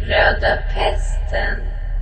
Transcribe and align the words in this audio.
Röda 0.00 0.58
pesten, 0.74 1.56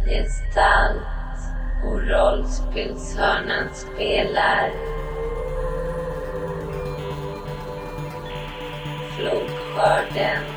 gestalt 0.06 1.40
och 1.84 2.00
rollspelshörnan 2.08 3.74
spelar. 3.74 4.70
Flodskörden. 9.16 10.53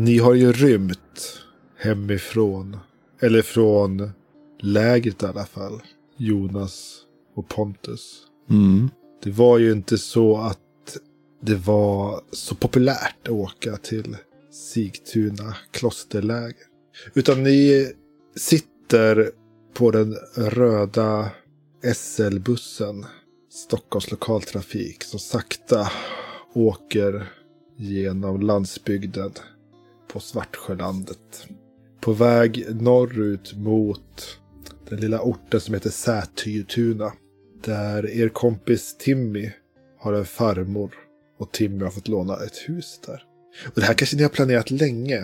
Ni 0.00 0.18
har 0.18 0.34
ju 0.34 0.52
rymt 0.52 1.38
hemifrån. 1.76 2.76
Eller 3.20 3.42
från 3.42 4.10
lägret 4.60 5.22
i 5.22 5.26
alla 5.26 5.46
fall. 5.46 5.82
Jonas 6.16 7.00
och 7.34 7.48
Pontus. 7.48 8.22
Mm. 8.50 8.90
Det 9.22 9.30
var 9.30 9.58
ju 9.58 9.72
inte 9.72 9.98
så 9.98 10.36
att 10.36 10.96
det 11.42 11.54
var 11.54 12.20
så 12.32 12.54
populärt 12.54 13.16
att 13.22 13.28
åka 13.28 13.76
till 13.76 14.16
Sigtuna 14.50 15.56
klosterläger. 15.70 16.66
Utan 17.14 17.42
ni 17.42 17.92
sitter 18.36 19.30
på 19.74 19.90
den 19.90 20.16
röda 20.34 21.30
SL-bussen, 21.94 23.06
Stockholms 23.50 24.10
lokaltrafik, 24.10 25.04
som 25.04 25.20
sakta 25.20 25.90
åker 26.54 27.32
genom 27.76 28.40
landsbygden 28.40 29.32
på 30.12 30.20
Svartsjölandet. 30.20 31.46
På 32.00 32.12
väg 32.12 32.66
norrut 32.74 33.54
mot 33.56 34.38
den 34.88 35.00
lilla 35.00 35.20
orten 35.20 35.60
som 35.60 35.74
heter 35.74 35.90
Sätyrtuna. 35.90 37.12
Där 37.64 38.10
er 38.10 38.28
kompis 38.28 38.96
Timmy 38.98 39.50
har 39.98 40.12
en 40.12 40.24
farmor 40.24 40.94
och 41.38 41.52
Timmy 41.52 41.84
har 41.84 41.90
fått 41.90 42.08
låna 42.08 42.36
ett 42.36 42.56
hus 42.56 43.00
där. 43.06 43.24
Och 43.66 43.80
det 43.80 43.86
här 43.86 43.94
kanske 43.94 44.16
ni 44.16 44.22
har 44.22 44.30
planerat 44.30 44.70
länge. 44.70 45.18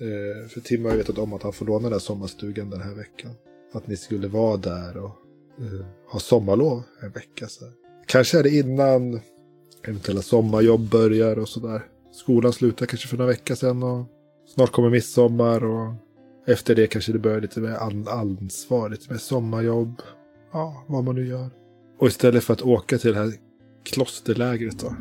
Eh, 0.00 0.48
för 0.48 0.60
Timmy 0.60 0.88
har 0.88 0.96
vetat 0.96 1.18
om 1.18 1.32
att 1.32 1.42
han 1.42 1.52
får 1.52 1.66
låna 1.66 1.82
den 1.82 1.92
där 1.92 1.98
sommarstugan 1.98 2.70
den 2.70 2.80
här 2.80 2.94
veckan. 2.94 3.30
Att 3.72 3.86
ni 3.86 3.96
skulle 3.96 4.28
vara 4.28 4.56
där 4.56 4.96
och 4.96 5.16
eh, 5.58 5.86
ha 6.12 6.20
sommarlov 6.20 6.82
en 7.02 7.10
vecka. 7.10 7.48
Så. 7.48 7.64
Kanske 8.06 8.38
är 8.38 8.42
det 8.42 8.50
innan 8.50 9.20
eventuella 9.82 10.22
sommarjobb 10.22 10.90
börjar 10.90 11.38
och 11.38 11.48
sådär. 11.48 11.82
Skolan 12.18 12.52
slutade 12.52 12.86
kanske 12.86 13.08
för 13.08 13.16
några 13.16 13.30
veckor 13.30 13.54
sedan 13.54 13.82
och 13.82 14.06
snart 14.54 14.72
kommer 14.72 14.90
midsommar 14.90 15.64
och 15.64 15.94
efter 16.46 16.74
det 16.74 16.86
kanske 16.86 17.12
det 17.12 17.18
börjar 17.18 17.40
lite 17.40 17.60
mer 17.60 17.74
ansvar, 18.08 18.90
lite 18.90 19.12
mer 19.12 19.18
sommarjobb. 19.18 20.02
Ja, 20.52 20.84
vad 20.86 21.04
man 21.04 21.14
nu 21.14 21.26
gör. 21.26 21.50
Och 21.98 22.08
istället 22.08 22.44
för 22.44 22.52
att 22.52 22.62
åka 22.62 22.98
till 22.98 23.12
det 23.12 23.18
här 23.18 23.32
klosterlägret 23.84 24.78
då, 24.78 24.94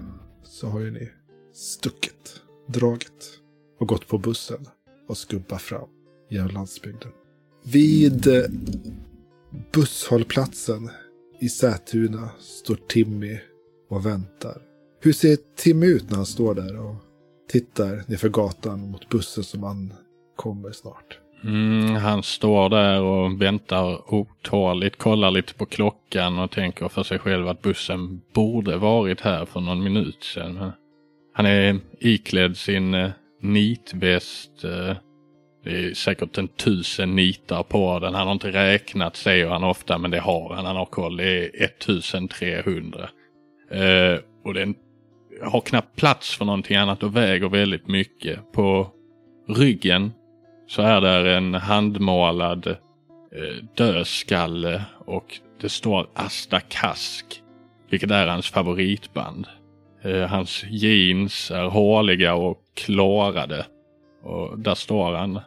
så 0.44 0.68
har 0.68 0.80
ju 0.80 0.92
ni 0.92 1.10
stuckit, 1.54 2.42
dragit 2.68 3.40
och 3.80 3.88
gått 3.88 4.08
på 4.08 4.18
bussen 4.18 4.66
och 5.08 5.18
skumpat 5.18 5.62
fram 5.62 5.90
genom 6.30 6.50
landsbygden. 6.50 7.12
Vid 7.64 8.28
eh, 8.28 8.44
busshållplatsen 9.74 10.90
i 11.40 11.50
Sätuna 11.50 12.30
står 12.40 12.76
Timmy 12.88 13.40
och 13.90 14.06
väntar. 14.06 14.62
Hur 15.02 15.14
ser 15.14 15.38
Timmy 15.56 15.86
ut 15.86 16.10
när 16.10 16.18
han 16.18 16.26
står 16.26 16.56
där 16.56 16.80
och 16.80 16.96
tittar 17.48 18.04
nerför 18.08 18.30
gatan 18.30 18.92
mot 18.92 19.10
bussen 19.10 19.44
som 19.44 19.64
han 19.64 19.94
kommer 20.36 20.72
snart? 20.72 21.20
Mm, 21.44 21.96
han 21.96 22.24
står 22.24 22.70
där 22.70 23.02
och 23.02 23.42
väntar 23.42 24.14
otåligt, 24.14 24.98
kollar 24.98 25.32
lite 25.32 25.54
på 25.54 25.66
klockan 25.66 26.40
och 26.40 26.52
tänker 26.52 26.88
för 26.88 27.04
sig 27.04 27.20
själv 27.20 27.48
att 27.48 27.62
bussen 27.62 28.22
borde 28.34 28.78
varit 28.78 29.22
här 29.22 29.46
för 29.46 29.60
någon 29.60 29.84
minut 29.84 30.24
sedan. 30.24 30.72
Han 31.34 31.46
är 31.46 31.80
iklädd 32.00 32.58
sin 32.58 32.94
eh, 32.94 33.12
nitväst. 33.42 34.64
Eh, 34.64 34.96
det 35.64 35.86
är 35.86 35.94
säkert 35.94 36.38
en 36.38 36.48
tusen 36.48 37.16
nitar 37.16 37.64
på 37.64 38.00
den. 38.00 38.14
Han 38.14 38.28
har 38.28 38.34
inte 38.34 38.52
räknat 38.52 39.16
säger 39.16 39.48
han 39.48 39.64
ofta 39.64 39.98
men 39.98 40.12
det 40.12 40.20
har 40.20 40.56
han. 40.56 40.66
Han 40.66 40.76
har 40.76 40.86
koll. 40.86 41.18
Det 41.18 41.46
är 41.46 41.64
1300. 41.64 43.10
Eh, 43.72 44.20
och 44.44 44.58
en 44.58 44.76
har 45.42 45.62
knappt 45.62 45.96
plats 45.96 46.38
för 46.38 46.46
någonting 46.46 46.78
annat 46.78 47.04
och 47.04 47.16
väger 47.16 47.50
väldigt 47.50 47.88
mycket. 47.88 48.52
På 48.52 48.88
ryggen 49.48 50.12
så 50.68 50.82
är 50.82 51.02
där 51.02 51.26
en 51.26 51.54
handmålad 51.54 52.68
eh, 52.68 53.64
dödskalle 53.76 54.84
och 55.06 55.40
det 55.62 55.70
står 55.70 56.10
Asta 56.14 56.60
Kask, 56.60 57.42
vilket 57.90 58.12
är 58.12 58.28
hans 58.28 58.50
favoritband. 58.50 59.48
Eh, 60.04 60.22
hans 60.22 60.66
jeans 60.70 61.52
är 61.52 61.64
håliga 61.64 62.36
och 62.36 62.62
klarade 62.74 63.66
och 64.24 64.60
där 64.60 64.76
står 64.76 65.14
han 65.14 65.40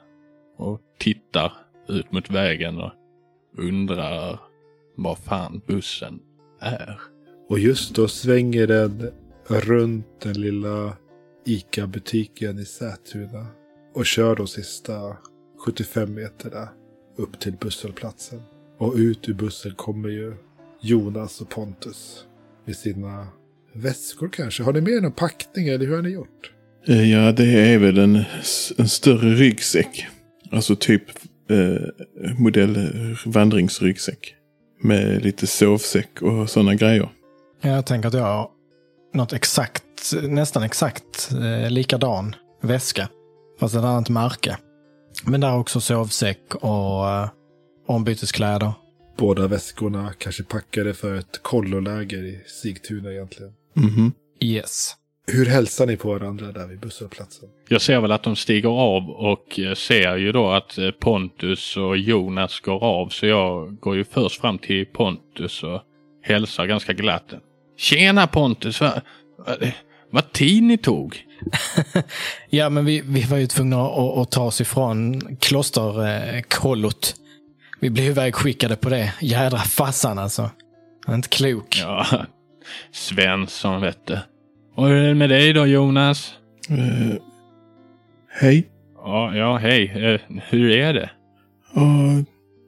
och 0.56 0.80
tittar 0.98 1.52
ut 1.88 2.12
mot 2.12 2.30
vägen 2.30 2.78
och 2.80 2.92
undrar 3.58 4.38
vad 4.96 5.18
fan 5.18 5.62
bussen 5.66 6.20
är. 6.60 7.00
Och 7.48 7.58
just 7.58 7.94
då 7.94 8.08
svänger 8.08 8.66
den 8.66 9.10
runt 9.54 10.06
den 10.22 10.40
lilla 10.40 10.96
ICA-butiken 11.46 12.58
i 12.58 12.64
Sätuna. 12.64 13.46
Och 13.94 14.06
kör 14.06 14.36
de 14.36 14.46
sista 14.46 15.16
75 15.66 16.14
meterna 16.14 16.68
upp 17.16 17.40
till 17.40 17.52
busshållplatsen. 17.52 18.42
Och 18.78 18.94
ut 18.94 19.28
ur 19.28 19.34
bussen 19.34 19.74
kommer 19.74 20.08
ju 20.08 20.34
Jonas 20.80 21.40
och 21.40 21.48
Pontus. 21.50 22.24
Med 22.66 22.76
sina 22.76 23.26
väskor 23.74 24.28
kanske. 24.28 24.62
Har 24.62 24.72
ni 24.72 24.80
med 24.80 24.92
er 24.92 25.00
någon 25.00 25.12
packning 25.12 25.68
eller 25.68 25.86
hur 25.86 25.94
har 25.96 26.02
ni 26.02 26.10
gjort? 26.10 26.52
Eh, 26.86 27.10
Ja, 27.10 27.32
det 27.32 27.72
är 27.72 27.78
väl 27.78 27.98
en, 27.98 28.16
en 28.78 28.88
större 28.88 29.34
ryggsäck. 29.34 30.06
Alltså 30.52 30.76
typ 30.76 31.02
eh, 31.50 31.76
modell 32.38 32.90
vandringsryggsäck. 33.26 34.34
Med 34.82 35.24
lite 35.24 35.46
sovsäck 35.46 36.22
och 36.22 36.50
sådana 36.50 36.74
grejer. 36.74 37.08
Jag 37.60 37.86
tänker 37.86 38.08
att 38.08 38.14
jag 38.14 38.50
något 39.12 39.32
exakt, 39.32 40.12
nästan 40.22 40.62
exakt 40.62 41.30
eh, 41.32 41.70
likadan 41.70 42.34
väska. 42.62 43.08
Fast 43.60 43.74
ett 43.74 43.84
annat 43.84 44.08
märke. 44.08 44.56
Men 45.24 45.40
där 45.40 45.58
också 45.58 45.80
sovsäck 45.80 46.54
och 46.54 47.08
eh, 47.08 47.28
ombyteskläder. 47.86 48.72
Båda 49.18 49.46
väskorna 49.46 50.12
kanske 50.18 50.42
packade 50.42 50.94
för 50.94 51.14
ett 51.14 51.42
kolloläger 51.42 52.24
i 52.24 52.42
Sigtuna 52.62 53.12
egentligen. 53.12 53.52
Mhm. 53.74 54.12
Yes. 54.40 54.96
Hur 55.26 55.46
hälsar 55.46 55.86
ni 55.86 55.96
på 55.96 56.08
varandra 56.08 56.52
där 56.52 56.66
vid 56.66 56.80
busshållplatsen? 56.80 57.48
Jag 57.68 57.82
ser 57.82 58.00
väl 58.00 58.12
att 58.12 58.22
de 58.22 58.36
stiger 58.36 58.68
av 58.68 59.10
och 59.10 59.58
eh, 59.60 59.74
ser 59.74 60.16
ju 60.16 60.32
då 60.32 60.50
att 60.50 60.78
eh, 60.78 60.90
Pontus 60.90 61.76
och 61.76 61.96
Jonas 61.96 62.60
går 62.60 62.84
av 62.84 63.08
så 63.08 63.26
jag 63.26 63.76
går 63.80 63.96
ju 63.96 64.04
först 64.04 64.40
fram 64.40 64.58
till 64.58 64.86
Pontus 64.86 65.62
och 65.62 65.82
hälsar 66.22 66.66
ganska 66.66 66.92
glatt. 66.92 67.34
Tjena 67.80 68.26
Pontus! 68.26 68.80
Vad 68.80 69.00
va, 69.38 69.54
vad 70.10 70.32
tid 70.32 70.62
ni 70.62 70.78
tog! 70.78 71.16
Ja, 72.50 72.70
men 72.70 72.84
vi, 72.84 73.02
vi 73.04 73.22
var 73.22 73.36
ju 73.36 73.46
tvungna 73.46 73.82
att, 73.82 74.18
att 74.18 74.30
ta 74.30 74.42
oss 74.42 74.60
ifrån 74.60 75.20
klosterkollot. 75.36 77.14
Vi 77.80 77.90
blev 77.90 78.06
ivägskickade 78.06 78.76
på 78.76 78.88
det. 78.88 79.14
Jädra 79.20 79.58
fassan 79.58 80.18
alltså. 80.18 80.50
Han 81.06 81.12
är 81.12 81.16
inte 81.16 81.28
klok. 81.28 81.78
Ja, 81.80 82.06
Svensson 82.92 83.80
vet 83.80 84.06
du. 84.06 84.18
Och 84.74 84.88
hur 84.88 84.96
är 84.96 85.08
det 85.08 85.14
med 85.14 85.30
dig 85.30 85.52
då 85.52 85.66
Jonas? 85.66 86.34
Eh, 86.68 87.16
hej. 88.28 88.68
Ja, 88.96 89.36
ja 89.36 89.56
hej. 89.56 89.92
Eh, 90.04 90.20
hur 90.48 90.70
är 90.70 90.94
det? 90.94 91.10
Ja, 91.74 92.24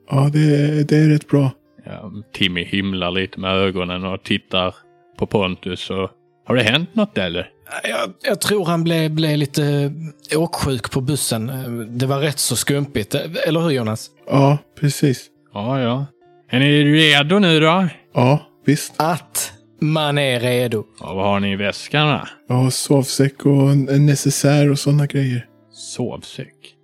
ja 0.09 0.29
det, 0.33 0.83
det 0.83 0.97
är 0.97 1.09
rätt 1.09 1.27
bra. 1.27 1.51
Ja, 1.85 2.11
Timmy 2.33 2.63
himlar 2.63 3.11
lite 3.11 3.39
med 3.39 3.51
ögonen 3.51 4.05
och 4.05 4.23
tittar 4.23 4.75
på 5.17 5.25
Pontus. 5.25 5.89
Och, 5.89 6.09
har 6.45 6.55
det 6.55 6.63
hänt 6.63 6.95
något 6.95 7.17
eller? 7.17 7.49
Jag, 7.83 8.13
jag 8.23 8.41
tror 8.41 8.65
han 8.65 8.83
blev, 8.83 9.11
blev 9.11 9.37
lite 9.37 9.93
åksjuk 10.35 10.91
på 10.91 11.01
bussen. 11.01 11.51
Det 11.97 12.05
var 12.05 12.19
rätt 12.19 12.39
så 12.39 12.55
skumpigt. 12.55 13.15
Eller 13.15 13.59
hur 13.59 13.69
Jonas? 13.69 14.09
Ja, 14.27 14.57
precis. 14.79 15.25
Ja, 15.53 15.79
ja. 15.79 16.05
Är 16.49 16.59
ni 16.59 16.83
redo 16.83 17.39
nu 17.39 17.59
då? 17.59 17.87
Ja, 18.13 18.39
visst. 18.65 18.93
Att 18.97 19.53
man 19.79 20.17
är 20.17 20.39
redo. 20.39 20.83
Ja, 20.99 21.13
vad 21.13 21.25
har 21.25 21.39
ni 21.39 21.51
i 21.51 21.55
väskan 21.55 22.19
då? 22.47 22.53
Har 22.53 22.69
sovsäck 22.69 23.45
och 23.45 23.69
en, 23.69 23.89
en 23.89 24.05
necessär 24.05 24.71
och 24.71 24.79
sådana 24.79 25.05
grejer. 25.05 25.45
Sovsäck. 25.71 26.75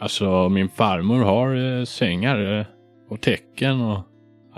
Alltså 0.00 0.48
min 0.48 0.68
farmor 0.68 1.22
har 1.22 1.78
eh, 1.78 1.84
sängar 1.84 2.58
eh, 2.58 2.66
och 3.10 3.20
täcken 3.20 3.80
och 3.80 4.07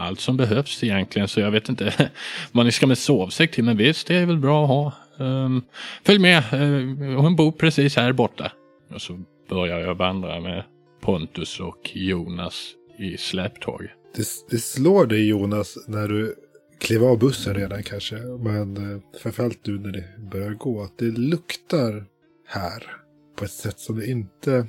allt 0.00 0.20
som 0.20 0.37
behövs 0.37 0.85
egentligen. 0.85 1.29
Så 1.29 1.41
jag 1.41 1.50
vet 1.50 1.69
inte 1.69 2.11
vad 2.52 2.67
ni 2.67 2.73
ska 2.73 2.87
med 2.87 2.99
sovsäck 2.99 3.50
till. 3.50 3.64
Men 3.64 3.76
visst, 3.76 4.06
det 4.06 4.17
är 4.17 4.26
väl 4.26 4.38
bra 4.38 4.62
att 4.62 4.69
ha. 4.69 4.93
Um, 5.26 5.62
följ 6.05 6.19
med, 6.19 6.44
uh, 6.55 7.20
hon 7.20 7.37
bor 7.37 7.52
precis 7.52 7.97
här 7.97 8.12
borta. 8.12 8.52
Och 8.94 9.02
så 9.02 9.20
börjar 9.49 9.81
jag 9.81 9.94
vandra 9.94 10.41
med 10.41 10.64
Pontus 11.00 11.61
och 11.61 11.91
Jonas 11.94 12.73
i 12.99 13.17
släptåg. 13.17 13.88
Det, 14.17 14.26
det 14.50 14.58
slår 14.58 15.06
dig 15.06 15.29
Jonas 15.29 15.79
när 15.87 16.08
du 16.08 16.35
klev 16.81 17.05
av 17.05 17.19
bussen 17.19 17.55
redan 17.55 17.82
kanske. 17.82 18.17
Men 18.17 18.76
eh, 18.76 19.00
framförallt 19.23 19.67
nu 19.67 19.79
när 19.79 19.93
det 19.93 20.05
börjar 20.31 20.50
gå. 20.50 20.82
Att 20.82 20.99
det 20.99 21.05
luktar 21.05 22.05
här. 22.47 22.97
På 23.37 23.44
ett 23.44 23.50
sätt 23.50 23.79
som 23.79 23.99
det 23.99 24.06
inte 24.06 24.67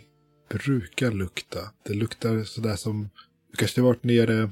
brukar 0.49 1.11
lukta. 1.11 1.59
Det 1.87 1.93
luktar 1.93 2.43
sådär 2.43 2.75
som... 2.75 3.09
Du 3.51 3.57
kanske 3.57 3.81
har 3.81 3.87
varit 3.87 4.03
nere 4.03 4.49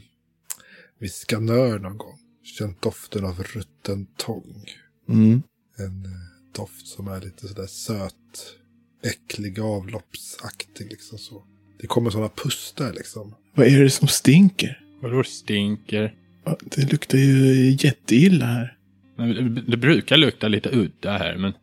vid 0.99 1.11
Skanör 1.11 1.79
någon 1.79 1.97
gång. 1.97 2.17
Känt 2.43 2.81
doften 2.81 3.25
av 3.25 3.43
rutten 3.43 4.07
tång. 4.17 4.65
Mm. 5.09 5.43
En 5.77 6.05
eh, 6.05 6.11
doft 6.55 6.87
som 6.87 7.07
är 7.07 7.21
lite 7.21 7.47
sådär 7.47 7.67
söt. 7.67 8.55
Äcklig, 9.03 9.59
avloppsaktig 9.59 10.89
liksom 10.89 11.17
så. 11.17 11.43
Det 11.81 11.87
kommer 11.87 12.09
sådana 12.09 12.29
pustar 12.29 12.93
liksom. 12.93 13.35
Vad 13.55 13.67
är 13.67 13.83
det 13.83 13.89
som 13.89 14.07
stinker? 14.07 14.81
Vadå 15.01 15.23
stinker? 15.23 16.15
Det 16.61 16.91
luktar 16.91 17.17
ju 17.17 17.71
jätteilla 17.79 18.45
här. 18.45 18.77
Men 19.15 19.29
Det, 19.29 19.61
det 19.61 19.77
brukar 19.77 20.17
lukta 20.17 20.47
lite 20.47 20.69
udda 20.69 21.17
här, 21.17 21.37
men 21.37 21.53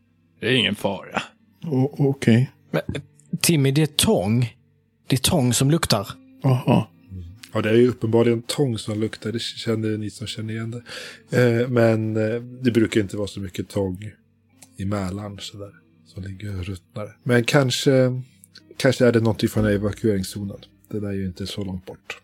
det 0.41 0.47
är 0.47 0.53
ingen 0.53 0.75
fara. 0.75 1.23
Okej. 1.99 2.51
Men, 2.71 2.83
Timmy, 3.41 3.71
det 3.71 3.83
är 3.83 3.87
tång. 3.87 4.57
Det 5.07 5.17
är 5.17 5.21
tång 5.21 5.55
som 5.55 5.71
luktar. 5.71 6.09
Jaha. 6.43 6.87
Ja, 7.57 7.63
det 7.63 7.71
är 7.71 7.75
ju 7.75 7.89
uppenbarligen 7.89 8.43
tång 8.43 8.79
som 8.79 9.01
luktar. 9.01 9.33
Det 9.33 9.41
känner 9.41 9.99
ni 9.99 10.11
som 10.11 10.27
känner 10.27 10.55
igen 10.55 10.71
det. 10.71 10.83
Eh, 11.41 11.69
men 11.69 12.17
eh, 12.17 12.43
det 12.43 12.71
brukar 12.71 13.01
inte 13.01 13.17
vara 13.17 13.27
så 13.27 13.41
mycket 13.41 13.69
tång 13.69 14.13
i 14.77 14.85
Mälaren 14.85 15.39
sådär. 15.39 15.73
Som 16.07 16.23
ligger 16.23 16.59
och 16.59 16.65
ruttnar. 16.65 17.17
Men 17.23 17.45
kanske, 17.45 18.23
kanske 18.77 19.07
är 19.07 19.13
det 19.13 19.21
någonting 19.21 19.49
från 19.49 19.67
evakueringszonen. 19.67 20.57
Det 20.89 21.01
där 21.01 21.09
är 21.09 21.13
ju 21.13 21.27
inte 21.27 21.47
så 21.47 21.65
långt 21.65 21.87
bort. 21.87 22.21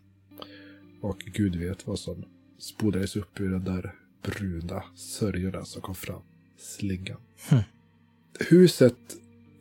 Och 1.00 1.18
gud 1.18 1.56
vet 1.56 1.86
vad 1.86 1.98
som 1.98 2.24
spolades 2.58 3.16
upp 3.16 3.40
ur 3.40 3.50
den 3.50 3.64
där 3.64 3.94
bruna 4.22 4.82
sörjorna 4.96 5.64
som 5.64 5.82
kom 5.82 5.94
fram. 5.94 6.22
Slingan. 6.58 7.18
Hmm. 7.48 7.60
Huset, 8.38 8.98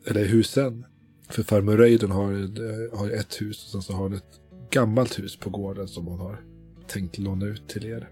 eller 0.06 0.24
husen, 0.24 0.84
för 1.28 1.42
farmor 1.42 1.76
Reidun 1.76 2.10
har, 2.10 2.96
har 2.96 3.10
ett 3.10 3.40
hus 3.40 3.64
och 3.64 3.70
sen 3.70 3.82
så 3.82 3.92
har 3.92 4.02
hon 4.02 4.14
ett 4.14 4.41
gammalt 4.72 5.18
hus 5.18 5.36
på 5.36 5.50
gården 5.50 5.88
som 5.88 6.06
hon 6.06 6.20
har 6.20 6.40
tänkt 6.86 7.18
låna 7.18 7.46
ut 7.46 7.68
till 7.68 7.84
er. 7.84 8.08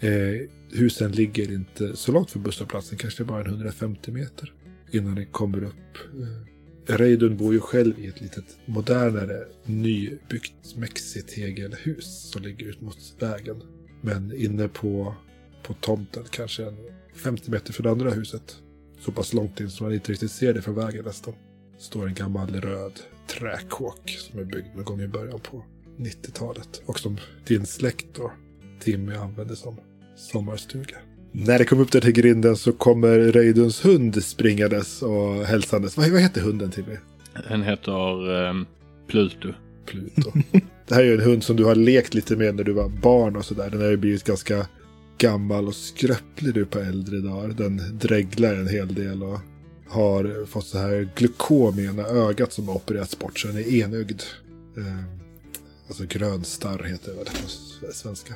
Eh, 0.00 0.48
husen 0.72 1.12
ligger 1.12 1.52
inte 1.52 1.96
så 1.96 2.12
långt 2.12 2.30
från 2.30 2.42
busshållplatsen, 2.42 2.98
kanske 2.98 3.24
bara 3.24 3.44
150 3.44 4.10
meter 4.10 4.52
innan 4.90 5.14
ni 5.14 5.26
kommer 5.26 5.64
upp. 5.64 5.98
Eh, 6.86 6.96
Reidun 6.96 7.36
bor 7.36 7.54
ju 7.54 7.60
själv 7.60 7.98
i 7.98 8.06
ett 8.06 8.20
litet 8.20 8.58
modernare 8.66 9.44
nybyggt 9.64 10.76
mexitegelhus 10.76 12.30
som 12.30 12.42
ligger 12.42 12.66
ut 12.66 12.80
mot 12.80 13.14
vägen. 13.18 13.62
Men 14.00 14.32
inne 14.36 14.68
på, 14.68 15.14
på 15.62 15.74
tomten, 15.74 16.24
kanske 16.30 16.74
50 17.14 17.50
meter 17.50 17.72
från 17.72 17.84
det 17.84 17.90
andra 17.90 18.10
huset, 18.10 18.56
så 19.00 19.12
pass 19.12 19.32
långt 19.32 19.60
in 19.60 19.70
så 19.70 19.84
man 19.84 19.94
inte 19.94 20.12
riktigt 20.12 20.30
ser 20.30 20.54
det 20.54 20.62
från 20.62 20.74
vägen 20.74 21.04
nästan, 21.04 21.34
står 21.78 22.06
en 22.06 22.14
gammal 22.14 22.60
röd 22.60 23.00
träkåk 23.38 24.16
som 24.18 24.40
är 24.40 24.44
byggd 24.44 24.66
någon 24.74 24.84
gång 24.84 25.00
i 25.00 25.08
början 25.08 25.40
på 25.40 25.64
90-talet. 25.98 26.82
Och 26.86 27.00
som 27.00 27.18
din 27.46 27.66
släkt 27.66 28.06
då, 28.16 28.32
Timmy, 28.80 29.14
använde 29.14 29.56
som 29.56 29.76
sommarstuga. 30.16 30.96
När 31.32 31.58
det 31.58 31.64
kom 31.64 31.80
upp 31.80 31.92
där 31.92 32.00
till 32.00 32.12
grinden 32.12 32.56
så 32.56 32.72
kommer 32.72 33.18
Reiduns 33.18 33.84
hund 33.84 34.24
springandes 34.24 35.02
och 35.02 35.44
hälsandes. 35.44 35.96
Vad, 35.96 36.10
vad 36.10 36.20
heter 36.20 36.40
hunden 36.40 36.70
Timmy? 36.70 36.96
Den 37.48 37.62
heter 37.62 38.30
um, 38.30 38.66
Pluto. 39.06 39.48
Pluto. 39.86 40.32
det 40.88 40.94
här 40.94 41.02
är 41.02 41.06
ju 41.06 41.14
en 41.14 41.20
hund 41.20 41.44
som 41.44 41.56
du 41.56 41.64
har 41.64 41.74
lekt 41.74 42.14
lite 42.14 42.36
med 42.36 42.54
när 42.54 42.64
du 42.64 42.72
var 42.72 42.88
barn 42.88 43.36
och 43.36 43.44
sådär. 43.44 43.70
Den 43.70 43.80
har 43.80 43.90
ju 43.90 43.96
blivit 43.96 44.24
ganska 44.24 44.66
gammal 45.18 45.68
och 45.68 45.74
skröplig 45.74 46.56
nu 46.56 46.64
på 46.64 46.78
äldre 46.78 47.18
dagar. 47.18 47.48
Den 47.48 47.98
dreglar 47.98 48.54
en 48.54 48.68
hel 48.68 48.94
del 48.94 49.22
och 49.22 49.40
har 49.94 50.46
fått 50.46 50.66
så 50.66 50.78
här 50.78 51.08
glukom 51.14 51.78
i 51.78 51.84
ena 51.86 52.02
ögat 52.02 52.52
som 52.52 52.68
har 52.68 52.74
opererats 52.74 53.18
bort 53.18 53.38
så 53.38 53.48
den 53.48 53.56
är 53.56 53.74
enögd. 53.74 54.22
Eh, 54.76 55.04
alltså 55.86 56.04
grönstarr 56.08 56.82
heter 56.82 57.10
det 57.10 57.16
väl 57.16 57.26
på 57.26 57.92
svenska. 57.92 58.34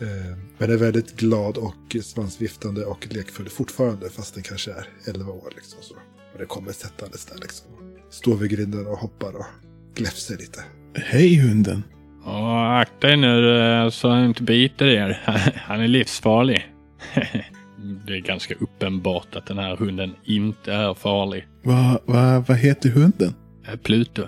Eh, 0.00 0.38
men 0.58 0.70
är 0.70 0.76
väldigt 0.76 1.16
glad 1.16 1.56
och 1.56 1.96
svansviftande 2.02 2.84
och 2.84 3.06
lekfull 3.10 3.48
fortfarande 3.48 4.10
fast 4.10 4.34
den 4.34 4.42
kanske 4.42 4.70
är 4.70 4.86
11 5.06 5.32
år. 5.32 5.52
Liksom, 5.56 5.78
så. 5.82 5.94
Och 6.32 6.38
det 6.38 6.46
kommer 6.46 6.72
sättandes 6.72 7.24
där 7.24 7.38
liksom. 7.40 7.66
Står 8.10 8.36
vid 8.36 8.50
grinden 8.50 8.86
och 8.86 8.98
hoppar 8.98 9.36
och 9.36 9.46
gläfser 9.94 10.36
lite. 10.36 10.64
Hej 10.94 11.36
hunden. 11.36 11.82
Och 12.24 12.78
akta 12.78 13.08
er 13.08 13.16
nu 13.16 13.60
eh, 13.60 13.90
så 13.90 14.08
han 14.08 14.24
inte 14.24 14.42
biter 14.42 14.86
er. 14.86 15.22
Han 15.66 15.80
är 15.80 15.88
livsfarlig. 15.88 16.72
Det 18.06 18.16
är 18.16 18.20
ganska 18.20 18.54
uppenbart 18.54 19.36
att 19.36 19.46
den 19.46 19.58
här 19.58 19.76
hunden 19.76 20.14
inte 20.24 20.72
är 20.72 20.94
farlig. 20.94 21.46
Vad 21.62 21.98
va, 22.04 22.44
vad 22.48 22.56
heter 22.56 22.90
hunden? 22.90 23.34
Eh, 23.68 23.76
Pluto. 23.76 24.22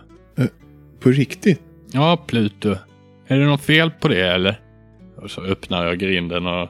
På 1.00 1.10
riktigt? 1.10 1.60
Ja, 1.92 2.24
Pluto. 2.26 2.76
Är 3.26 3.38
det 3.38 3.46
något 3.46 3.60
fel 3.60 3.90
på 3.90 4.08
det 4.08 4.28
eller? 4.28 4.60
Och 5.16 5.30
så 5.30 5.42
öppnar 5.42 5.86
jag 5.86 5.98
grinden 5.98 6.46
och 6.46 6.68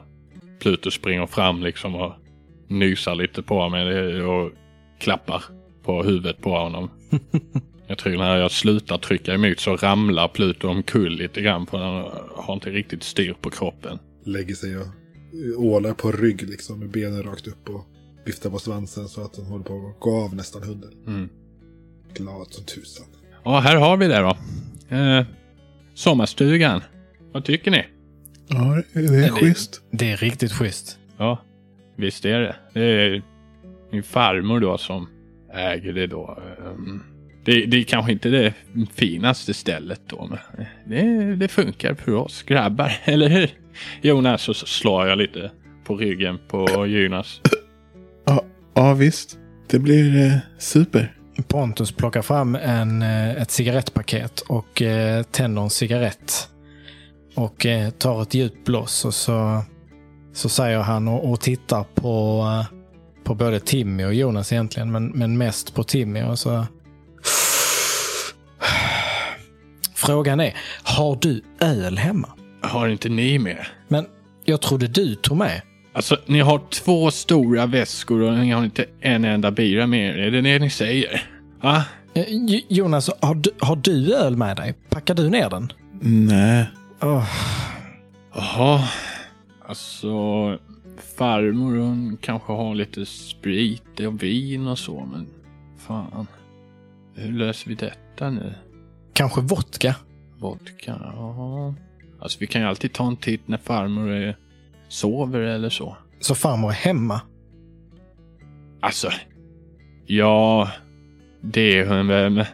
Pluto 0.59 0.91
springer 0.91 1.25
fram 1.25 1.63
liksom 1.63 1.95
och 1.95 2.13
nysar 2.67 3.15
lite 3.15 3.41
på 3.41 3.69
mig 3.69 4.23
och 4.23 4.51
klappar 4.99 5.43
på 5.83 6.03
huvudet 6.03 6.41
på 6.41 6.57
honom. 6.57 6.89
jag 7.87 7.97
tror 7.97 8.17
när 8.17 8.37
jag 8.37 8.51
slutar 8.51 8.97
trycka 8.97 9.33
emot 9.33 9.59
så 9.59 9.75
ramlar 9.75 10.27
Pluto 10.27 10.67
omkull 10.67 11.13
lite 11.13 11.41
grann 11.41 11.67
för 11.67 11.77
han 11.77 12.11
har 12.35 12.53
inte 12.53 12.69
riktigt 12.69 13.03
styr 13.03 13.35
på 13.41 13.49
kroppen. 13.49 13.99
Lägger 14.23 14.55
sig 14.55 14.77
och 14.77 14.87
ålar 15.57 15.93
på 15.93 16.11
rygg 16.11 16.41
liksom 16.49 16.79
med 16.79 16.89
benen 16.89 17.23
rakt 17.23 17.47
upp 17.47 17.69
och 17.69 17.85
viftar 18.25 18.49
på 18.49 18.59
svansen 18.59 19.07
så 19.07 19.21
att 19.21 19.33
den 19.33 19.45
håller 19.45 19.63
på 19.65 19.87
att 19.95 19.99
gå 19.99 20.23
av 20.23 20.35
nästan 20.35 20.63
hunden. 20.63 20.91
Mm. 21.07 21.29
Glad 22.13 22.47
som 22.53 22.65
tusan. 22.65 23.05
Ja, 23.43 23.59
här 23.59 23.75
har 23.75 23.97
vi 23.97 24.07
det 24.07 24.19
då. 24.19 24.37
Eh, 24.95 25.25
sommarstugan. 25.93 26.81
Vad 27.31 27.45
tycker 27.45 27.71
ni? 27.71 27.85
Ja, 28.47 28.81
det 28.93 28.99
är 28.99 29.21
det- 29.21 29.29
schysst. 29.29 29.81
Det 29.91 30.11
är 30.11 30.17
riktigt 30.17 30.51
schysst. 30.51 30.97
Ja, 31.17 31.41
visst 31.95 32.25
är 32.25 32.39
det. 32.39 32.55
Det 32.73 32.81
är 32.81 33.23
min 33.91 34.03
farmor 34.03 34.59
då 34.59 34.77
som 34.77 35.07
äger 35.53 35.93
det 35.93 36.07
då. 36.07 36.39
Ehm, 36.67 37.03
Det, 37.45 37.65
det 37.65 37.77
är 37.77 37.83
kanske 37.83 38.11
inte 38.11 38.29
det 38.29 38.53
finaste 38.93 39.53
stället 39.53 40.01
då, 40.07 40.27
men 40.29 40.65
det, 40.85 41.35
det 41.35 41.47
funkar 41.47 41.95
för 41.95 42.11
oss 42.13 42.43
grabbar, 42.43 42.91
eller 43.03 43.29
hur? 43.29 43.49
Jonas, 44.01 44.41
så 44.41 44.53
slår 44.53 45.07
jag 45.07 45.17
lite 45.17 45.51
på 45.83 45.95
ryggen 45.95 46.39
på 46.47 46.85
Jonas. 46.87 47.41
Ja, 48.73 48.93
visst. 48.93 49.37
Det 49.67 49.79
blir 49.79 50.25
eh, 50.25 50.37
super. 50.57 51.15
Pontus 51.47 51.91
plockar 51.91 52.21
fram 52.21 52.55
en, 52.55 53.01
eh, 53.01 53.31
ett 53.31 53.51
cigarettpaket 53.51 54.39
och 54.39 54.81
eh, 54.81 55.23
tänder 55.23 55.61
en 55.61 55.69
cigarett. 55.69 56.47
Och 57.35 57.65
eh, 57.65 57.89
tar 57.89 58.21
ett 58.21 58.33
djupt 58.33 58.65
blås 58.65 59.05
och 59.05 59.13
så, 59.13 59.63
så 60.33 60.49
säger 60.49 60.79
han 60.79 61.07
och, 61.07 61.31
och 61.31 61.41
tittar 61.41 61.83
på, 61.95 62.43
eh, 62.47 62.65
på 63.23 63.35
både 63.35 63.59
Timmy 63.59 64.03
och 64.03 64.13
Jonas 64.13 64.51
egentligen, 64.51 64.91
men, 64.91 65.07
men 65.07 65.37
mest 65.37 65.75
på 65.75 65.83
Timmy. 65.83 66.23
Och 66.23 66.39
så... 66.39 66.49
Frågan 69.95 70.39
är, 70.39 70.55
har 70.83 71.17
du 71.21 71.43
öl 71.59 71.97
hemma? 71.97 72.29
Har 72.61 72.87
inte 72.87 73.09
ni 73.09 73.39
med? 73.39 73.65
Men 73.87 74.05
jag 74.45 74.61
trodde 74.61 74.87
du 74.87 75.15
tog 75.15 75.37
med. 75.37 75.61
Alltså, 75.93 76.17
ni 76.25 76.39
har 76.39 76.61
två 76.69 77.11
stora 77.11 77.65
väskor 77.65 78.21
och 78.21 78.33
ni 78.37 78.51
har 78.51 78.63
inte 78.63 78.85
en 78.99 79.25
enda 79.25 79.51
bira 79.51 79.87
med 79.87 80.09
er. 80.09 80.17
Är 80.17 80.31
det 80.31 80.41
det 80.41 80.59
ni 80.59 80.69
säger? 80.69 81.23
Va? 81.61 81.83
Eh, 82.13 82.23
Jo- 82.29 82.61
Jonas, 82.69 83.09
har 83.21 83.35
du, 83.35 83.49
har 83.59 83.75
du 83.75 84.15
öl 84.15 84.37
med 84.37 84.57
dig? 84.57 84.73
Packar 84.89 85.15
du 85.15 85.29
ner 85.29 85.49
den? 85.49 85.71
Nej. 86.01 86.65
Åh, 87.01 87.25
Jaha. 88.35 88.87
Alltså, 89.67 90.07
farmor 91.17 91.75
hon 91.77 92.17
kanske 92.21 92.53
har 92.53 92.75
lite 92.75 93.05
sprit 93.05 93.99
och 93.99 94.23
vin 94.23 94.67
och 94.67 94.79
så, 94.79 95.07
men 95.11 95.27
fan. 95.87 96.27
Hur 97.15 97.31
löser 97.33 97.69
vi 97.69 97.75
detta 97.75 98.29
nu? 98.29 98.53
kanske 99.13 99.41
vodka? 99.41 99.95
Vodka? 100.39 100.95
Ja. 101.15 101.73
Alltså 102.21 102.37
vi 102.39 102.47
kan 102.47 102.61
ju 102.61 102.67
alltid 102.67 102.93
ta 102.93 103.07
en 103.07 103.17
titt 103.17 103.47
när 103.47 103.57
farmor 103.57 104.09
är, 104.09 104.37
sover 104.87 105.39
eller 105.39 105.69
så. 105.69 105.97
Så 106.19 106.35
farmor 106.35 106.69
är 106.69 106.73
hemma? 106.73 107.21
Alltså, 108.79 109.11
ja, 110.05 110.71
det 111.41 111.79
är 111.79 111.85
hon 111.85 112.07
väl. 112.07 112.45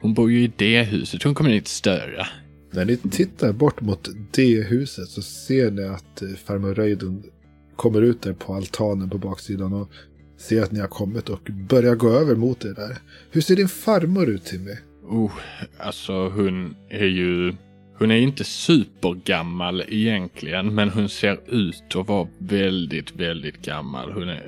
Hon 0.00 0.14
bor 0.14 0.30
ju 0.32 0.44
i 0.44 0.52
det 0.56 0.82
huset. 0.82 1.22
Hon 1.22 1.34
kommer 1.34 1.50
inte 1.50 1.70
störa. 1.70 2.26
När 2.70 2.84
ni 2.84 2.96
tittar 2.96 3.52
bort 3.52 3.80
mot 3.80 4.08
det 4.30 4.62
huset 4.62 5.08
så 5.08 5.22
ser 5.22 5.70
ni 5.70 5.84
att 5.84 6.22
eh, 6.22 6.28
farmor 6.28 6.74
Reidun 6.74 7.22
kommer 7.76 8.02
ut 8.02 8.22
där 8.22 8.32
på 8.32 8.54
altanen 8.54 9.10
på 9.10 9.18
baksidan 9.18 9.72
och 9.72 9.90
ser 10.38 10.62
att 10.62 10.72
ni 10.72 10.80
har 10.80 10.88
kommit 10.88 11.28
och 11.28 11.40
börjar 11.68 11.94
gå 11.94 12.10
över 12.10 12.34
mot 12.34 12.64
er 12.64 12.74
där. 12.74 12.98
Hur 13.30 13.40
ser 13.40 13.56
din 13.56 13.68
farmor 13.68 14.28
ut 14.28 14.44
Timmy? 14.44 14.76
Oh, 15.08 15.32
alltså 15.78 16.28
hon 16.28 16.74
är 16.88 17.06
ju... 17.06 17.54
Hon 18.00 18.10
är 18.10 18.16
inte 18.16 18.44
supergammal 18.44 19.82
egentligen, 19.88 20.74
men 20.74 20.90
hon 20.90 21.08
ser 21.08 21.40
ut 21.46 21.96
att 21.96 22.08
vara 22.08 22.28
väldigt, 22.38 23.16
väldigt 23.16 23.62
gammal. 23.62 24.12
Hon 24.12 24.28
är 24.28 24.42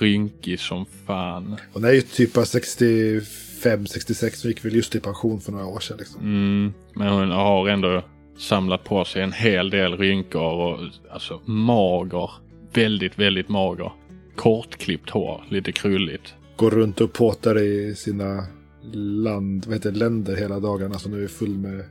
rynkig 0.00 0.60
som 0.60 0.86
fan. 1.06 1.56
Hon 1.72 1.84
är 1.84 1.92
ju 1.92 2.00
typ 2.00 2.36
av 2.36 2.44
65-66 2.44 4.44
och 4.44 4.48
gick 4.48 4.64
väl 4.64 4.74
just 4.74 4.94
i 4.94 5.00
pension 5.00 5.40
för 5.40 5.52
några 5.52 5.66
år 5.66 5.80
sedan. 5.80 5.96
Liksom. 5.98 6.20
Mm, 6.20 6.72
men 6.94 7.08
hon 7.08 7.30
har 7.30 7.68
ändå 7.68 8.02
samlat 8.38 8.84
på 8.84 9.04
sig 9.04 9.22
en 9.22 9.32
hel 9.32 9.70
del 9.70 9.98
rynkor 9.98 10.52
och 10.52 10.78
alltså 11.10 11.40
mager. 11.44 12.30
Väldigt, 12.72 13.18
väldigt 13.18 13.48
mager. 13.48 13.92
Kortklippt 14.36 15.10
hår, 15.10 15.44
lite 15.48 15.72
krulligt. 15.72 16.34
Går 16.56 16.70
runt 16.70 17.00
och 17.00 17.12
påtar 17.12 17.58
i 17.58 17.94
sina 17.94 18.46
land, 18.92 19.66
vad 19.66 19.74
heter 19.74 19.92
länder 19.92 20.36
hela 20.36 20.60
dagarna. 20.60 20.98
Så 20.98 21.08
nu 21.08 21.24
är 21.24 21.28
full 21.28 21.58
med 21.58 21.84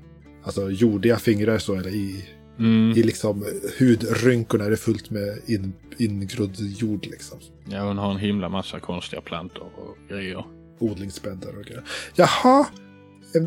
alltså, 0.47 0.71
jordiga 0.71 1.17
fingrar 1.17 1.57
så, 1.57 1.75
eller 1.75 1.89
i, 1.89 2.25
Mm. 2.59 2.91
i 2.97 3.03
liksom 3.03 3.45
hudrynkorna 3.79 4.65
är 4.65 4.69
det 4.69 4.77
fullt 4.77 5.09
med 5.09 5.37
in, 5.47 5.73
ingrodd 5.97 6.55
jord 6.59 7.05
liksom. 7.05 7.37
Ja, 7.69 7.81
hon 7.87 7.97
har 7.97 8.11
en 8.11 8.17
himla 8.17 8.49
massa 8.49 8.79
konstiga 8.79 9.21
plantor 9.21 9.63
och 9.77 9.97
grejer. 10.09 10.45
Odlingsbäddar 10.79 11.57
och 11.59 11.65
grejer. 11.65 11.83
Jaha! 12.15 12.65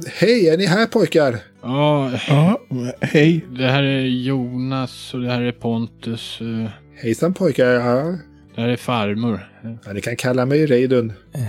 Hej, 0.07 0.49
är 0.49 0.57
ni 0.59 0.67
här 0.67 0.87
pojkar? 0.87 1.37
Ja, 1.63 2.13
Ja, 2.29 2.61
hej. 3.01 3.45
det 3.59 3.67
här 3.69 3.83
är 3.83 4.01
Jonas 4.01 5.15
och 5.15 5.21
det 5.21 5.31
här 5.31 5.43
är 5.43 5.53
Pontus. 5.53 6.39
eh, 6.41 6.71
Hejsan 7.03 7.35
pojkar, 7.35 7.67
ja. 7.71 8.19
Det 8.55 8.61
här 8.61 8.69
är 8.69 8.77
farmor. 8.77 9.49
ja 9.85 9.93
ni 9.93 10.01
kan 10.01 10.17
kalla 10.17 10.47
mig 10.47 10.67
Reidun. 10.67 11.13
Eh, 11.35 11.41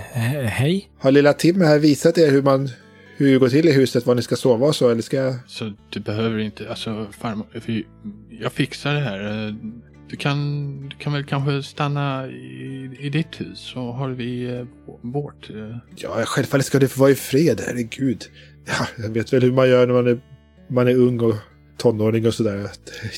hej. 0.47 0.89
Har 0.99 1.11
lilla 1.11 1.33
Tim 1.33 1.61
här 1.61 1.79
visat 1.79 2.17
er 2.17 2.31
hur 2.31 2.41
man 2.41 2.69
hur 3.25 3.31
det 3.33 3.39
går 3.39 3.49
till 3.49 3.67
i 3.67 3.71
huset, 3.71 4.05
var 4.05 4.15
ni 4.15 4.21
ska 4.21 4.35
sova 4.35 4.67
och 4.67 4.75
så, 4.75 4.89
eller 4.89 5.01
ska 5.01 5.17
jag... 5.17 5.35
Så 5.47 5.73
du 5.89 5.99
behöver 5.99 6.39
inte, 6.39 6.69
alltså 6.69 7.07
farmor, 7.19 7.45
jag 8.29 8.51
fixar 8.51 8.93
det 8.93 8.99
här. 8.99 9.55
Du 10.09 10.17
kan, 10.17 10.89
du 10.89 10.95
kan 10.95 11.13
väl 11.13 11.23
kanske 11.23 11.63
stanna 11.63 12.27
i, 12.27 12.89
i 12.99 13.09
ditt 13.09 13.41
hus 13.41 13.59
så 13.59 13.91
har 13.91 14.09
vi 14.09 14.57
eh, 14.57 14.65
vårt. 15.01 15.49
eh. 15.49 15.77
Ja, 15.95 16.23
självfallet 16.25 16.65
ska 16.65 16.79
det 16.79 16.87
få 16.87 16.99
vara 16.99 17.11
i 17.11 17.15
fred, 17.15 17.61
herregud. 17.67 18.23
Ja, 18.65 18.87
jag 19.03 19.09
vet 19.09 19.33
väl 19.33 19.41
hur 19.41 19.51
man 19.51 19.69
gör 19.69 19.87
när 19.87 19.93
man 19.93 20.07
är, 20.07 20.19
man 20.69 20.87
är 20.87 20.95
ung 20.95 21.19
och 21.19 21.35
tonåring 21.77 22.27
och 22.27 22.33
sådär. 22.33 22.69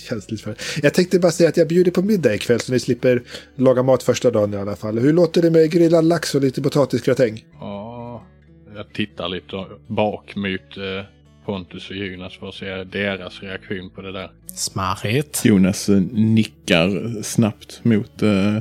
Känsligt 0.10 0.42
för. 0.42 0.56
Jag 0.82 0.94
tänkte 0.94 1.20
bara 1.20 1.32
säga 1.32 1.50
att 1.50 1.58
jag 1.58 1.68
bjuder 1.68 1.92
på 1.92 2.02
middag 2.02 2.36
ikväll 2.36 2.60
så 2.60 2.72
ni 2.72 2.80
slipper 2.80 3.24
laga 3.56 3.84
mat 3.84 4.04
första 4.04 4.32
dagen 4.32 4.54
i 4.54 4.58
alla 4.58 4.76
fall. 4.76 5.00
Hur 5.00 5.14
låter 5.14 5.42
det 5.42 5.52
med 5.52 5.72
grillad 5.72 6.06
lax 6.06 6.36
och 6.36 6.42
lite 6.42 6.62
potatisgratäng? 6.62 7.46
Ja, 7.60 7.83
jag 8.76 8.94
tittar 8.94 9.30
lite 9.30 9.66
bak 9.88 10.36
mot 10.36 10.78
eh, 10.78 11.06
Pontus 11.46 11.90
och 11.90 11.96
Jonas 11.96 12.34
för 12.38 12.50
att 12.50 12.56
se 12.56 12.84
deras 12.84 13.42
reaktion 13.42 13.90
på 13.96 14.02
det 14.02 14.12
där. 14.12 14.32
Smarrigt. 14.56 15.46
Jonas 15.46 15.90
eh, 15.90 16.02
nickar 16.12 17.22
snabbt 17.24 17.80
mot 17.84 18.22
eh, 18.22 18.58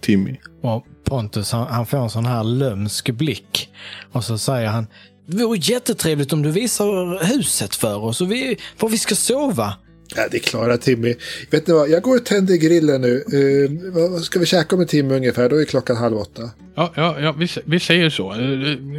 Timmy. 0.00 0.36
Och 0.60 0.86
Pontus 1.04 1.52
han, 1.52 1.66
han 1.66 1.86
får 1.86 1.98
en 1.98 2.10
sån 2.10 2.26
här 2.26 2.44
lömsk 2.44 3.10
blick. 3.10 3.68
Och 4.12 4.24
så 4.24 4.38
säger 4.38 4.68
han 4.68 4.86
Det 5.26 5.44
vore 5.44 5.58
jättetrevligt 5.58 6.32
om 6.32 6.42
du 6.42 6.50
visar 6.50 7.24
huset 7.24 7.74
för 7.74 8.04
oss 8.04 8.20
och 8.20 8.32
vi, 8.32 8.58
var 8.78 8.88
vi 8.88 8.98
ska 8.98 9.14
sova. 9.14 9.74
Ja, 10.16 10.28
det 10.30 10.38
klarar 10.38 10.76
Timmy. 10.76 11.14
Vet 11.50 11.66
ni 11.66 11.74
vad, 11.74 11.90
jag 11.90 12.02
går 12.02 12.16
och 12.16 12.24
tänder 12.24 12.56
grillen 12.56 13.00
nu. 13.00 13.24
Uh, 13.34 13.92
vad 14.10 14.22
ska 14.22 14.38
vi 14.38 14.46
käka 14.46 14.76
om 14.76 14.82
en 14.82 14.88
timme 14.88 15.14
ungefär? 15.14 15.48
Då 15.48 15.60
är 15.60 15.64
klockan 15.64 15.96
halv 15.96 16.16
åtta. 16.16 16.50
Ja, 16.74 16.92
ja, 16.96 17.20
ja 17.20 17.32
vi, 17.32 17.48
vi 17.64 17.80
säger 17.80 18.10
så. 18.10 18.32
Eh, 18.32 18.38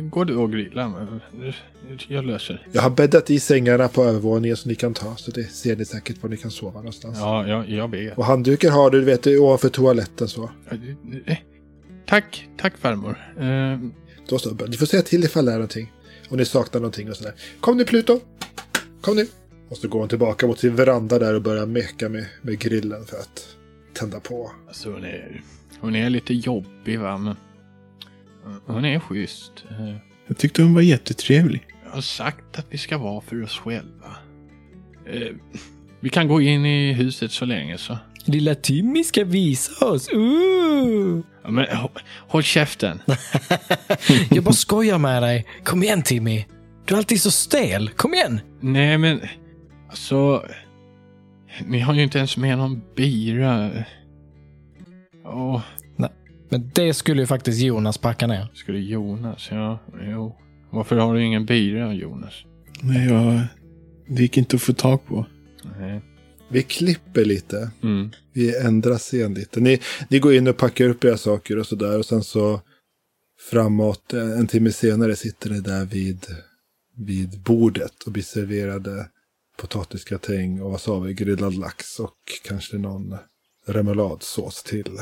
Går 0.09 0.25
du 0.25 0.35
och 0.35 0.51
grilla? 0.51 0.81
Eh, 0.85 1.53
Jag 2.07 2.25
löser. 2.25 2.67
Jag 2.71 2.81
har 2.81 2.89
bäddat 2.89 3.29
i 3.29 3.39
sängarna 3.39 3.87
på 3.87 4.03
övervåningen 4.03 4.57
så 4.57 4.69
ni 4.69 4.75
kan 4.75 4.93
ta. 4.93 5.15
Så 5.15 5.31
det 5.31 5.43
ser 5.43 5.75
ni 5.75 5.85
säkert 5.85 6.23
var 6.23 6.29
ni 6.29 6.37
kan 6.37 6.51
sova 6.51 6.79
någonstans. 6.79 7.17
Ja, 7.19 7.47
ja, 7.47 7.65
jag 7.67 7.91
vet. 7.91 8.17
Och 8.17 8.25
handdukar 8.25 8.69
har 8.69 8.89
du, 8.89 8.99
du 8.99 9.05
vet, 9.05 9.27
ovanför 9.27 9.69
toaletten 9.69 10.27
så. 10.27 10.49
Tack, 12.05 12.47
tack 12.57 12.77
farmor. 12.77 13.17
Eh, 13.39 13.79
Då 14.29 14.39
så, 14.39 14.57
ni 14.67 14.77
får 14.77 14.85
säga 14.85 15.01
till 15.01 15.23
ifall 15.23 15.45
det 15.45 15.51
är 15.51 15.55
någonting. 15.55 15.91
Om 16.29 16.37
ni 16.37 16.45
saknar 16.45 16.81
någonting 16.81 17.09
och 17.09 17.15
sådär. 17.17 17.33
Kom 17.59 17.77
nu 17.77 17.85
Pluto! 17.85 18.19
Kom 19.01 19.15
nu! 19.15 19.27
Och 19.71 19.77
så 19.77 19.87
går 19.87 19.99
hon 19.99 20.09
tillbaka 20.09 20.47
mot 20.47 20.59
sin 20.59 20.75
veranda 20.75 21.19
där 21.19 21.35
och 21.35 21.41
börjar 21.41 21.65
meka 21.65 22.09
med, 22.09 22.25
med 22.41 22.59
grillen 22.59 23.05
för 23.05 23.17
att 23.17 23.55
tända 23.93 24.19
på. 24.19 24.51
Alltså 24.67 24.91
hon 24.91 25.03
är, 25.03 25.41
hon 25.79 25.95
är 25.95 26.09
lite 26.09 26.33
jobbig 26.33 26.99
va, 26.99 27.17
men 27.17 27.35
hon 28.65 28.85
är 28.85 28.99
schysst. 28.99 29.51
Eh, 29.69 29.95
Jag 30.27 30.37
tyckte 30.37 30.61
hon 30.63 30.73
var 30.73 30.81
jättetrevlig. 30.81 31.67
Jag 31.85 31.91
har 31.91 32.01
sagt 32.01 32.59
att 32.59 32.65
vi 32.69 32.77
ska 32.77 32.97
vara 32.97 33.21
för 33.21 33.43
oss 33.43 33.57
själva. 33.59 34.17
Eh, 35.05 35.35
Vi 35.99 36.09
kan 36.09 36.27
gå 36.27 36.41
in 36.41 36.65
i 36.65 36.93
huset 36.93 37.31
så 37.31 37.45
länge 37.45 37.77
så. 37.77 37.97
Lilla 38.25 38.55
Timmy 38.55 39.03
ska 39.03 39.23
visa 39.25 39.85
oss. 39.85 40.09
Ooh. 40.13 41.21
Ja, 41.43 41.51
men 41.51 41.65
hå- 41.65 41.99
håll 42.27 42.43
käften. 42.43 43.01
Jag 44.29 44.43
bara 44.43 44.53
skojar 44.53 44.97
med 44.97 45.23
dig. 45.23 45.45
Kom 45.63 45.83
igen 45.83 46.01
Timmy. 46.03 46.45
Du 46.85 46.93
är 46.93 46.97
alltid 46.97 47.21
så 47.21 47.31
stel. 47.31 47.89
Kom 47.89 48.13
igen. 48.13 48.39
Nej 48.59 48.97
men, 48.97 49.21
alltså. 49.91 50.45
Ni 51.65 51.79
har 51.79 51.93
ju 51.93 52.03
inte 52.03 52.17
ens 52.17 52.37
med 52.37 52.57
någon 52.57 52.81
bira. 52.95 53.71
Åh, 55.25 55.61
Men 56.49 56.71
det 56.73 56.93
skulle 56.93 57.21
ju 57.21 57.27
faktiskt 57.27 57.61
Jonas 57.61 57.97
packa 57.97 58.27
ner. 58.27 58.47
skulle 58.53 58.79
Jonas? 58.79 59.47
Ja, 59.51 59.79
jo. 60.01 60.35
Varför 60.69 60.95
har 60.95 61.15
du 61.15 61.23
ingen 61.23 61.45
bira 61.45 61.93
Jonas? 61.93 62.33
Nej, 62.81 63.07
jag... 63.07 63.41
Det 64.07 64.21
gick 64.21 64.37
inte 64.37 64.55
att 64.55 64.61
få 64.61 64.73
tag 64.73 65.05
på. 65.05 65.25
Nej. 65.79 66.01
Vi 66.49 66.63
klipper 66.63 67.25
lite. 67.25 67.71
Mm. 67.83 68.09
Vi 68.33 68.57
ändrar 68.57 68.97
scen 68.97 69.33
lite. 69.33 69.59
Ni, 69.59 69.79
ni 70.09 70.19
går 70.19 70.33
in 70.33 70.47
och 70.47 70.57
packar 70.57 70.85
upp 70.85 71.03
era 71.03 71.17
saker 71.17 71.59
och 71.59 71.65
sådär. 71.65 71.99
Och 71.99 72.05
sen 72.05 72.23
så 72.23 72.61
framåt, 73.51 74.13
en 74.13 74.31
en 74.31 74.47
timme 74.47 74.71
senare 74.71 75.15
sitter 75.15 75.49
ni 75.49 75.59
där 75.59 75.85
vid, 75.85 76.25
vid 76.97 77.39
bordet 77.39 78.03
och 78.05 78.11
blir 78.11 78.23
serverade 78.23 79.09
potatisgratäng 79.61 80.61
och 80.61 80.71
wasabi, 80.71 81.13
grillad 81.13 81.53
lax 81.53 81.99
och 81.99 82.17
kanske 82.43 82.77
någon 82.77 83.17
remouladsås 83.67 84.63
till. 84.63 84.99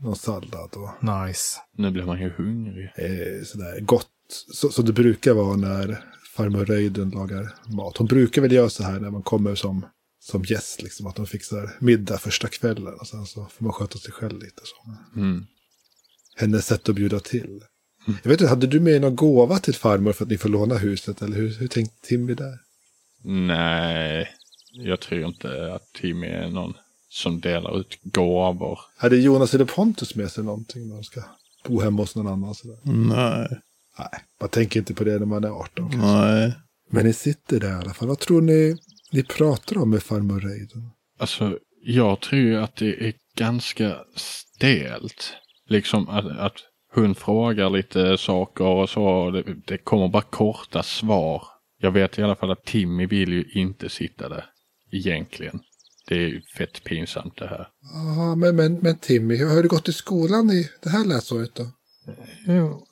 Någon 0.00 0.16
sallad 0.16 0.70
och 0.74 1.04
Nice. 1.04 1.60
Nu 1.76 1.90
blir 1.90 2.04
man 2.04 2.20
ju 2.20 2.30
hungrig. 2.30 2.90
eh, 2.96 3.44
sådär 3.44 3.80
gott. 3.80 4.06
Så, 4.52 4.68
så 4.70 4.82
det 4.82 4.92
brukar 4.92 5.32
vara 5.32 5.56
när 5.56 6.04
farmor 6.36 6.64
Röjden 6.64 7.10
lagar 7.10 7.54
mat. 7.76 7.96
Hon 7.96 8.06
brukar 8.06 8.42
väl 8.42 8.52
göra 8.52 8.70
så 8.70 8.82
här 8.82 9.00
när 9.00 9.10
man 9.10 9.22
kommer 9.22 9.54
som, 9.54 9.86
som 10.20 10.42
gäst. 10.44 10.82
Liksom, 10.82 11.06
att 11.06 11.16
de 11.16 11.26
fixar 11.26 11.76
middag 11.80 12.18
första 12.18 12.48
kvällen. 12.48 12.94
Och 12.94 13.06
sen 13.06 13.26
så 13.26 13.46
får 13.50 13.64
man 13.64 13.72
sköta 13.72 13.98
sig 13.98 14.12
själv 14.12 14.38
lite. 14.38 14.62
Så. 14.64 14.76
Mm. 15.20 15.46
Hennes 16.36 16.66
sätt 16.66 16.88
att 16.88 16.94
bjuda 16.94 17.20
till. 17.20 17.60
Jag 18.22 18.30
vet 18.30 18.40
inte, 18.40 18.50
hade 18.50 18.66
du 18.66 18.80
med 18.80 19.00
någon 19.00 19.16
gåva 19.16 19.58
till 19.58 19.74
farmor 19.74 20.12
för 20.12 20.24
att 20.24 20.30
ni 20.30 20.38
får 20.38 20.48
låna 20.48 20.78
huset? 20.78 21.22
Eller 21.22 21.36
hur, 21.36 21.54
hur 21.54 21.68
tänkte 21.68 22.06
Timmy 22.06 22.34
där? 22.34 22.58
Nej, 23.24 24.28
jag 24.72 25.00
tror 25.00 25.24
inte 25.24 25.74
att 25.74 25.92
Timmy 25.92 26.26
är 26.26 26.48
någon 26.48 26.74
som 27.08 27.40
delar 27.40 27.80
ut 27.80 27.98
gåvor. 28.02 28.78
Hade 28.96 29.16
Jonas 29.16 29.54
eller 29.54 29.64
Pontus 29.64 30.14
med 30.14 30.30
sig 30.30 30.44
någonting 30.44 30.88
när 30.88 30.94
de 30.94 31.04
ska 31.04 31.22
bo 31.64 31.80
hemma 31.80 32.02
hos 32.02 32.16
någon 32.16 32.26
annan? 32.26 32.54
Sådär? 32.54 32.78
Nej. 32.84 33.60
Nej, 33.98 34.20
man 34.40 34.48
tänker 34.48 34.80
inte 34.80 34.94
på 34.94 35.04
det 35.04 35.18
när 35.18 35.26
man 35.26 35.44
är 35.44 35.48
18 35.48 35.90
kanske. 35.90 35.98
Nej. 35.98 36.52
Men 36.90 37.06
ni 37.06 37.12
sitter 37.12 37.60
där 37.60 37.70
i 37.70 37.74
alla 37.74 37.94
fall. 37.94 38.08
Vad 38.08 38.18
tror 38.18 38.40
ni 38.40 38.76
ni 39.12 39.22
pratar 39.22 39.78
om 39.78 39.90
med 39.90 40.02
farmor 40.02 40.40
Reidun? 40.40 40.90
Alltså, 41.18 41.58
jag 41.82 42.20
tror 42.20 42.40
ju 42.42 42.56
att 42.56 42.76
det 42.76 43.06
är 43.08 43.14
ganska 43.36 43.96
stelt. 44.16 45.32
Liksom 45.68 46.08
att, 46.08 46.38
att 46.38 46.54
hon 46.94 47.14
frågar 47.14 47.70
lite 47.70 48.18
saker 48.18 48.64
och 48.64 48.90
så. 48.90 49.30
Det, 49.30 49.44
det 49.66 49.78
kommer 49.78 50.08
bara 50.08 50.22
korta 50.22 50.82
svar. 50.82 51.42
Jag 51.80 51.90
vet 51.90 52.18
i 52.18 52.22
alla 52.22 52.36
fall 52.36 52.50
att 52.50 52.64
Timmy 52.64 53.06
vill 53.06 53.32
ju 53.32 53.44
inte 53.52 53.88
sitta 53.88 54.28
där. 54.28 54.44
Egentligen. 54.92 55.60
Det 56.08 56.14
är 56.14 56.28
ju 56.28 56.42
fett 56.42 56.84
pinsamt 56.84 57.36
det 57.36 57.46
här. 57.46 57.68
Ja, 57.94 58.34
men, 58.34 58.56
men, 58.56 58.74
men 58.74 58.98
Timmy, 58.98 59.36
hur 59.36 59.46
har 59.46 59.62
du 59.62 59.68
gått 59.68 59.88
i 59.88 59.92
skolan 59.92 60.50
i 60.50 60.68
det 60.82 60.90
här 60.90 61.04
läsåret 61.04 61.54
då? 61.54 61.66
Jo, 62.46 62.86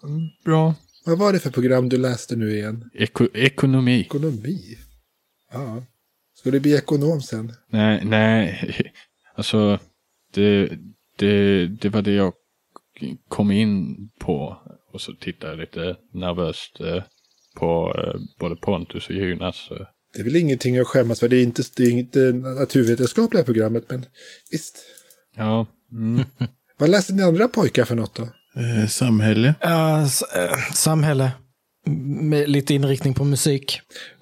bra. 0.44 0.74
Vad 1.06 1.18
var 1.18 1.32
det 1.32 1.38
för 1.38 1.50
program 1.50 1.88
du 1.88 1.98
läste 1.98 2.36
nu 2.36 2.56
igen? 2.56 2.90
Eko, 2.94 3.28
ekonomi. 3.34 4.00
Ekonomi? 4.00 4.78
Ja. 5.52 5.86
Ska 6.34 6.50
du 6.50 6.60
bli 6.60 6.76
ekonom 6.76 7.22
sen? 7.22 7.52
Nej, 7.70 8.04
nej. 8.04 8.70
Alltså, 9.34 9.78
det, 10.32 10.78
det, 11.18 11.66
det 11.66 11.88
var 11.88 12.02
det 12.02 12.12
jag 12.12 12.32
kom 13.28 13.50
in 13.50 13.96
på. 14.18 14.62
Och 14.92 15.00
så 15.00 15.12
tittade 15.12 15.52
jag 15.52 15.60
lite 15.60 15.96
nervöst 16.12 16.80
eh, 16.80 17.02
på 17.56 17.94
eh, 17.98 18.20
både 18.40 18.56
Pontus 18.56 19.08
och 19.08 19.14
Jonas. 19.14 19.68
eh. 19.70 19.76
Det 20.14 20.20
är 20.20 20.24
väl 20.24 20.36
ingenting 20.36 20.78
att 20.78 20.86
skämmas 20.86 21.20
för. 21.20 21.28
Det 21.28 21.36
är 21.36 21.42
inte 21.42 21.62
det 21.76 21.82
är 21.82 21.90
inte 21.90 22.18
naturvetenskapliga 22.32 23.44
programmet, 23.44 23.84
men 23.88 24.04
visst. 24.50 24.78
Ja, 25.36 25.66
mm. 25.92 26.24
Vad 26.78 26.90
läste 26.90 27.12
ni 27.14 27.22
andra 27.22 27.48
pojkar 27.48 27.84
för 27.84 27.94
något 27.94 28.14
då? 28.14 28.22
Eh, 28.60 28.86
samhälle. 28.88 29.54
Ja, 29.60 30.02
s- 30.06 30.22
eh, 30.36 30.72
samhälle. 30.74 31.30
Med 32.20 32.48
lite 32.50 32.74
inriktning 32.74 33.14
på 33.14 33.24
musik. 33.24 33.80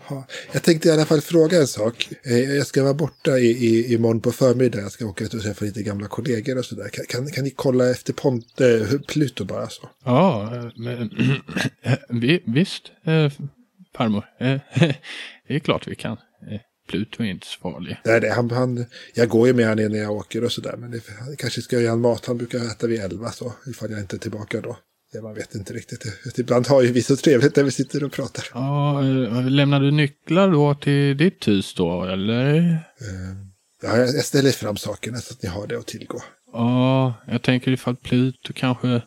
Ja, 0.08 0.26
jag 0.52 0.62
tänkte 0.62 0.88
i 0.88 0.92
alla 0.92 1.04
fall 1.06 1.20
fråga 1.20 1.58
en 1.58 1.66
sak. 1.66 2.08
Eh, 2.22 2.38
Jag 2.38 2.66
ska 2.66 2.82
vara 2.82 2.94
borta 2.94 3.38
i, 3.38 3.50
i, 3.50 3.94
imorgon 3.94 4.20
på 4.20 4.32
förmiddag. 4.32 4.80
Jag 4.80 4.92
ska 4.92 5.06
åka 5.06 5.24
ut 5.24 5.34
och 5.34 5.42
träffa 5.42 5.64
lite 5.64 5.82
gamla 5.82 6.08
kollegor 6.08 6.58
och 6.58 6.64
sådär. 6.64 6.88
Kan, 6.88 7.04
kan, 7.06 7.30
kan 7.30 7.44
ni 7.44 7.50
kolla 7.50 7.90
efter 7.90 8.12
Pont, 8.12 8.60
eh, 8.60 8.98
Pluto 9.08 9.44
bara 9.44 9.68
så? 9.68 9.88
Ja, 10.04 10.56
eh, 10.56 10.70
men, 10.76 11.10
vi, 12.20 12.42
visst, 12.46 12.82
eh, 13.06 13.32
farmor. 13.96 14.24
Eh, 14.40 14.60
det 15.48 15.54
är 15.54 15.58
klart 15.58 15.88
vi 15.88 15.94
kan. 15.94 16.16
Pluto 16.88 17.22
är 17.22 17.26
inte 17.26 17.46
så 17.46 17.60
farlig. 17.60 18.00
Nej, 18.04 18.20
nej, 18.20 18.30
han, 18.30 18.50
han, 18.50 18.86
jag 19.14 19.28
går 19.28 19.46
ju 19.46 19.54
med 19.54 19.66
han 19.66 19.76
när 19.76 19.98
jag 19.98 20.12
åker 20.12 20.44
och 20.44 20.52
sådär. 20.52 20.76
Men 20.76 20.90
det, 20.90 21.00
kanske 21.38 21.62
ska 21.62 21.80
göra 21.80 21.92
en 21.92 22.00
mat. 22.00 22.26
Han 22.26 22.38
brukar 22.38 22.58
äta 22.58 22.86
vid 22.86 23.00
elva 23.00 23.30
så. 23.30 23.52
Ifall 23.66 23.90
jag 23.90 24.00
inte 24.00 24.16
är 24.16 24.18
tillbaka 24.18 24.60
då. 24.60 24.76
Man 25.22 25.34
vet 25.34 25.54
inte 25.54 25.72
riktigt. 25.72 26.04
Ibland 26.38 26.66
har 26.66 26.82
ju 26.82 26.92
vi 26.92 27.02
så 27.02 27.16
trevligt 27.16 27.56
när 27.56 27.64
vi 27.64 27.70
sitter 27.70 28.04
och 28.04 28.12
pratar. 28.12 28.44
Ja, 28.54 29.00
eh, 29.00 29.48
lämnar 29.50 29.80
du 29.80 29.90
nycklar 29.90 30.50
då 30.50 30.74
till 30.74 31.16
ditt 31.16 31.48
hus 31.48 31.74
då, 31.74 32.04
eller? 32.04 32.56
Eh, 33.00 33.44
Ja, 33.82 33.96
jag 33.96 34.24
ställer 34.24 34.50
fram 34.50 34.76
sakerna 34.76 35.18
så 35.18 35.34
att 35.34 35.42
ni 35.42 35.48
har 35.48 35.66
det 35.66 35.78
att 35.78 35.86
tillgå. 35.86 36.22
Ja, 36.52 37.14
jag 37.26 37.42
tänker 37.42 37.70
ifall 37.72 37.96
Pluto 37.96 38.52
kanske 38.54 39.02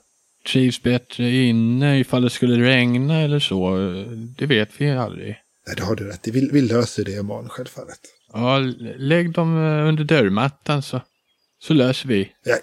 trivs 0.48 0.84
bättre 0.84 1.30
inne 1.32 2.00
ifall 2.00 2.22
det 2.22 2.30
skulle 2.30 2.66
regna 2.68 3.22
eller 3.22 3.40
så. 3.40 3.76
Det 4.38 4.46
vet 4.46 4.70
vi 4.78 4.92
aldrig. 4.92 5.38
Nej, 5.68 5.76
det 5.78 5.84
har 5.84 5.96
du 5.96 6.04
rätt 6.04 6.28
i. 6.28 6.32
Vi, 6.32 6.50
vi 6.54 6.62
löser 6.62 7.04
det 7.06 7.12
imorgon 7.12 7.50
självfallet. 7.50 8.00
Ja, 8.34 8.58
lägg 8.98 9.32
dem 9.34 9.58
eh, 9.58 9.88
under 9.88 10.04
dörrmattan 10.04 10.82
så, 10.82 11.02
så 11.60 11.74
löser 11.74 12.08
vi. 12.08 12.32
Jag, 12.44 12.58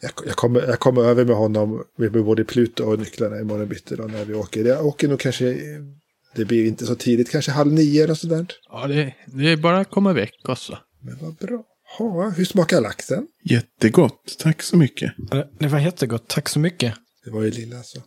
jag, 0.00 0.10
jag, 0.26 0.36
kommer, 0.36 0.60
jag 0.60 0.78
kommer 0.78 1.02
över 1.02 1.24
med 1.24 1.36
honom 1.36 1.84
med 1.98 2.12
både 2.12 2.44
Pluto 2.44 2.84
och 2.84 2.98
nycklarna 2.98 3.40
imorgon 3.40 3.68
bitti 3.68 3.96
då 3.96 4.02
när 4.02 4.24
vi 4.24 4.34
åker. 4.34 4.64
Jag 4.64 4.86
åker 4.86 5.08
nog 5.08 5.20
kanske, 5.20 5.56
det 6.36 6.44
blir 6.44 6.66
inte 6.66 6.86
så 6.86 6.94
tidigt, 6.94 7.30
kanske 7.30 7.50
halv 7.50 7.72
nio 7.72 8.04
eller 8.04 8.14
sådär. 8.14 8.46
Ja, 8.70 8.86
det, 8.86 9.14
det 9.26 9.48
är 9.52 9.56
bara 9.56 9.78
att 9.80 9.90
komma 9.90 10.12
väck 10.12 10.34
också. 10.48 10.78
Men 11.02 11.18
vad 11.20 11.34
bra. 11.34 11.64
Ha, 11.98 12.30
hur 12.30 12.44
smakar 12.44 12.80
laxen? 12.80 13.26
Jättegott. 13.44 14.36
Tack 14.38 14.62
så 14.62 14.76
mycket. 14.76 15.12
Det- 15.30 15.48
Det 15.58 15.66
var 15.68 15.78
jättegott, 15.78 16.28
tack 16.28 16.48
så 16.48 16.58
mycket. 16.58 16.94
Det 17.24 17.30
var 17.30 17.42
ju 17.42 17.50
lilla 17.50 17.82
så. 17.82 18.00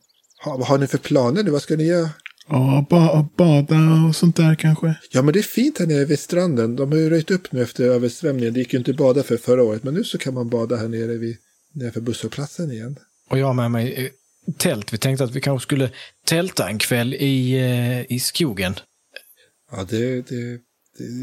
Ha, 0.43 0.57
vad 0.57 0.67
har 0.67 0.77
ni 0.77 0.87
för 0.87 0.97
planer 0.97 1.43
nu? 1.43 1.51
Vad 1.51 1.61
ska 1.61 1.75
ni 1.75 1.83
göra? 1.83 2.09
Ja, 2.47 2.85
ba 2.89 3.29
bada 3.37 4.07
och 4.07 4.15
sånt 4.15 4.35
där 4.35 4.55
kanske. 4.55 4.95
Ja, 5.11 5.21
men 5.21 5.33
det 5.33 5.39
är 5.39 5.43
fint 5.43 5.79
här 5.79 5.87
nere 5.87 6.05
vid 6.05 6.19
stranden. 6.19 6.75
De 6.75 6.91
har 6.91 6.99
ju 6.99 7.09
röjt 7.09 7.31
upp 7.31 7.51
nu 7.51 7.61
efter 7.61 7.83
översvämningen. 7.83 8.53
Det 8.53 8.59
gick 8.59 8.73
ju 8.73 8.79
inte 8.79 8.91
att 8.91 8.97
bada 8.97 9.23
för 9.23 9.37
förra 9.37 9.63
året, 9.63 9.83
men 9.83 9.93
nu 9.93 10.03
så 10.03 10.17
kan 10.17 10.33
man 10.33 10.49
bada 10.49 10.75
här 10.75 10.87
nere 10.87 11.17
vid 11.17 11.37
nedanför 11.73 12.01
busshållplatsen 12.01 12.71
igen. 12.71 12.99
Och 13.29 13.37
jag 13.37 13.45
har 13.45 13.53
med 13.53 13.71
mig 13.71 13.93
eh, 13.93 14.11
tält. 14.57 14.93
Vi 14.93 14.97
tänkte 14.97 15.23
att 15.23 15.35
vi 15.35 15.41
kanske 15.41 15.63
skulle 15.63 15.91
tälta 16.25 16.69
en 16.69 16.79
kväll 16.79 17.13
i, 17.13 17.53
eh, 17.53 18.11
i 18.11 18.19
skogen. 18.19 18.75
Ja, 19.71 19.85
det, 19.89 20.21
det, 20.21 20.59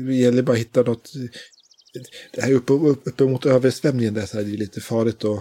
det 0.07 0.15
gäller 0.15 0.43
bara 0.43 0.53
att 0.53 0.59
hitta 0.59 0.83
något. 0.83 1.13
Det 2.33 2.43
här 2.43 2.53
uppe, 2.53 2.73
uppe 2.73 3.25
mot 3.25 3.47
översvämningen 3.47 4.15
där 4.15 4.27
så 4.27 4.39
är 4.39 4.43
det 4.45 4.51
lite 4.51 4.81
farligt 4.81 5.25
att, 5.25 5.39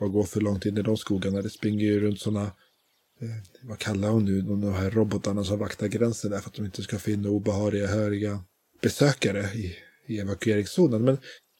att 0.00 0.12
gå 0.12 0.24
för 0.24 0.40
långt 0.40 0.66
in 0.66 0.78
i 0.78 0.82
de 0.82 0.96
skogarna. 0.96 1.42
Det 1.42 1.50
springer 1.50 1.84
ju 1.84 2.00
runt 2.00 2.20
sådana, 2.20 2.52
vad 3.62 3.78
kallar 3.78 4.08
hon 4.08 4.24
nu, 4.24 4.40
de 4.42 4.72
här 4.74 4.90
robotarna 4.90 5.44
som 5.44 5.58
vaktar 5.58 5.86
gränsen 5.86 6.30
där 6.30 6.38
för 6.40 6.48
att 6.48 6.54
de 6.54 6.64
inte 6.64 6.82
ska 6.82 6.98
få 6.98 7.10
in 7.10 7.26
obehöriga, 7.26 7.86
höriga 7.86 8.40
besökare 8.82 9.40
i, 9.54 9.76
i 10.06 10.18
evakueringszonen. 10.18 11.02
Men 11.02 11.18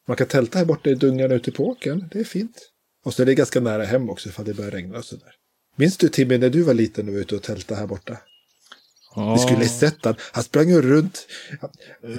man 0.08 0.16
kan 0.16 0.26
tälta 0.26 0.58
här 0.58 0.64
borta 0.64 0.90
i 0.90 0.94
dungarna 0.94 1.34
ute 1.34 1.52
på 1.52 1.68
åkern, 1.68 2.08
det 2.12 2.20
är 2.20 2.24
fint. 2.24 2.70
Och 3.04 3.14
så 3.14 3.22
är 3.22 3.26
det 3.26 3.34
ganska 3.34 3.60
nära 3.60 3.84
hem 3.84 4.10
också 4.10 4.28
ifall 4.28 4.44
det 4.44 4.54
börjar 4.54 4.70
regna 4.70 4.98
och 4.98 5.04
sådär. 5.04 5.32
Minns 5.76 5.96
du 5.96 6.08
Timmy 6.08 6.38
när 6.38 6.50
du 6.50 6.62
var 6.62 6.74
liten 6.74 7.08
och 7.08 7.14
var 7.14 7.20
ute 7.20 7.36
och 7.36 7.42
tältade 7.42 7.80
här 7.80 7.86
borta? 7.86 8.18
Ja, 9.16 9.34
Vi 9.34 9.38
skulle 9.38 9.68
sett 9.68 10.04
han. 10.04 10.14
Han 10.32 10.44
sprang 10.44 10.68
ju 10.68 10.82
runt. 10.82 11.26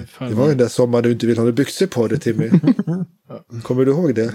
fan, 0.08 0.28
Det 0.28 0.34
var 0.34 0.44
ju 0.44 0.48
den 0.48 0.58
där 0.58 0.68
sommaren 0.68 1.02
du 1.02 1.12
inte 1.12 1.26
ville 1.26 1.38
ha 1.40 1.44
några 1.44 1.54
byxor 1.54 1.86
på 1.86 2.08
dig, 2.08 2.20
Timmy. 2.20 2.50
Kommer 3.62 3.84
du 3.84 3.90
ihåg 3.90 4.14
det? 4.14 4.34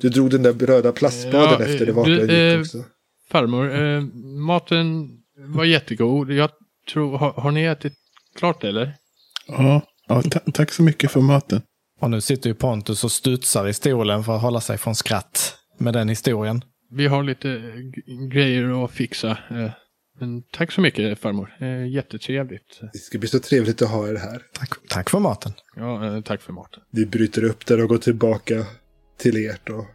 Du 0.00 0.08
drog 0.08 0.30
den 0.30 0.42
där 0.42 0.52
röda 0.52 0.92
plastspaden 0.92 1.56
Ja, 1.60 1.64
efter 1.64 1.86
det 1.86 1.90
eh, 1.90 1.96
vart 1.96 2.06
du, 2.06 2.30
eh, 2.30 2.50
gick 2.50 2.60
också. 2.60 2.84
Farmor, 3.30 3.74
eh, 3.74 4.00
maten 4.46 5.08
var 5.36 5.64
jättegod. 5.64 6.32
Jag 6.32 6.50
tror, 6.92 7.18
har, 7.18 7.32
har 7.32 7.50
ni 7.50 7.62
ätit 7.62 7.94
klart 8.36 8.64
eller? 8.64 8.94
Ja, 9.46 9.82
ja 10.08 10.22
ta 10.22 10.40
tack 10.52 10.72
så 10.72 10.82
mycket 10.82 11.10
för 11.10 11.20
maten. 11.20 11.62
Och 12.00 12.10
nu 12.10 12.20
sitter 12.20 12.50
ju 12.50 12.54
Pontus 12.54 13.04
och 13.04 13.12
studsar 13.12 13.68
i 13.68 13.72
stolen 13.72 14.24
för 14.24 14.36
att 14.36 14.42
hålla 14.42 14.60
sig 14.60 14.78
från 14.78 14.94
skratt 14.94 15.54
med 15.78 15.94
den 15.94 16.08
historien. 16.08 16.64
Vi 16.90 17.06
har 17.06 17.22
lite 17.22 17.62
grejer 18.30 18.84
att 18.84 18.90
fixa. 18.90 19.30
Eh, 19.50 19.70
men 20.20 20.42
tack 20.42 20.72
så 20.72 20.80
mycket 20.80 21.18
farmor. 21.18 21.56
Eh, 21.60 21.88
jättetrevligt. 21.88 22.80
Det 22.92 22.98
ska 22.98 23.18
bli 23.18 23.28
så 23.28 23.38
trevligt 23.38 23.82
att 23.82 23.90
ha 23.90 24.08
er 24.08 24.14
här. 24.14 24.42
Tack, 24.52 24.70
tack 24.88 25.10
för 25.10 25.18
maten. 25.18 25.52
Ja, 25.76 26.06
eh, 26.06 26.22
tack 26.22 26.42
för 26.42 26.52
maten. 26.52 26.82
Vi 26.90 27.06
bryter 27.06 27.44
upp 27.44 27.66
där 27.66 27.82
och 27.82 27.88
går 27.88 27.98
tillbaka 27.98 28.66
till 29.18 29.46
ert 29.46 29.68
och 29.68 29.86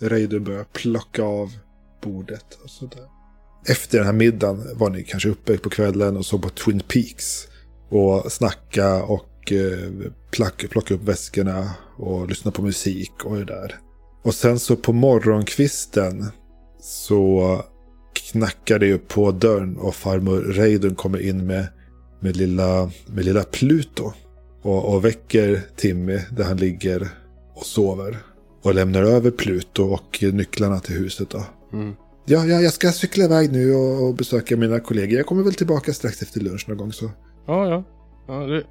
Reidun 0.00 0.44
börjar 0.44 0.64
plocka 0.64 1.22
av 1.22 1.52
bordet 2.02 2.58
och 2.64 2.70
sådär. 2.70 3.04
Efter 3.66 3.98
den 3.98 4.06
här 4.06 4.12
middagen 4.12 4.78
var 4.78 4.90
ni 4.90 5.02
kanske 5.02 5.28
uppe 5.28 5.58
på 5.58 5.70
kvällen 5.70 6.16
och 6.16 6.26
såg 6.26 6.42
på 6.42 6.48
Twin 6.48 6.80
Peaks. 6.88 7.48
Och 7.88 8.32
snacka 8.32 9.02
och 9.02 9.52
eh, 9.52 10.12
plack, 10.30 10.64
plocka 10.70 10.94
upp 10.94 11.02
väskorna 11.02 11.70
och 11.96 12.28
lyssna 12.28 12.50
på 12.50 12.62
musik 12.62 13.12
och 13.24 13.36
det 13.36 13.44
där. 13.44 13.78
Och 14.22 14.34
sen 14.34 14.58
så 14.58 14.76
på 14.76 14.92
morgonkvisten 14.92 16.26
så 16.80 17.60
knackar 18.12 18.78
det 18.78 18.86
ju 18.86 18.98
på 18.98 19.30
dörren 19.30 19.76
och 19.76 19.94
farmor 19.94 20.40
Reidun 20.40 20.94
kommer 20.94 21.18
in 21.18 21.46
med, 21.46 21.66
med, 22.20 22.36
lilla, 22.36 22.90
med 23.06 23.24
lilla 23.24 23.42
Pluto. 23.42 24.12
Och, 24.62 24.94
och 24.94 25.04
väcker 25.04 25.62
Timmy 25.76 26.20
där 26.30 26.44
han 26.44 26.56
ligger 26.56 27.08
och 27.54 27.66
sover. 27.66 28.18
Och 28.62 28.74
lämnar 28.74 29.02
över 29.02 29.30
Pluto 29.30 29.82
och 29.82 30.18
nycklarna 30.32 30.80
till 30.80 30.94
huset 30.94 31.30
då. 31.30 31.44
Mm. 31.72 31.94
Ja, 32.24 32.44
ja, 32.46 32.60
jag 32.60 32.72
ska 32.72 32.88
cykla 32.88 33.24
iväg 33.24 33.52
nu 33.52 33.74
och, 33.74 34.08
och 34.08 34.14
besöka 34.14 34.56
mina 34.56 34.80
kollegor. 34.80 35.16
Jag 35.16 35.26
kommer 35.26 35.42
väl 35.42 35.54
tillbaka 35.54 35.92
strax 35.92 36.22
efter 36.22 36.40
lunch 36.40 36.64
någon 36.68 36.76
gång 36.78 36.92
så. 36.92 37.10
Ja, 37.46 37.68
ja. 37.68 37.84
ja 38.28 38.34
det, 38.46 38.64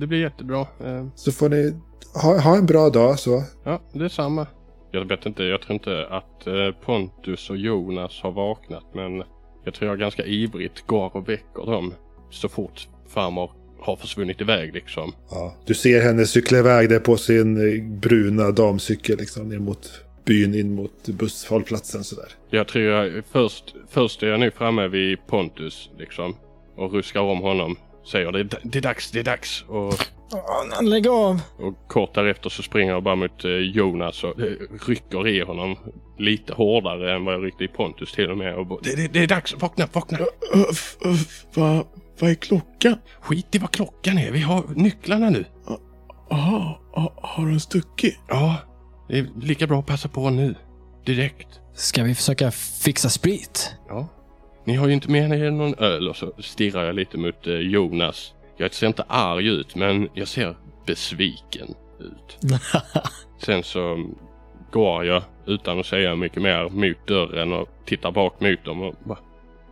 det 0.00 0.06
blir 0.06 0.18
jättebra. 0.20 0.60
Eh, 0.60 1.06
Så 1.14 1.32
får 1.32 1.48
ni 1.48 1.74
ha, 2.22 2.38
ha 2.40 2.56
en 2.56 2.66
bra 2.66 2.90
dag 2.90 3.18
så. 3.18 3.42
ja, 3.64 3.82
det 3.92 4.04
är 4.04 4.08
samma. 4.08 4.46
Jag 4.90 5.08
vet 5.08 5.26
inte, 5.26 5.42
jag 5.42 5.62
tror 5.62 5.74
inte 5.74 6.06
att 6.10 6.46
eh, 6.46 6.84
Pontus 6.84 7.50
och 7.50 7.56
Jonas 7.56 8.20
har 8.22 8.32
vaknat 8.32 8.84
men 8.94 9.22
jag 9.64 9.74
tror 9.74 9.90
jag 9.90 9.98
ganska 9.98 10.24
ivrigt 10.24 10.86
går 10.86 11.16
och 11.16 11.28
väcker 11.28 11.66
dem 11.66 11.94
så 12.30 12.48
fort 12.48 12.88
farmor 13.08 13.50
har 13.80 13.96
försvunnit 13.96 14.40
iväg 14.40 14.74
liksom. 14.74 15.12
Ja, 15.30 15.54
du 15.66 15.74
ser 15.74 16.00
henne 16.02 16.26
cykla 16.26 16.58
iväg 16.58 16.88
där 16.88 16.98
på 17.00 17.16
sin 17.16 17.56
eh, 17.56 17.84
bruna 17.98 18.50
damcykel 18.50 19.18
liksom 19.18 19.48
ner 19.48 19.58
mot 19.58 19.90
byn 20.28 20.54
in 20.54 20.74
mot 20.74 21.08
busshållplatsen 21.08 22.04
sådär. 22.04 22.28
Jag 22.50 22.68
tror 22.68 22.84
jag 22.84 23.24
först, 23.30 23.74
först 23.88 24.22
är 24.22 24.26
jag 24.26 24.40
nu 24.40 24.50
framme 24.50 24.88
vid 24.88 25.26
Pontus 25.26 25.90
liksom 25.98 26.36
och 26.76 26.92
ruskar 26.92 27.20
om 27.20 27.38
honom. 27.40 27.76
Säger 28.12 28.32
det, 28.32 28.44
det 28.62 28.78
är 28.78 28.82
dags, 28.82 29.10
det 29.10 29.18
är 29.20 29.24
dags. 29.24 29.64
Och, 29.68 29.94
Åh, 30.32 30.82
lägg 30.82 31.08
av! 31.08 31.40
och 31.58 31.88
kort 31.88 32.14
därefter 32.14 32.50
så 32.50 32.62
springer 32.62 32.92
jag 32.92 33.02
bara 33.02 33.14
mot 33.16 33.44
eh, 33.44 33.50
Jonas 33.50 34.24
och 34.24 34.40
eh, 34.40 34.52
rycker 34.86 35.28
i 35.28 35.40
honom 35.40 35.76
lite 36.18 36.52
hårdare 36.52 37.14
än 37.16 37.24
vad 37.24 37.34
jag 37.34 37.44
ryckte 37.44 37.64
i 37.64 37.68
Pontus 37.68 38.12
till 38.12 38.30
och 38.30 38.38
med. 38.38 38.54
Och 38.54 38.66
bara, 38.66 38.80
det, 38.82 38.96
det, 38.96 39.08
det 39.12 39.18
är 39.22 39.26
dags, 39.26 39.54
vakna, 39.54 39.88
vakna! 39.92 40.18
Vad, 41.54 41.86
vad 42.20 42.30
är 42.30 42.34
klockan? 42.34 42.94
Skit 43.20 43.54
i 43.54 43.58
vad 43.58 43.70
klockan 43.70 44.18
är, 44.18 44.30
vi 44.30 44.40
har 44.40 44.64
nycklarna 44.74 45.30
nu. 45.30 45.44
Jaha, 46.30 46.74
ha- 46.92 47.14
har 47.22 47.46
den 47.46 47.60
stuckit? 47.60 48.18
Ja, 48.28 48.56
det 49.08 49.18
är 49.18 49.26
lika 49.42 49.66
bra 49.66 49.78
att 49.78 49.86
passa 49.86 50.08
på 50.08 50.30
nu. 50.30 50.54
Direkt. 51.04 51.60
Ska 51.74 52.02
vi 52.02 52.14
försöka 52.14 52.50
fixa 52.84 53.08
sprit? 53.08 53.74
Ja. 53.88 54.08
Ni 54.64 54.74
har 54.74 54.88
ju 54.88 54.94
inte 54.94 55.10
med 55.10 55.32
er 55.32 55.50
någon 55.50 55.74
öl 55.74 56.08
och 56.08 56.16
så 56.16 56.32
stirrar 56.38 56.84
jag 56.84 56.94
lite 56.94 57.18
mot 57.18 57.46
eh, 57.46 57.54
Jonas. 57.54 58.34
Jag 58.56 58.74
ser 58.74 58.86
inte 58.86 59.02
arg 59.08 59.46
ut 59.46 59.74
men 59.74 60.08
jag 60.14 60.28
ser 60.28 60.56
besviken 60.86 61.74
ut. 62.00 62.52
Sen 63.44 63.62
så 63.62 64.10
går 64.72 65.04
jag 65.04 65.22
utan 65.46 65.80
att 65.80 65.86
säga 65.86 66.16
mycket 66.16 66.42
mer 66.42 66.68
mot 66.68 67.06
dörren 67.06 67.52
och 67.52 67.68
tittar 67.86 68.12
bak 68.12 68.40
mot 68.40 68.64
dem 68.64 68.82
och 68.82 68.94
bara, 69.04 69.18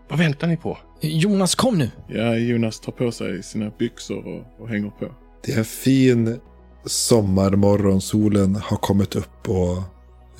Vad 0.08 0.18
väntar 0.18 0.46
ni 0.46 0.56
på? 0.56 0.78
Jonas, 1.00 1.54
kom 1.54 1.78
nu! 1.78 1.90
Ja, 2.08 2.34
Jonas 2.34 2.80
tar 2.80 2.92
på 2.92 3.12
sig 3.12 3.42
sina 3.42 3.70
byxor 3.78 4.26
och, 4.26 4.62
och 4.62 4.68
hänger 4.68 4.90
på. 4.90 5.14
Det 5.44 5.52
är 5.52 5.58
en 5.58 5.64
fin 5.64 6.40
sommarmorgon. 6.86 8.00
Solen 8.00 8.56
har 8.56 8.76
kommit 8.76 9.16
upp 9.16 9.48
och 9.48 9.76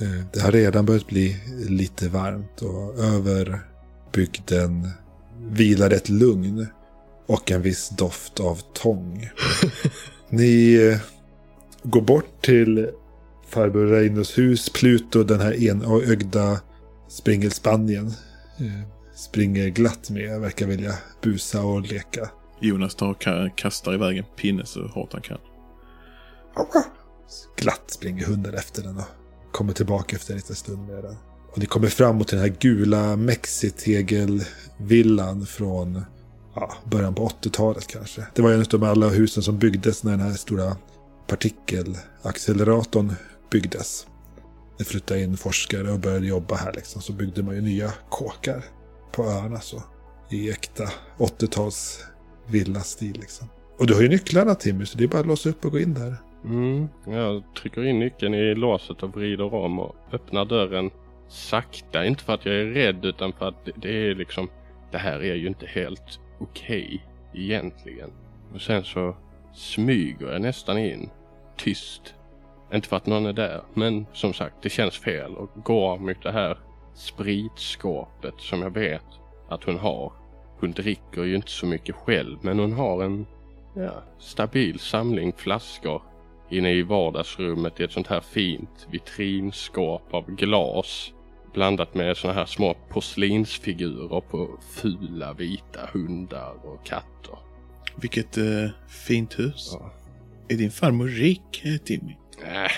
eh, 0.01 0.25
det 0.33 0.39
har 0.39 0.51
redan 0.51 0.85
börjat 0.85 1.07
bli 1.07 1.37
lite 1.69 2.09
varmt. 2.09 2.61
Och 2.61 2.99
över 2.99 3.59
bygden 4.13 4.89
vilar 5.49 5.91
ett 5.91 6.09
lugn 6.09 6.67
och 7.27 7.51
en 7.51 7.61
viss 7.61 7.89
doft 7.89 8.39
av 8.39 8.61
tång. 8.73 9.29
Ni 10.29 10.73
eh, 10.73 10.99
går 11.83 12.01
bort 12.01 12.41
till 12.41 12.89
farbror 13.49 13.87
Reinus 13.87 14.37
hus, 14.37 14.69
Pluto, 14.69 15.23
den 15.23 15.39
här 15.39 15.63
enögda 15.63 16.59
Springelspanien. 17.07 18.07
Eh, 18.59 18.87
springer 19.15 19.67
glatt 19.67 20.09
med, 20.09 20.41
verkar 20.41 20.67
vilja 20.67 20.93
busa 21.21 21.61
och 21.61 21.81
leka. 21.81 22.29
Jonas 22.59 22.95
tar 22.95 23.57
kastar 23.57 23.93
iväg 23.93 24.17
en 24.17 24.25
pinne 24.37 24.65
så 24.65 24.87
hårt 24.87 25.13
han 25.13 25.21
kan. 25.21 25.37
Glatt 27.55 27.91
springer 27.91 28.25
hunden 28.25 28.53
efter 28.53 28.83
den 28.83 28.97
och 28.97 29.05
kommer 29.51 29.73
tillbaka 29.73 30.15
efter 30.15 30.33
en 30.33 30.37
liten 30.37 30.55
stund 30.55 30.87
med 30.87 31.03
den. 31.03 31.15
Och 31.51 31.57
ni 31.57 31.65
kommer 31.65 31.87
fram 31.87 32.15
mot 32.15 32.27
den 32.27 32.39
här 32.39 32.55
gula 32.59 33.15
mexitegelvillan 33.15 35.45
från 35.45 36.01
ja, 36.55 36.73
början 36.85 37.15
på 37.15 37.27
80-talet 37.27 37.87
kanske. 37.87 38.27
Det 38.35 38.41
var 38.41 38.49
ju 38.49 38.55
en 38.55 38.65
av 38.73 38.83
alla 38.83 39.09
husen 39.09 39.43
som 39.43 39.57
byggdes 39.57 40.03
när 40.03 40.11
den 40.11 40.21
här 40.21 40.33
stora 40.33 40.77
partikelacceleratorn 41.27 43.13
byggdes. 43.51 44.07
Det 44.77 44.83
flyttade 44.83 45.21
in 45.21 45.37
forskare 45.37 45.91
och 45.91 45.99
började 45.99 46.27
jobba 46.27 46.55
här 46.55 46.73
liksom. 46.73 47.01
Så 47.01 47.13
byggde 47.13 47.43
man 47.43 47.55
ju 47.55 47.61
nya 47.61 47.93
kåkar 48.09 48.65
på 49.11 49.25
öarna 49.25 49.59
så. 49.59 49.83
I 50.29 50.51
äkta 50.51 50.89
80-tals 51.17 51.99
villastil 52.47 53.17
liksom. 53.19 53.47
Och 53.79 53.87
du 53.87 53.93
har 53.93 54.01
ju 54.01 54.09
nycklarna 54.09 54.55
Timmy, 54.55 54.85
så 54.85 54.97
det 54.97 55.03
är 55.03 55.07
bara 55.07 55.19
att 55.19 55.27
låsa 55.27 55.49
upp 55.49 55.65
och 55.65 55.71
gå 55.71 55.79
in 55.79 55.93
där. 55.93 56.17
Mm, 56.43 56.87
jag 57.05 57.43
trycker 57.55 57.83
in 57.85 57.99
nyckeln 57.99 58.33
i 58.33 58.55
låset 58.55 59.03
och 59.03 59.13
vrider 59.13 59.53
om 59.53 59.79
och 59.79 59.95
öppnar 60.11 60.45
dörren 60.45 60.91
sakta. 61.27 62.05
Inte 62.05 62.23
för 62.23 62.33
att 62.33 62.45
jag 62.45 62.55
är 62.55 62.65
rädd 62.65 63.05
utan 63.05 63.33
för 63.33 63.47
att 63.47 63.69
det- 63.75 64.09
är 64.09 64.15
liksom, 64.15 64.49
det 64.91 64.97
här 64.97 65.19
är 65.23 65.35
ju 65.35 65.47
inte 65.47 65.65
helt 65.65 66.19
okej 66.39 67.05
egentligen. 67.33 68.09
Och 68.53 68.61
sen 68.61 68.83
så 68.83 69.15
smyger 69.53 70.31
jag 70.31 70.41
nästan 70.41 70.77
in 70.77 71.09
tyst. 71.57 72.13
Inte 72.73 72.87
för 72.87 72.95
att 72.95 73.05
någon 73.05 73.25
är 73.25 73.33
där, 73.33 73.61
men 73.73 74.05
som 74.13 74.33
sagt, 74.33 74.55
det 74.61 74.69
känns 74.69 74.97
fel 74.97 75.35
och 75.35 75.49
går 75.63 75.97
mot 75.97 76.23
det 76.23 76.31
här 76.31 76.57
spritskåpet 76.93 78.33
som 78.37 78.61
jag 78.61 78.69
vet 78.69 79.05
att 79.49 79.63
hon 79.63 79.77
har. 79.77 80.11
Hon 80.59 80.71
dricker 80.71 81.23
ju 81.23 81.35
inte 81.35 81.51
så 81.51 81.65
mycket 81.65 81.95
själv, 81.95 82.37
men 82.41 82.59
hon 82.59 82.73
har 82.73 83.03
en 83.03 83.25
ja, 83.75 84.03
stabil 84.19 84.79
samling 84.79 85.33
flaskor 85.33 86.01
inne 86.49 86.71
i 86.71 86.83
vardagsrummet 86.83 87.79
i 87.79 87.83
ett 87.83 87.91
sånt 87.91 88.07
här 88.07 88.21
fint 88.21 88.87
vitrinskåp 88.91 90.13
av 90.13 90.31
glas. 90.31 91.13
Blandat 91.53 91.93
med 91.95 92.17
såna 92.17 92.33
här 92.33 92.45
små 92.45 92.75
porslinsfigurer 92.89 94.21
på 94.21 94.49
fula 94.61 95.33
vita 95.33 95.79
hundar 95.93 96.53
och 96.63 96.85
katter. 96.85 97.37
Vilket 97.95 98.37
eh, 98.37 98.69
fint 99.07 99.39
hus. 99.39 99.69
Ja. 99.79 99.91
Är 100.49 100.55
din 100.57 100.71
farmor 100.71 101.07
rik, 101.07 101.61
eh, 101.65 101.77
Timmy? 101.77 102.15
Äh, 102.45 102.71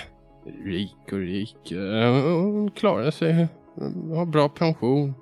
rik 0.64 0.96
och 1.04 1.18
rik. 1.18 1.72
Eh, 1.72 2.12
Hon 2.12 2.70
klarar 2.70 3.10
sig. 3.10 3.48
Har 4.14 4.26
bra 4.26 4.48
pension. 4.48 5.14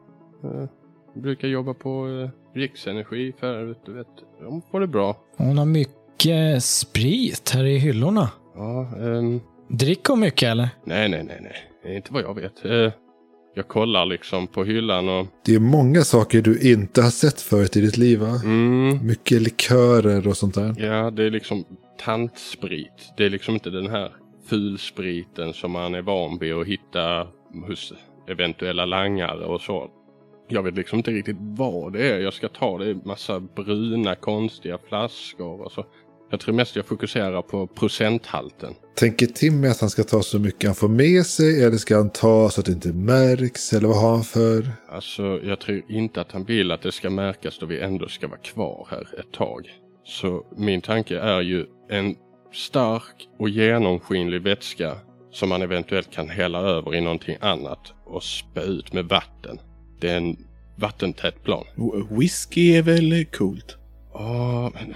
Eh, 0.45 0.65
Brukar 1.15 1.49
jobba 1.49 1.75
på 1.75 2.07
Riksenergi 2.55 3.33
förut, 3.39 3.79
du 3.87 3.93
vet. 3.93 4.07
De 4.41 4.63
får 4.71 4.81
det 4.81 4.87
bra. 4.87 5.17
Hon 5.37 5.59
har 5.59 5.65
mycket 5.67 5.95
sprit 6.61 7.51
här 7.55 7.65
i 7.65 7.79
hyllorna. 7.79 8.31
Ja, 8.57 8.89
ehm, 9.01 9.41
Dricker 9.71 10.13
hon 10.13 10.21
mycket 10.21 10.49
eller? 10.49 10.69
nej, 10.85 11.09
nej, 11.09 11.25
nej, 11.25 11.41
nej. 11.85 11.97
Inte 11.97 12.13
vad 12.13 12.23
jag 12.23 12.35
vet. 12.35 12.65
Eh, 12.65 12.93
Jag 13.55 13.69
kollar 13.69 14.07
liksom 14.07 14.47
på 14.47 14.65
hyllan 14.65 15.09
och... 15.09 15.27
Det 15.45 15.55
är 15.55 15.59
många 15.61 16.01
saker 16.03 16.43
du 16.43 16.73
inte 16.73 17.03
har 17.03 17.11
sett 17.11 17.41
förut 17.41 17.77
i 17.77 17.81
ditt 17.81 17.97
liv 17.97 18.19
va? 18.21 18.41
Mm, 18.45 19.07
Mycket 19.07 19.43
likörer 19.43 20.29
och 20.29 20.37
sånt 20.37 20.55
där. 20.55 20.75
Ja, 20.79 21.11
det 21.11 21.25
är 21.25 21.31
liksom 21.31 21.65
tantsprit. 22.05 23.13
Det 23.17 23.25
är 23.25 23.31
liksom 23.31 23.55
inte 23.55 23.71
den 23.71 23.91
här 23.91 24.13
fulspriten 24.49 25.53
som 25.53 25.71
man 25.71 25.95
är 25.95 26.03
van 26.03 26.39
vid 26.39 26.55
att 26.55 26.67
hitta 26.67 27.27
hos 27.69 27.93
eventuella 28.29 28.85
langare 28.87 29.45
och 29.45 29.61
så. 29.61 29.91
Jag 30.49 30.63
vet 30.63 30.75
liksom 30.77 30.99
inte 30.99 31.11
riktigt 31.11 31.37
vad 31.41 31.93
det 31.93 32.11
är 32.11 32.19
jag 32.21 32.33
ska 32.35 32.49
ta. 32.49 32.79
Det 32.79 32.91
är 32.91 32.95
massa 33.05 33.41
bruna 33.41 34.15
konstiga 34.15 34.79
flaskor 34.89 35.61
och 35.65 35.73
så. 35.73 35.85
Jag 36.31 36.41
tror 36.41 36.55
mest 36.55 36.77
jag 36.77 36.87
fokuserar 36.87 37.43
på 37.43 37.67
procenthalten. 37.67 38.75
Tänker 38.95 39.27
Timmy 39.27 39.69
att 39.69 39.81
han 39.81 39.91
ska 39.91 40.05
ta 40.05 40.23
så 40.23 40.39
mycket 40.39 40.69
han 40.69 40.75
får 40.75 40.89
med 40.89 41.27
sig 41.27 41.65
eller 41.65 41.77
ska 41.77 41.97
han 41.97 42.11
ta 42.11 42.51
så 42.51 42.61
att 42.61 42.67
det 42.67 42.73
inte 42.73 42.93
märks? 42.93 43.73
Eller 43.73 43.89
vad 43.89 43.97
har 43.97 44.11
han 44.11 44.25
för? 44.25 44.71
Alltså, 44.89 45.41
jag 45.45 45.61
tror 45.61 45.83
inte 45.89 46.21
att 46.21 46.33
han 46.33 46.45
vill 46.45 46.71
att 46.71 46.83
det 46.83 46.93
ska 46.93 47.11
märkas 47.11 47.59
då 47.59 47.67
vi 47.67 47.81
ändå 47.81 48.09
ska 48.09 48.29
vara 48.29 48.41
kvar 48.41 48.89
här 48.91 49.21
ett 49.21 49.33
tag. 49.33 49.69
Så 50.05 50.47
min 50.57 50.81
tanke 50.81 51.19
är 51.19 51.41
ju 51.41 51.67
en 51.91 52.15
stark 52.53 53.29
och 53.39 53.49
genomskinlig 53.49 54.43
vätska 54.43 54.97
som 55.33 55.49
man 55.49 55.63
eventuellt 55.63 56.11
kan 56.11 56.29
hälla 56.29 56.59
över 56.59 56.95
i 56.95 57.01
någonting 57.01 57.37
annat 57.41 57.93
och 58.05 58.23
spä 58.23 58.61
ut 58.61 58.93
med 58.93 59.05
vatten. 59.05 59.61
Det 60.01 60.11
är 60.11 60.17
en 60.17 60.37
vattentät 60.77 61.45
plan. 61.45 61.65
Whisky 62.11 62.77
är 62.77 62.83
väl 62.83 63.25
coolt? 63.25 63.77
Ja, 64.13 64.71
men 64.75 64.95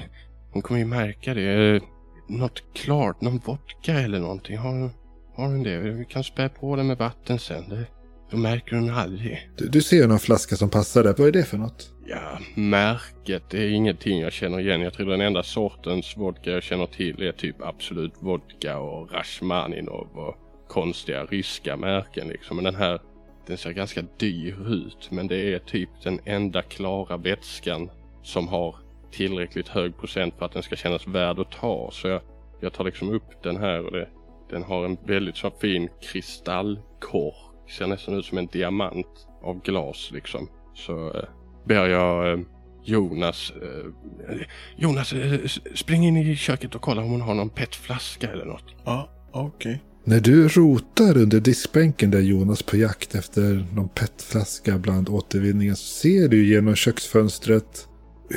hon 0.52 0.62
kommer 0.62 0.80
ju 0.80 0.86
märka 0.86 1.34
det. 1.34 1.80
Något 2.28 2.62
klart, 2.74 3.20
någon 3.20 3.38
vodka 3.38 3.92
eller 3.92 4.20
någonting. 4.20 4.58
Har, 4.58 4.90
har 5.34 5.46
hon 5.46 5.62
det? 5.62 5.78
Vi 5.78 6.04
kan 6.04 6.24
spä 6.24 6.48
på 6.48 6.76
det 6.76 6.82
med 6.82 6.98
vatten 6.98 7.38
sen. 7.38 7.68
Det, 7.68 7.86
då 8.30 8.36
märker 8.36 8.76
hon 8.76 8.90
aldrig. 8.90 9.50
Du, 9.56 9.68
du 9.68 9.82
ser 9.82 10.08
någon 10.08 10.18
flaska 10.18 10.56
som 10.56 10.70
passar 10.70 11.02
där. 11.02 11.14
Vad 11.18 11.28
är 11.28 11.32
det 11.32 11.44
för 11.44 11.58
något? 11.58 11.92
Ja, 12.06 12.38
märket 12.54 13.50
det 13.50 13.58
är 13.58 13.70
ingenting 13.70 14.20
jag 14.20 14.32
känner 14.32 14.60
igen. 14.60 14.80
Jag 14.80 14.92
tror 14.92 15.10
den 15.10 15.20
enda 15.20 15.42
sortens 15.42 16.16
vodka 16.16 16.50
jag 16.50 16.62
känner 16.62 16.86
till 16.86 17.22
är 17.22 17.32
typ 17.32 17.56
Absolut 17.62 18.14
Vodka 18.20 18.78
och 18.78 19.12
Rashmaninov 19.12 20.08
och 20.14 20.36
konstiga 20.68 21.24
ryska 21.24 21.76
märken 21.76 22.28
liksom. 22.28 22.56
Men 22.56 22.64
den 22.64 22.74
här, 22.74 23.00
den 23.46 23.58
ser 23.58 23.70
ganska 23.70 24.02
dyr 24.18 24.72
ut. 24.72 25.10
Men 25.10 25.26
det 25.26 25.54
är 25.54 25.58
typ 25.58 25.90
den 26.02 26.20
enda 26.24 26.62
klara 26.62 27.16
vätskan 27.16 27.90
som 28.22 28.48
har 28.48 28.76
tillräckligt 29.12 29.68
hög 29.68 29.98
procent 29.98 30.34
för 30.38 30.46
att 30.46 30.52
den 30.52 30.62
ska 30.62 30.76
kännas 30.76 31.06
värd 31.06 31.38
att 31.38 31.50
ta. 31.50 31.90
Så 31.92 32.08
jag, 32.08 32.20
jag 32.60 32.72
tar 32.72 32.84
liksom 32.84 33.10
upp 33.10 33.42
den 33.42 33.56
här 33.56 33.86
och 33.86 33.92
det, 33.92 34.08
den 34.50 34.62
har 34.62 34.84
en 34.84 34.96
väldigt 35.06 35.36
så 35.36 35.50
fin 35.50 35.88
kristallkork. 36.02 37.70
Ser 37.78 37.86
nästan 37.86 38.14
ut 38.14 38.24
som 38.24 38.38
en 38.38 38.46
diamant 38.46 39.28
av 39.42 39.62
glas 39.62 40.10
liksom. 40.12 40.48
Så 40.74 41.08
eh, 41.14 41.24
ber 41.64 41.86
jag 41.86 42.32
eh, 42.32 42.40
Jonas, 42.84 43.52
eh, 43.62 44.40
Jonas 44.76 45.12
eh, 45.12 45.40
spring 45.74 46.06
in 46.06 46.16
i 46.16 46.36
köket 46.36 46.74
och 46.74 46.82
kolla 46.82 47.02
om 47.02 47.10
hon 47.10 47.20
har 47.20 47.34
någon 47.34 47.50
petflaska 47.50 48.32
eller 48.32 48.44
något. 48.44 48.64
Ja, 48.84 49.08
okej. 49.32 49.82
När 50.04 50.20
du 50.20 50.48
rotar 50.48 51.16
under 51.16 51.40
diskbänken 51.40 52.10
där 52.10 52.20
Jonas 52.20 52.62
på 52.62 52.76
jakt 52.76 53.14
efter 53.14 53.66
någon 53.72 53.88
petflaska 53.88 54.78
bland 54.78 55.08
återvinningen 55.08 55.76
så 55.76 55.84
ser 55.84 56.28
du 56.28 56.46
genom 56.46 56.74
köksfönstret 56.74 57.88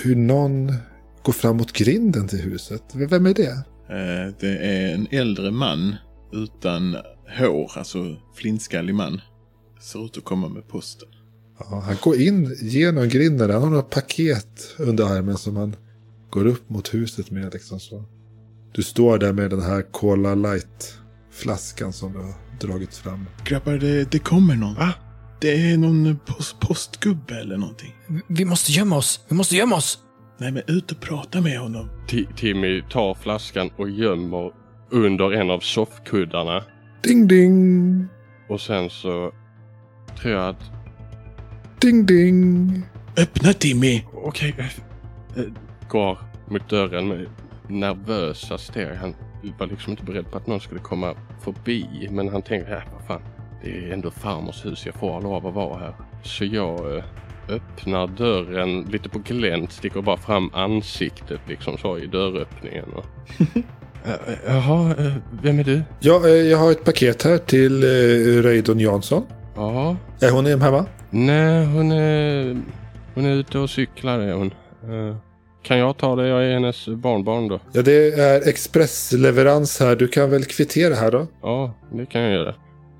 hur 0.04 0.16
någon 0.16 0.74
går 1.24 1.34
fram 1.34 1.58
mot 1.58 1.74
grinden 1.74 2.28
till 2.28 2.40
huset. 2.40 2.84
Vem 2.94 3.26
är 3.26 3.34
det? 3.34 3.52
Eh, 3.90 4.34
det 4.40 4.58
är 4.58 4.94
en 4.94 5.08
äldre 5.12 5.52
man 5.52 5.96
utan 6.34 6.98
hår, 7.40 7.72
alltså 7.76 8.16
flintskallig 8.36 8.96
man. 8.96 9.22
Ser 9.82 10.06
ut 10.06 10.18
att 10.18 10.24
komma 10.24 10.50
med 10.50 10.68
posten. 10.68 11.10
Ja, 11.60 11.84
han 11.86 11.96
går 12.02 12.16
in 12.22 12.56
genom 12.62 13.10
grinden. 13.10 13.50
Han 13.50 13.62
har 13.62 13.70
några 13.70 13.84
paket 13.84 14.76
under 14.78 15.06
armen 15.06 15.38
som 15.38 15.56
han 15.56 15.76
går 16.30 16.46
upp 16.46 16.70
mot 16.70 16.94
huset 16.94 17.32
med. 17.32 17.54
Liksom 17.54 17.80
så. 17.80 18.04
Du 18.74 18.84
står 18.84 19.18
där 19.18 19.34
med 19.34 19.50
den 19.50 19.62
här 19.62 19.82
Cola 19.92 20.36
Light-flaskan 20.36 21.94
som 21.94 22.14
du 22.14 22.20
har 22.20 22.34
dragit 22.60 22.94
fram. 22.94 23.26
Grabbar, 23.46 23.74
det, 23.74 24.12
det 24.12 24.20
kommer 24.20 24.56
någon. 24.56 24.76
Va? 24.76 24.94
Det 25.41 25.71
är 25.71 25.78
någon 25.78 26.19
post, 26.26 26.60
postgubbe 26.60 27.39
eller 27.39 27.58
någonting. 27.58 27.95
Vi 28.28 28.45
måste 28.45 28.71
gömma 28.71 28.98
oss. 28.98 29.26
Vi 29.30 29.36
måste 29.36 29.56
gömma 29.56 29.76
oss. 29.76 30.00
Nej, 30.38 30.52
men 30.52 30.63
ut 30.67 30.91
och 30.91 31.02
prata 31.02 31.41
med 31.41 31.60
honom. 31.60 31.89
Ti- 32.08 32.36
Timmy 32.36 32.82
tar 32.82 33.13
flaskan 33.13 33.69
och 33.78 33.89
gömmer 33.89 34.52
under 34.89 35.32
en 35.34 35.50
av 35.52 35.60
soffkuddarna. 35.60 36.63
Ding, 37.04 37.28
ding! 37.28 38.08
Och 38.50 38.62
sen 38.62 38.89
så 38.89 39.32
tror 40.21 40.34
jag 40.34 40.50
att 40.50 40.71
Ding, 41.82 42.06
ding! 42.06 42.82
Öppna 43.17 43.54
Timmy! 43.54 44.02
Okej. 44.13 44.56
eh, 45.38 45.43
Går 45.89 46.17
mot 46.50 46.69
dörren 46.69 47.08
med 47.08 47.28
nervösa 47.69 48.58
steg. 48.58 48.95
Han 48.95 49.15
var 49.60 49.67
liksom 49.67 49.91
inte 49.91 50.04
beredd 50.04 50.32
på 50.32 50.38
att 50.38 50.48
någon 50.48 50.60
skulle 50.60 50.80
komma 50.80 51.15
förbi. 51.43 52.08
Men 52.12 52.30
han 52.30 52.41
tänkte, 52.41 52.71
äh, 52.76 52.82
vad 52.93 53.08
fan. 53.08 53.21
Det 53.65 53.89
är 53.89 53.93
ändå 53.93 54.12
farmors 54.12 54.65
hus. 54.65 54.86
Jag 54.86 54.95
får 54.95 55.21
lov 55.21 55.47
att 55.47 55.54
vara 55.54 55.80
här. 55.80 55.93
Så 56.23 56.45
jag 56.45 56.97
eh, 56.97 57.04
öppnar 57.49 58.08
dörren 58.08 58.82
lite 58.82 59.10
på 59.10 59.19
glänt. 59.19 59.71
Sticker 59.71 60.01
bara 60.01 60.17
fram 60.17 60.49
ansiktet 60.54 61.39
liksom 61.47 61.78
så 61.78 61.97
i 61.97 62.08
dörröppningen. 62.08 62.86
Och... 62.95 63.06
Eh, 64.08 64.12
eh, 64.12 64.38
Jaha, 64.47 64.95
vem 65.43 65.60
är 65.60 65.63
du? 65.63 65.82
Ja, 65.99 66.28
jag 66.28 66.58
har 66.58 66.71
ett 66.71 66.84
paket 66.84 67.23
här 67.23 67.38
till 67.38 67.84
Reidon 68.43 68.80
Jansson. 68.80 69.23
Ja. 69.56 69.95
Är 70.21 70.32
hon 70.32 70.45
hemma? 70.45 70.86
Nej, 71.10 71.65
hon 71.65 71.91
är, 71.91 72.58
hon 73.13 73.25
är 73.25 73.34
ute 73.34 73.60
och 73.60 73.69
cyklar 73.69 74.19
är 74.19 74.34
hon. 74.34 74.54
Kan 75.63 75.78
jag 75.78 75.97
ta 75.97 76.15
det? 76.15 76.28
Jag 76.28 76.45
är 76.45 76.54
hennes 76.54 76.88
barnbarn 76.88 77.47
då. 77.47 77.60
Ja, 77.71 77.82
det 77.82 78.13
är 78.13 78.49
expressleverans 78.49 79.80
här. 79.80 79.95
Du 79.95 80.08
kan 80.08 80.30
väl 80.30 80.45
kvittera 80.45 80.95
här 80.95 81.12
då? 81.12 81.28
Ja, 81.41 81.73
det 81.91 82.06
kan 82.06 82.21
jag 82.21 82.34
göra. 82.34 82.56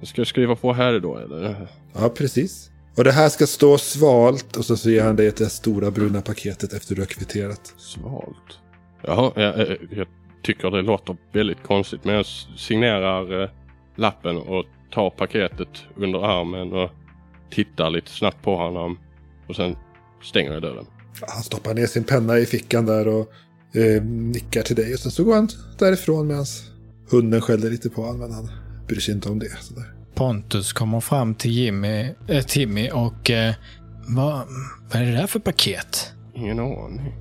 Ska 0.06 0.22
jag 0.22 0.28
skriva 0.28 0.56
på 0.56 0.74
här 0.74 1.00
då 1.00 1.18
eller? 1.18 1.68
Ja, 1.94 2.10
precis. 2.10 2.72
Och 2.98 3.04
det 3.04 3.12
här 3.12 3.30
ska 3.30 3.48
stå 3.48 3.78
svalt 3.78 4.56
och 4.58 4.66
så, 4.66 4.78
så 4.78 4.90
ger 4.90 5.04
han 5.04 5.16
dig 5.16 5.32
det 5.38 5.50
stora 5.50 5.92
bruna 5.92 6.22
paketet 6.22 6.74
efter 6.74 6.96
du 6.96 7.02
har 7.02 7.06
kvitterat. 7.06 7.74
Svalt. 7.78 8.60
Jaha, 9.02 9.32
jag, 9.36 9.60
jag, 9.60 9.78
jag 9.92 10.08
tycker 10.44 10.72
det 10.72 10.82
låter 10.82 11.18
väldigt 11.34 11.64
konstigt 11.64 12.04
men 12.04 12.16
jag 12.16 12.26
signerar 12.58 13.44
eh, 13.44 13.50
lappen 13.96 14.38
och 14.38 14.66
tar 14.94 15.10
paketet 15.10 15.68
under 15.96 16.20
armen 16.20 16.74
och 16.74 16.90
tittar 17.52 17.90
lite 17.90 18.12
snabbt 18.12 18.44
på 18.44 18.56
honom. 18.56 19.00
Och 19.48 19.56
sen 19.56 19.76
stänger 20.24 20.54
jag 20.54 20.62
dörren. 20.62 20.86
Han 21.22 21.44
stoppar 21.44 21.74
ner 21.74 21.86
sin 21.86 22.04
penna 22.04 22.38
i 22.38 22.46
fickan 22.46 22.86
där 22.86 23.08
och 23.08 23.32
eh, 23.76 24.04
nickar 24.04 24.62
till 24.62 24.76
dig. 24.76 24.94
Och 24.94 25.00
sen 25.00 25.12
så 25.12 25.24
går 25.24 25.36
han 25.36 25.50
därifrån 25.80 26.28
medan 26.28 26.46
hunden 27.10 27.42
skäller 27.42 27.70
lite 27.70 27.90
på 27.90 28.02
honom. 28.02 28.20
Men 28.20 28.32
han 28.32 28.50
bryr 28.88 29.00
sig 29.00 29.14
inte 29.14 29.30
om 29.30 29.40
det. 29.40 29.62
Sådär. 29.62 29.95
Pontus 30.16 30.74
kommer 30.74 31.00
fram 31.00 31.36
till 31.36 31.52
Jimmy, 31.52 32.10
äh, 32.28 32.42
Timmy 32.46 32.90
och... 32.90 33.30
Eh, 33.32 33.54
vad, 34.08 34.48
vad 34.92 35.02
är 35.02 35.06
det 35.06 35.12
där 35.12 35.28
för 35.28 35.40
paket? 35.40 36.14
Ingen 36.36 36.60
aning. 36.60 37.14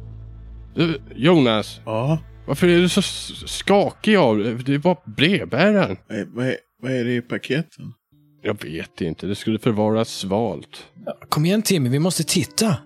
Du, 0.74 1.00
Jonas, 1.14 1.80
Ja. 1.84 2.18
varför 2.46 2.68
är 2.68 2.78
du 2.78 2.88
så 2.88 3.02
skakig 3.46 4.16
av 4.16 4.62
Det 4.66 4.78
var 4.78 4.96
brevbäraren. 5.16 5.96
Vad 6.08 6.18
är, 6.18 6.26
vad 6.34 6.46
är, 6.46 6.56
vad 6.82 6.92
är 6.92 7.04
det 7.04 7.14
i 7.14 7.20
paketen? 7.20 7.92
Jag 8.42 8.64
vet 8.64 9.00
inte, 9.00 9.26
det 9.26 9.34
skulle 9.34 9.58
förvaras 9.58 10.08
svalt. 10.08 10.86
Kom 11.28 11.44
igen 11.46 11.62
Timmy, 11.62 11.88
vi 11.90 11.98
måste 11.98 12.24
titta. 12.24 12.76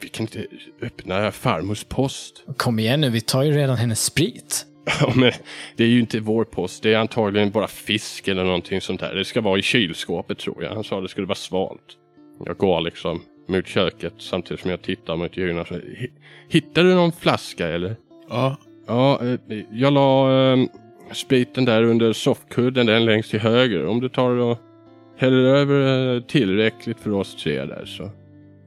Vi 0.00 0.08
kan 0.08 0.26
inte 0.26 0.46
öppna 0.82 1.32
farmors 1.32 1.84
post. 1.84 2.44
Kom 2.56 2.78
igen 2.78 3.00
nu, 3.00 3.10
vi 3.10 3.20
tar 3.20 3.42
ju 3.42 3.52
redan 3.52 3.76
hennes 3.76 4.04
sprit. 4.04 4.66
Ja, 5.00 5.12
men 5.16 5.32
det 5.76 5.84
är 5.84 5.88
ju 5.88 6.00
inte 6.00 6.20
vår 6.20 6.44
post. 6.44 6.82
Det 6.82 6.92
är 6.94 6.98
antagligen 6.98 7.50
bara 7.50 7.66
fisk 7.68 8.28
eller 8.28 8.44
någonting 8.44 8.80
sånt 8.80 9.00
där. 9.00 9.14
Det 9.14 9.24
ska 9.24 9.40
vara 9.40 9.58
i 9.58 9.62
kylskåpet 9.62 10.38
tror 10.38 10.62
jag. 10.64 10.70
Han 10.74 10.84
sa 10.84 11.00
det 11.00 11.08
skulle 11.08 11.26
vara 11.26 11.34
svalt. 11.34 11.96
Jag 12.46 12.56
går 12.56 12.80
liksom 12.80 13.22
mot 13.48 13.66
köket 13.66 14.14
samtidigt 14.18 14.60
som 14.60 14.70
jag 14.70 14.82
tittar 14.82 15.16
mot 15.16 15.36
Jonas. 15.36 15.68
Hi- 15.70 16.10
Hittar 16.48 16.84
du 16.84 16.94
någon 16.94 17.12
flaska 17.12 17.68
eller? 17.68 17.96
Ja. 18.28 18.56
Ja, 18.86 19.20
eh, 19.26 19.60
jag 19.72 19.92
la 19.92 20.30
eh, 20.52 20.58
spriten 21.12 21.64
där 21.64 21.82
under 21.82 22.12
soffkudden, 22.12 22.86
den 22.86 23.04
längst 23.04 23.30
till 23.30 23.40
höger. 23.40 23.86
Om 23.86 24.00
du 24.00 24.08
tar 24.08 24.30
och 24.30 24.58
häller 25.18 25.44
över 25.44 26.14
eh, 26.16 26.22
tillräckligt 26.22 27.00
för 27.00 27.12
oss 27.12 27.36
tre 27.42 27.64
där 27.64 27.84
så 27.84 28.10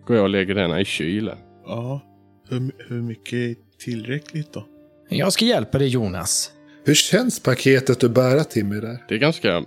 går 0.07 0.15
jag 0.15 0.23
och 0.23 0.29
lägger 0.29 0.55
denna 0.55 0.81
i 0.81 0.85
kylen. 0.85 1.37
Ja. 1.65 2.01
Hur, 2.49 2.71
hur 2.89 3.01
mycket 3.01 3.33
är 3.33 3.55
tillräckligt 3.85 4.53
då? 4.53 4.65
Jag 5.13 5.33
ska 5.33 5.45
hjälpa 5.45 5.77
dig 5.77 5.87
Jonas. 5.87 6.51
Hur 6.85 6.95
känns 6.95 7.43
paketet 7.43 8.03
att 8.03 8.11
bära 8.11 8.43
Timmy 8.43 8.79
där? 8.79 8.97
Det 9.07 9.15
är 9.15 9.19
ganska 9.19 9.63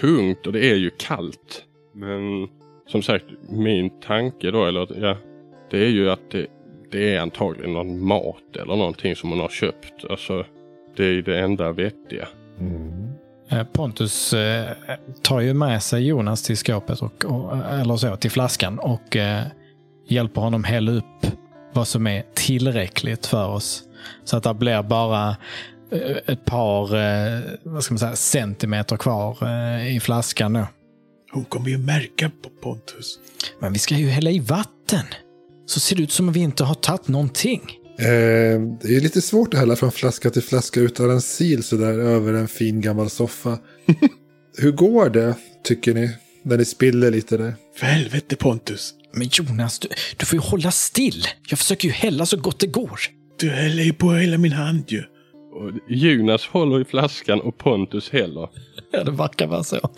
tungt 0.00 0.46
och 0.46 0.52
det 0.52 0.70
är 0.70 0.74
ju 0.74 0.90
kallt. 0.98 1.64
Men 1.94 2.48
som 2.86 3.02
sagt, 3.02 3.24
min 3.48 4.00
tanke 4.00 4.50
då, 4.50 4.64
eller 4.64 5.02
ja, 5.02 5.16
det 5.70 5.78
är 5.78 5.88
ju 5.88 6.10
att 6.10 6.30
det, 6.30 6.46
det 6.90 7.14
är 7.14 7.20
antagligen 7.20 7.72
någon 7.72 8.04
mat 8.06 8.56
eller 8.56 8.76
någonting 8.76 9.16
som 9.16 9.30
hon 9.30 9.40
har 9.40 9.48
köpt. 9.48 10.04
Alltså, 10.10 10.44
det 10.96 11.04
är 11.04 11.12
ju 11.12 11.22
det 11.22 11.40
enda 11.40 11.72
vettiga. 11.72 12.28
Eh, 13.48 13.64
Pontus 13.72 14.32
eh, 14.32 14.70
tar 15.22 15.40
ju 15.40 15.54
med 15.54 15.82
sig 15.82 16.06
Jonas 16.06 16.42
till 16.42 16.56
skåpet, 16.56 17.02
och, 17.02 17.24
och, 17.24 17.56
eller 17.56 17.96
så, 17.96 18.16
till 18.16 18.30
flaskan 18.30 18.78
och 18.78 19.16
eh, 19.16 19.42
hjälper 20.08 20.40
honom 20.40 20.64
hälla 20.64 20.92
upp 20.92 21.26
vad 21.72 21.88
som 21.88 22.06
är 22.06 22.24
tillräckligt 22.34 23.26
för 23.26 23.48
oss. 23.48 23.84
Så 24.24 24.36
att 24.36 24.42
det 24.42 24.54
blir 24.54 24.82
bara 24.82 25.36
eh, 25.92 26.16
ett 26.26 26.44
par 26.44 26.96
eh, 26.96 27.40
vad 27.62 27.84
ska 27.84 27.94
man 27.94 27.98
säga, 27.98 28.16
centimeter 28.16 28.96
kvar 28.96 29.38
eh, 29.42 29.96
i 29.96 30.00
flaskan. 30.00 30.52
Nu. 30.52 30.66
Hon 31.32 31.44
kommer 31.44 31.68
ju 31.68 31.78
märka 31.78 32.30
på 32.42 32.50
Pontus. 32.62 33.18
Men 33.60 33.72
vi 33.72 33.78
ska 33.78 33.94
ju 33.94 34.08
hälla 34.08 34.30
i 34.30 34.38
vatten. 34.38 35.04
Så 35.66 35.80
ser 35.80 35.96
det 35.96 36.02
ut 36.02 36.12
som 36.12 36.28
att 36.28 36.36
vi 36.36 36.40
inte 36.40 36.64
har 36.64 36.74
tagit 36.74 37.08
någonting. 37.08 37.60
Eh, 37.98 38.60
det 38.82 38.96
är 38.96 39.00
lite 39.00 39.22
svårt 39.22 39.54
att 39.54 39.60
hälla 39.60 39.76
från 39.76 39.92
flaska 39.92 40.30
till 40.30 40.42
flaska 40.42 40.80
utan 40.80 41.10
en 41.10 41.22
sil 41.34 41.60
sådär 41.62 41.98
över 41.98 42.34
en 42.34 42.48
fin 42.48 42.80
gammal 42.80 43.10
soffa. 43.10 43.58
Hur 44.58 44.72
går 44.72 45.10
det, 45.10 45.34
tycker 45.64 45.94
ni? 45.94 46.10
När 46.42 46.58
ni 46.58 46.64
spiller 46.64 47.10
lite 47.10 47.36
där. 47.36 47.54
För 47.76 47.86
helvete 47.86 48.36
Pontus. 48.36 48.94
Men 49.12 49.28
Jonas, 49.32 49.78
du, 49.78 49.88
du 50.16 50.26
får 50.26 50.36
ju 50.36 50.42
hålla 50.42 50.70
still. 50.70 51.26
Jag 51.48 51.58
försöker 51.58 51.88
ju 51.88 51.94
hälla 51.94 52.26
så 52.26 52.36
gott 52.36 52.60
det 52.60 52.66
går. 52.66 53.00
Du 53.40 53.50
häller 53.50 53.82
ju 53.82 53.92
på 53.92 54.12
hela 54.12 54.38
min 54.38 54.52
hand 54.52 54.84
ju. 54.88 55.02
Och 55.52 55.72
Jonas 55.88 56.46
håller 56.46 56.80
i 56.80 56.84
flaskan 56.84 57.40
och 57.40 57.58
Pontus 57.58 58.10
häller. 58.10 58.48
Ja, 58.92 59.04
det 59.04 59.10
verkar 59.10 59.46
vara 59.46 59.62
så. 59.62 59.76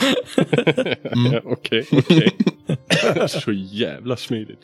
Ja, 1.03 1.41
Okej, 1.45 1.87
okej. 1.93 2.31
Så 3.29 3.53
jävla 3.53 4.17
smidigt. 4.17 4.59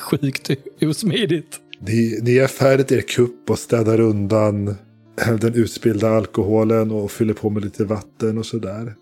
Sjukt 0.00 0.50
osmidigt. 0.82 1.60
Ni, 1.80 2.20
ni 2.22 2.38
är 2.38 2.46
färdigt 2.46 2.92
er 2.92 3.00
kupp 3.00 3.50
och 3.50 3.58
städar 3.58 4.00
undan 4.00 4.66
den 5.40 5.54
utspillda 5.54 6.08
alkoholen 6.08 6.90
och 6.90 7.10
fyller 7.10 7.34
på 7.34 7.50
med 7.50 7.64
lite 7.64 7.84
vatten 7.84 8.38
och 8.38 8.46
sådär. 8.46 8.94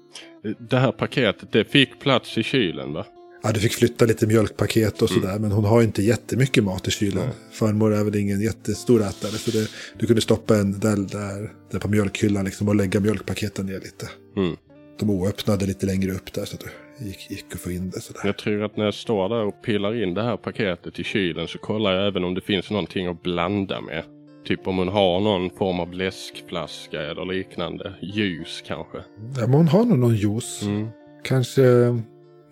Det 0.70 0.76
här 0.76 0.92
paketet, 0.92 1.52
det 1.52 1.64
fick 1.64 2.00
plats 2.00 2.38
i 2.38 2.42
kylen 2.42 2.92
va? 2.92 3.06
Ja, 3.42 3.52
du 3.52 3.60
fick 3.60 3.72
flytta 3.72 4.04
lite 4.04 4.26
mjölkpaket 4.26 5.02
och 5.02 5.10
sådär, 5.10 5.38
men 5.38 5.52
hon 5.52 5.64
har 5.64 5.82
inte 5.82 6.02
jättemycket 6.02 6.64
mat 6.64 6.88
i 6.88 6.90
kylen. 6.90 7.24
Nej. 7.24 7.34
Farmor 7.52 7.94
är 7.94 8.04
väl 8.04 8.16
ingen 8.16 8.40
jättestor 8.40 9.00
ätare, 9.00 9.30
så 9.30 9.50
det, 9.50 9.70
du 9.98 10.06
kunde 10.06 10.22
stoppa 10.22 10.56
en 10.56 10.80
där, 10.80 10.96
där, 10.96 11.52
där 11.70 11.78
på 11.78 11.88
mjölkhyllan 11.88 12.44
liksom 12.44 12.68
och 12.68 12.76
lägga 12.76 13.00
mjölkpaketen 13.00 13.66
ner 13.66 13.80
lite. 13.80 14.08
Mm. 14.36 14.56
De 14.98 15.10
oöppnade 15.10 15.66
lite 15.66 15.86
längre 15.86 16.12
upp 16.12 16.32
där, 16.32 16.44
så 16.44 16.56
att 16.56 16.64
du 16.98 17.06
gick, 17.06 17.30
gick 17.30 17.54
att 17.54 17.60
få 17.60 17.70
in 17.70 17.90
det 17.90 18.00
sådär. 18.00 18.20
Jag 18.24 18.38
tror 18.38 18.64
att 18.64 18.76
när 18.76 18.84
jag 18.84 18.94
står 18.94 19.28
där 19.28 19.44
och 19.44 19.62
pillar 19.62 20.02
in 20.02 20.14
det 20.14 20.22
här 20.22 20.36
paketet 20.36 20.98
i 20.98 21.04
kylen 21.04 21.48
så 21.48 21.58
kollar 21.58 21.92
jag 21.92 22.06
även 22.06 22.24
om 22.24 22.34
det 22.34 22.40
finns 22.40 22.70
någonting 22.70 23.06
att 23.06 23.22
blanda 23.22 23.80
med. 23.80 24.04
Typ 24.44 24.66
om 24.66 24.78
hon 24.78 24.88
har 24.88 25.20
någon 25.20 25.50
form 25.50 25.80
av 25.80 25.92
läskflaska 25.92 27.02
eller 27.02 27.24
liknande. 27.24 27.94
Ljus 28.02 28.62
kanske. 28.66 28.98
Ja, 29.36 29.46
men 29.46 29.54
hon 29.54 29.68
har 29.68 29.84
nog 29.84 29.98
någon 29.98 30.16
juice. 30.16 30.62
Mm. 30.62 30.88
Kanske 31.24 31.62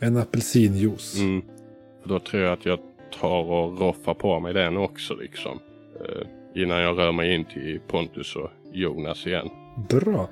en 0.01 0.17
apelsinjuice. 0.17 1.19
Mm. 1.19 1.43
Då 2.05 2.19
tror 2.19 2.43
jag 2.43 2.53
att 2.53 2.67
jag 2.67 2.79
tar 3.21 3.43
och 3.43 3.81
roffar 3.81 4.15
på 4.15 4.41
mig 4.41 4.55
den 4.55 4.77
också 4.77 5.15
liksom. 5.15 5.59
Eh, 6.01 6.63
innan 6.63 6.79
jag 6.79 6.99
rör 6.99 7.13
mig 7.13 7.35
in 7.35 7.45
till 7.45 7.81
Pontus 7.89 8.37
och 8.37 8.51
Jonas 8.73 9.27
igen. 9.27 9.49
Bra. 9.89 10.31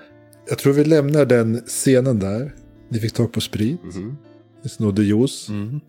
Jag 0.48 0.59
tror 0.59 0.72
vi 0.72 0.85
lämnar 0.85 1.24
den 1.24 1.61
scenen 1.61 2.18
där. 2.18 2.55
Ni 2.88 2.98
fick 2.98 3.12
tag 3.12 3.33
på 3.33 3.40
sprit. 3.40 3.83
Mhm. 3.83 4.16
Ni 4.62 4.68
snodde 4.70 5.03
juice. 5.03 5.48
Mm. 5.48 5.81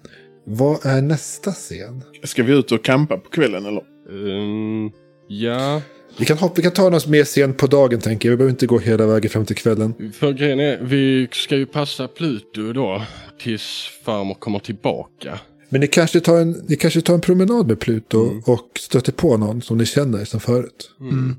Vad 0.43 0.85
är 0.85 1.01
nästa 1.01 1.51
scen? 1.51 2.03
Ska 2.23 2.43
vi 2.43 2.53
ut 2.53 2.71
och 2.71 2.83
campa 2.85 3.17
på 3.17 3.29
kvällen 3.29 3.65
eller? 3.65 3.83
Ehm, 4.09 4.91
ja, 5.27 5.81
Vi 6.19 6.25
kan, 6.25 6.37
hoppa, 6.37 6.53
vi 6.57 6.61
kan 6.63 6.71
ta 6.71 6.89
något 6.89 7.07
mer 7.07 7.23
scen 7.23 7.53
på 7.53 7.67
dagen 7.67 7.99
tänker 7.99 8.29
jag. 8.29 8.31
Vi 8.31 8.37
behöver 8.37 8.51
inte 8.51 8.67
gå 8.67 8.79
hela 8.79 9.05
vägen 9.07 9.29
fram 9.29 9.45
till 9.45 9.55
kvällen. 9.55 10.11
för 10.13 10.33
grejen 10.33 10.59
är 10.59 10.79
vi 10.81 11.27
ska 11.31 11.55
ju 11.55 11.65
passa 11.65 12.07
Pluto 12.07 12.73
då 12.73 13.01
tills 13.39 13.89
farmor 14.05 14.33
kommer 14.33 14.59
tillbaka. 14.59 15.39
Men 15.69 15.81
ni 15.81 15.87
kanske 15.87 16.19
tar 16.19 16.41
en, 16.41 16.51
ni 16.69 16.75
kanske 16.75 17.01
tar 17.01 17.13
en 17.13 17.21
promenad 17.21 17.67
med 17.67 17.79
Pluto 17.79 18.23
Mm. 18.29 18.41
och 18.47 18.69
stöter 18.79 19.11
på 19.11 19.37
någon 19.37 19.61
som 19.61 19.77
ni 19.77 19.85
känner 19.85 20.25
som 20.25 20.39
förut. 20.39 20.91
Mm. 20.99 21.35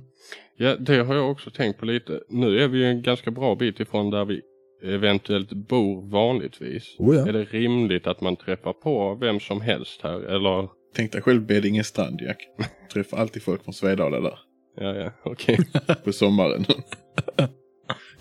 Ja, 0.56 0.76
det 0.76 0.96
har 0.96 1.14
jag 1.14 1.30
också 1.30 1.50
tänkt 1.50 1.78
på 1.80 1.86
lite. 1.86 2.20
Nu 2.28 2.62
är 2.62 2.68
vi 2.68 2.78
ju 2.78 2.84
en 2.84 3.02
ganska 3.02 3.30
bra 3.30 3.54
bit 3.54 3.80
ifrån 3.80 4.10
där 4.10 4.24
vi 4.24 4.40
eventuellt 4.84 5.52
bor 5.52 6.10
vanligtvis. 6.10 6.94
Oh 6.98 7.16
ja. 7.16 7.28
Är 7.28 7.32
det 7.32 7.44
rimligt 7.44 8.06
att 8.06 8.20
man 8.20 8.36
träffar 8.36 8.72
på 8.72 9.14
vem 9.20 9.40
som 9.40 9.60
helst 9.60 10.00
här? 10.02 10.20
Eller? 10.20 10.68
Tänk 10.96 11.12
dig 11.12 11.22
själv 11.22 11.46
Beddinge 11.46 11.84
strand 11.84 12.20
Jack. 12.20 12.38
Träffar 12.92 13.16
alltid 13.18 13.42
folk 13.42 13.64
från 13.64 13.74
Svedala 13.74 14.20
där. 14.20 14.38
Ja, 14.80 14.94
ja, 14.94 15.10
okej. 15.24 15.58
På 16.04 16.12
sommaren. 16.12 16.64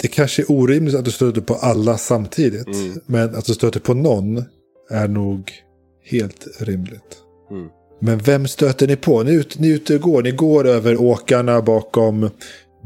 Det 0.01 0.07
kanske 0.07 0.41
är 0.41 0.51
orimligt 0.51 0.95
att 0.95 1.05
du 1.05 1.11
stöter 1.11 1.41
på 1.41 1.53
alla 1.53 1.97
samtidigt. 1.97 2.67
Mm. 2.67 2.99
Men 3.05 3.35
att 3.35 3.45
du 3.45 3.53
stöter 3.53 3.79
på 3.79 3.93
någon 3.93 4.43
är 4.89 5.07
nog 5.07 5.51
helt 6.03 6.47
rimligt. 6.59 7.17
Mm. 7.51 7.67
Men 8.01 8.17
vem 8.17 8.47
stöter 8.47 8.87
ni 8.87 8.95
på? 8.95 9.23
Ni 9.23 9.35
är 9.35 9.39
ute, 9.39 9.61
ni 9.61 9.69
är 9.69 9.75
ute 9.75 9.95
och 9.95 10.01
går. 10.01 10.23
Ni 10.23 10.31
går 10.31 10.67
över 10.67 11.01
åkarna 11.01 11.61
bakom, 11.61 12.29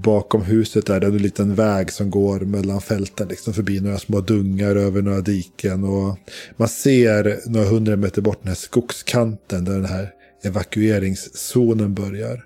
bakom 0.03 0.41
huset. 0.41 0.85
Där 0.85 0.99
det 0.99 1.07
är 1.07 1.11
en 1.11 1.17
liten 1.17 1.55
väg 1.55 1.91
som 1.91 2.09
går 2.09 2.39
mellan 2.39 2.81
fälten. 2.81 3.27
Liksom 3.27 3.53
förbi 3.53 3.79
några 3.79 3.97
små 3.97 4.21
dungar 4.21 4.75
över 4.75 5.01
några 5.01 5.21
diken. 5.21 5.83
Och 5.83 6.17
man 6.57 6.69
ser 6.69 7.39
några 7.45 7.67
hundra 7.67 7.95
meter 7.95 8.21
bort 8.21 8.39
den 8.41 8.47
här 8.47 8.55
skogskanten 8.55 9.65
där 9.65 9.73
den 9.73 9.85
här 9.85 10.09
evakueringszonen 10.43 11.93
börjar. 11.93 12.45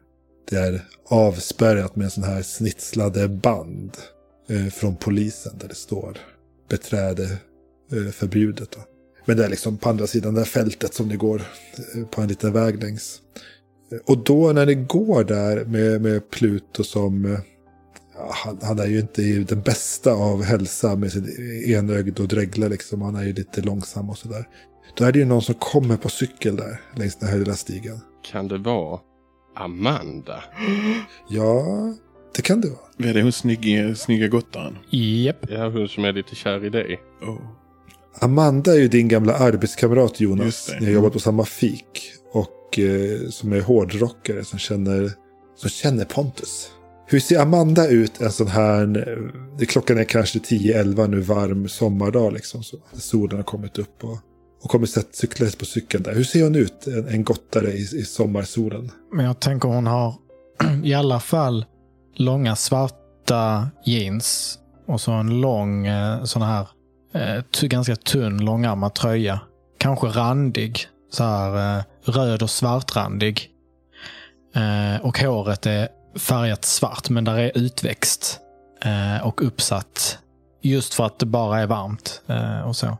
Det 0.49 0.55
är 0.55 0.81
avspärrat 1.09 1.95
med 1.95 2.05
en 2.05 2.11
sån 2.11 2.23
här 2.23 2.41
snitslade 2.41 3.27
band 3.27 3.91
från 4.71 4.95
polisen 4.95 5.57
där 5.57 5.67
det 5.67 5.75
står 5.75 6.17
beträde 6.69 7.23
eh, 7.91 8.11
förbjudet. 8.11 8.71
Då. 8.71 8.79
Men 9.25 9.37
det 9.37 9.45
är 9.45 9.49
liksom 9.49 9.77
på 9.77 9.89
andra 9.89 10.07
sidan 10.07 10.33
det 10.33 10.39
här 10.39 10.45
fältet 10.45 10.93
som 10.93 11.07
ni 11.07 11.15
går 11.15 11.41
eh, 11.95 12.05
på 12.05 12.21
en 12.21 12.27
liten 12.27 12.53
väg 12.53 12.83
längs. 12.83 13.21
Eh, 13.91 13.97
Och 14.05 14.17
då 14.17 14.51
när 14.53 14.65
ni 14.65 14.75
går 14.75 15.23
där 15.23 15.65
med, 15.65 16.01
med 16.01 16.29
Pluto 16.29 16.83
som, 16.83 17.25
eh, 17.25 17.39
ja, 18.15 18.31
han, 18.33 18.59
han 18.61 18.79
är 18.79 18.87
ju 18.87 18.99
inte 18.99 19.21
i 19.21 19.43
den 19.43 19.61
bästa 19.61 20.13
av 20.13 20.43
hälsa 20.43 20.95
med 20.95 21.11
sin 21.11 21.29
enögd 21.67 22.19
och 22.19 22.27
dreglar 22.27 22.69
liksom. 22.69 23.01
Han 23.01 23.15
är 23.15 23.23
ju 23.23 23.33
lite 23.33 23.61
långsam 23.61 24.09
och 24.09 24.17
sådär. 24.17 24.47
Då 24.97 25.05
är 25.05 25.11
det 25.11 25.19
ju 25.19 25.25
någon 25.25 25.41
som 25.41 25.55
kommer 25.55 25.97
på 25.97 26.09
cykel 26.09 26.55
där 26.55 26.81
längs 26.95 27.15
den 27.15 27.29
här 27.29 27.37
lilla 27.39 27.53
stigen. 27.55 27.99
Kan 28.31 28.47
det 28.47 28.57
vara 28.57 28.99
Amanda? 29.55 30.43
Ja, 31.29 31.93
det 32.35 32.41
kan 32.41 32.61
det 32.61 32.69
vara. 32.69 33.09
Är 33.09 33.13
det 33.13 33.21
hon 33.21 33.31
snygga, 33.31 33.95
snygga 33.95 34.27
gottaren? 34.27 34.77
Japp. 34.89 35.45
Ja, 35.49 35.69
hon 35.69 35.87
som 35.87 36.05
är 36.05 36.13
lite 36.13 36.35
kär 36.35 36.65
i 36.65 36.69
dig. 36.69 36.99
Oh. 37.21 37.37
Amanda 38.21 38.73
är 38.73 38.79
ju 38.79 38.87
din 38.87 39.07
gamla 39.07 39.33
arbetskamrat 39.33 40.19
Jonas. 40.19 40.71
Ni 40.79 40.85
har 40.85 40.93
jobbat 40.93 41.13
på 41.13 41.19
samma 41.19 41.45
fik. 41.45 42.11
Och 42.31 42.79
eh, 42.79 43.29
som 43.29 43.53
är 43.53 43.61
hårdrockare 43.61 44.43
som 44.43 44.59
känner, 44.59 45.11
som 45.55 45.69
känner 45.69 46.05
Pontus. 46.05 46.69
Hur 47.05 47.19
ser 47.19 47.39
Amanda 47.39 47.87
ut 47.87 48.21
en 48.21 48.31
sån 48.31 48.47
här, 48.47 48.97
eh, 48.97 49.17
det, 49.57 49.65
klockan 49.65 49.97
är 49.97 50.03
kanske 50.03 50.39
10-11 50.39 51.07
nu, 51.07 51.19
varm 51.19 51.69
sommardag 51.69 52.33
liksom. 52.33 52.63
Så 52.63 52.77
solen 52.93 53.37
har 53.37 53.43
kommit 53.43 53.77
upp 53.77 54.03
och, 54.03 54.17
och 54.63 54.69
kommer 54.69 54.85
sett 54.85 55.15
cykla 55.15 55.47
på 55.59 55.65
cykeln 55.65 56.03
där. 56.03 56.13
Hur 56.13 56.23
ser 56.23 56.43
hon 56.43 56.55
ut, 56.55 56.87
en, 56.87 57.07
en 57.07 57.23
gottare 57.23 57.71
i, 57.71 57.81
i 57.81 58.05
sommarsolen? 58.05 58.91
Men 59.15 59.25
jag 59.25 59.39
tänker 59.39 59.69
hon 59.69 59.87
har 59.87 60.15
i 60.83 60.93
alla 60.93 61.19
fall 61.19 61.65
långa 62.15 62.55
svarta 62.55 63.69
jeans 63.85 64.59
och 64.87 65.01
så 65.01 65.11
en 65.11 65.41
lång 65.41 65.87
eh, 65.87 66.23
sån 66.23 66.41
här 66.41 66.67
eh, 67.13 67.43
ganska 67.61 67.95
tunn 67.95 68.45
långärmad 68.45 68.93
tröja. 68.93 69.39
Kanske 69.77 70.07
randig. 70.07 70.87
Så 71.11 71.23
här 71.23 71.77
eh, 71.77 71.83
röd 72.05 72.43
och 72.43 72.49
svartrandig. 72.49 73.49
Och 75.01 75.19
håret 75.19 75.65
är 75.65 75.87
färgat 76.19 76.65
svart 76.65 77.09
men 77.09 77.23
där 77.23 77.37
är 77.37 77.51
utväxt 77.57 78.39
och 79.23 79.47
uppsatt. 79.47 80.17
Just 80.61 80.93
för 80.93 81.05
att 81.05 81.19
det 81.19 81.25
bara 81.25 81.59
är 81.59 81.67
varmt 81.67 82.21
och 82.65 82.75
så. 82.75 82.97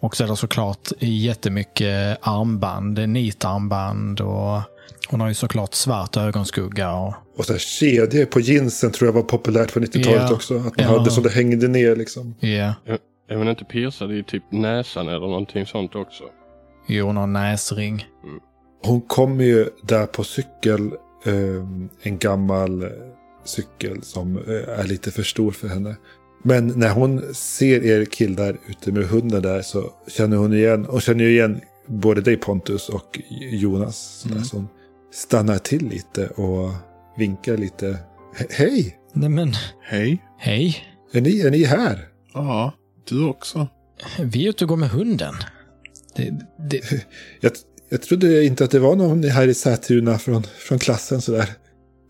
Och 0.00 0.16
så 0.16 0.24
är 0.24 0.28
det 0.28 0.36
såklart 0.36 0.92
jättemycket 0.98 2.18
armband, 2.20 3.08
nitarmband 3.08 4.20
och 4.20 4.60
hon 5.08 5.20
har 5.20 5.28
ju 5.28 5.34
såklart 5.34 5.74
svart 5.74 6.16
ögonskugga. 6.16 6.92
Och, 6.92 7.14
och 7.38 7.44
så 7.44 7.52
här 7.52 7.60
kedjor 7.60 8.24
på 8.24 8.40
jeansen 8.40 8.90
tror 8.92 9.08
jag 9.08 9.12
var 9.12 9.22
populärt 9.22 9.72
på 9.72 9.80
90-talet 9.80 10.22
Ja. 10.28 10.32
också. 10.34 10.54
Att 10.56 10.64
man 10.64 10.72
Ja. 10.78 10.98
hade 10.98 11.10
så 11.10 11.20
det 11.20 11.30
hängde 11.30 11.68
ner 11.68 11.96
liksom. 11.96 12.34
ja, 12.40 12.74
Är 13.30 13.36
hon 13.36 13.48
inte 13.48 13.64
piercad 13.64 14.12
i 14.12 14.22
typ 14.22 14.42
näsan 14.52 15.08
eller 15.08 15.20
någonting 15.26 15.66
sånt 15.66 15.94
också? 15.94 16.24
jo, 16.88 17.06
har 17.12 17.26
näsring. 17.26 18.06
Hon 18.84 19.00
kommer 19.00 19.44
ju 19.44 19.66
där 19.82 20.06
på 20.06 20.24
cykel, 20.24 20.90
ehm, 21.26 21.88
en 22.02 22.18
gammal 22.18 22.82
eh, 22.82 22.88
cykel 23.44 24.02
som 24.02 24.36
eh, 24.38 24.78
är 24.80 24.84
lite 24.84 25.10
för 25.10 25.22
stor 25.22 25.50
för 25.50 25.68
henne. 25.68 25.96
Men 26.42 26.66
när 26.76 26.90
hon 26.90 27.34
ser 27.34 27.84
er 27.84 28.04
killar 28.04 28.56
ute 28.68 28.92
med 28.92 29.04
hunden 29.04 29.42
där 29.42 29.62
så 29.62 29.92
känner 30.08 30.36
hon 30.36 30.52
igen, 30.52 30.86
och 30.86 31.02
känner 31.02 31.24
ju 31.24 31.30
igen 31.30 31.60
både 31.86 32.20
dig 32.20 32.36
Pontus 32.36 32.88
och 32.88 33.20
Jonas. 33.50 34.24
Mm. 34.30 34.44
Så 34.44 34.56
hon 34.56 34.68
stannar 35.12 35.58
till 35.58 35.88
lite 35.88 36.26
och 36.26 36.70
vinkar 37.18 37.56
lite. 37.56 37.98
He- 38.38 38.46
Hej! 38.50 38.98
Nej 39.12 39.28
men, 39.28 39.54
Hej. 39.82 40.22
hej. 40.38 40.84
Är 41.12 41.20
ni, 41.20 41.40
är 41.40 41.50
ni 41.50 41.64
här? 41.64 42.08
Ja, 42.34 42.72
du 43.08 43.24
också. 43.24 43.68
Vi 44.18 44.44
är 44.44 44.50
ute 44.50 44.64
och 44.64 44.68
går 44.68 44.76
med 44.76 44.90
hunden. 44.90 45.34
Det, 46.16 46.30
det, 46.70 46.80
Jag, 47.40 47.52
jag 47.88 48.02
trodde 48.02 48.44
inte 48.44 48.64
att 48.64 48.70
det 48.70 48.78
var 48.78 48.96
någon 48.96 49.24
här 49.24 49.48
i 49.48 49.54
Sätuna 49.54 50.18
från, 50.18 50.42
från 50.42 50.78
klassen 50.78 51.20
sådär. 51.20 51.48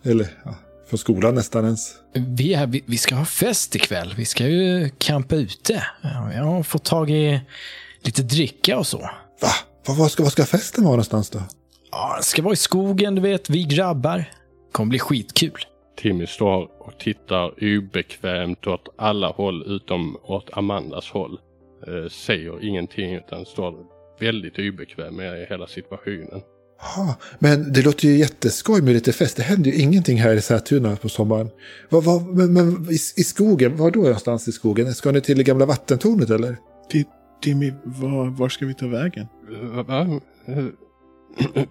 Eller 0.05 0.29
ja, 0.44 0.55
från 0.88 0.99
skolan 0.99 1.35
nästan 1.35 1.64
ens. 1.64 1.94
vi, 2.14 2.55
är, 2.55 2.66
vi, 2.66 2.85
vi 2.87 2.99
ska 2.99 3.14
ha 3.14 3.25
fest 3.25 3.77
ikväll. 3.77 4.14
Vi 4.16 4.25
ska 4.25 4.47
ju 4.47 4.90
campa 4.99 5.37
ute. 5.37 5.83
Ja, 6.03 6.33
Jag 6.35 6.44
har 6.44 6.62
fått 6.62 6.85
tag 6.85 7.11
i 7.11 7.40
lite 8.03 8.23
dricka 8.23 8.79
och 8.79 8.87
så. 8.87 8.99
Va? 8.99 9.51
Vad, 9.87 9.97
vad, 9.97 10.11
ska, 10.11 10.23
vad 10.23 10.33
ska 10.33 10.44
festen 10.44 10.85
vara 10.85 10.92
någonstans 10.92 11.31
då? 11.31 11.42
Ja, 11.90 12.14
det 12.18 12.25
ska 12.25 12.42
vara 12.42 12.53
i 12.53 12.57
skogen, 12.57 13.14
du 13.14 13.21
vet. 13.21 13.51
Vi 13.51 13.64
grabbar. 13.64 14.25
Kommer 14.72 14.90
bli 14.90 14.98
skitkul. 14.98 15.59
Timmy 15.96 16.26
står 16.26 16.62
och 16.78 16.98
tittar 16.98 17.52
obekvämt 17.78 18.66
åt 18.66 18.88
alla 18.96 19.28
håll 19.28 19.64
utom 19.66 20.16
åt 20.22 20.50
Amandas 20.52 21.11
håll. 21.11 21.38
Eh, 21.87 22.09
säger 22.11 22.64
ingenting 22.64 23.14
utan 23.14 23.44
står 23.46 23.74
väldigt 24.20 24.59
obekväm 24.59 25.16
med 25.16 25.46
hela 25.50 25.66
situationen. 25.66 26.40
Ja, 26.96 27.16
men 27.38 27.72
det 27.72 27.83
låter 27.83 28.09
ju 28.09 28.16
jätteskoj 28.16 28.83
med 28.83 28.94
lite 28.94 29.12
fest. 29.12 29.37
Det 29.37 29.42
händer 29.42 29.70
ju 29.70 29.76
ingenting 29.83 30.18
här 30.18 30.35
i 30.35 30.40
Sätuna 30.40 30.96
på 30.96 31.09
sommaren. 31.09 31.50
Vad, 31.88 32.04
vad, 32.04 32.22
men, 32.26 32.52
men 32.52 32.87
i, 32.90 32.94
i 32.94 33.24
skogen, 33.24 33.76
var 33.76 33.90
då 33.90 34.00
någonstans 34.00 34.48
i 34.48 34.52
skogen? 34.52 34.94
Ska 34.94 35.12
ni 35.12 35.20
till 35.20 35.37
det 35.38 35.44
gamla 35.44 35.66
vattentornet 35.66 36.31
eller? 36.31 36.57
Ti- 36.92 37.04
Timmy, 37.42 37.72
var, 37.85 38.26
var 38.31 38.48
ska 38.48 38.66
vi 38.66 38.74
ta 38.74 38.87
vägen? 38.87 39.26
Eh, 39.52 39.85
Va? 39.85 40.20
Eh, 40.46 40.64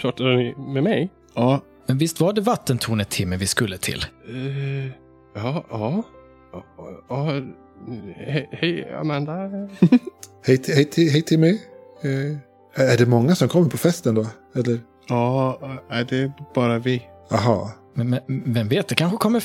Pratar 0.00 0.24
ni 0.36 0.54
med 0.72 0.82
mig? 0.82 1.10
Ja, 1.34 1.60
Men 1.90 1.98
visst 1.98 2.20
var 2.20 2.32
det 2.32 2.40
vattentornet, 2.40 3.10
Timmy, 3.10 3.36
vi 3.36 3.46
skulle 3.46 3.78
till? 3.78 4.04
Eh, 4.28 4.86
ja, 5.34 5.64
ja. 5.70 6.02
Ja, 6.52 6.64
ja, 7.08 7.24
Hej, 8.16 8.48
hej 8.52 8.92
Amanda. 9.00 9.32
Hej, 10.46 10.62
hej, 10.66 10.90
hej 10.96 11.22
Timmy. 11.22 11.50
Eh, 12.02 12.90
är 12.92 12.98
det 12.98 13.06
många 13.06 13.34
som 13.34 13.48
kommer 13.48 13.68
på 13.68 13.76
festen 13.76 14.14
då? 14.14 14.26
Eller? 14.54 14.80
ja, 15.08 15.60
är 15.90 16.04
det 16.04 16.32
bara 16.54 16.78
vi? 16.78 17.02
Aha. 17.30 17.72
Men, 17.94 18.10
men 18.10 18.22
vem 18.26 18.68
vet, 18.68 18.88
det 18.88 18.94
kanske 18.94 19.18
kommer 19.18 19.42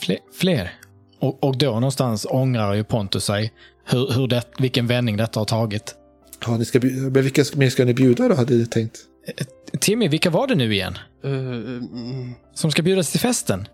fler. 0.00 0.18
fler. 0.40 0.72
Och, 1.18 1.44
och 1.44 1.58
då 1.58 1.72
någonstans 1.72 2.26
ångrar 2.30 2.74
ju 2.74 2.84
Pontus 2.84 3.24
sig 3.24 3.52
hur, 3.84 4.12
hur 4.12 4.26
det, 4.26 4.42
vilken 4.58 4.86
vändning 4.86 5.16
detta 5.16 5.40
har 5.40 5.44
tagit. 5.44 5.94
Ja, 6.46 6.56
ni 6.56 6.64
ska, 6.64 6.80
men 6.82 7.12
vilka 7.12 7.44
mer 7.54 7.70
ska 7.70 7.84
ni 7.84 7.94
bjuda 7.94 8.28
då, 8.28 8.34
hade 8.34 8.54
ni 8.54 8.66
tänkt? 8.66 8.98
Timmy, 9.80 10.08
vilka 10.08 10.30
var 10.30 10.46
det 10.46 10.54
nu 10.54 10.72
igen? 10.74 10.94
Eh, 11.24 11.30
mm, 11.30 12.30
Som 12.54 12.70
ska 12.70 12.82
bjudas 12.82 13.10
till 13.10 13.20
festen? 13.20 13.68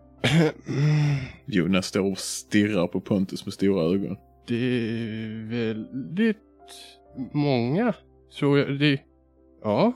mm, 0.68 1.16
Jonas 1.46 1.86
står 1.86 2.12
och 2.12 2.18
stirrar 2.18 2.86
på 2.86 3.00
Pontus 3.00 3.44
med 3.46 3.54
stora 3.54 3.84
ögon. 3.94 4.16
det 4.48 4.54
är 4.54 5.50
väldigt 5.50 6.36
många. 7.32 7.92
Så 8.30 8.54
det... 8.56 8.98
Ja, 9.62 9.92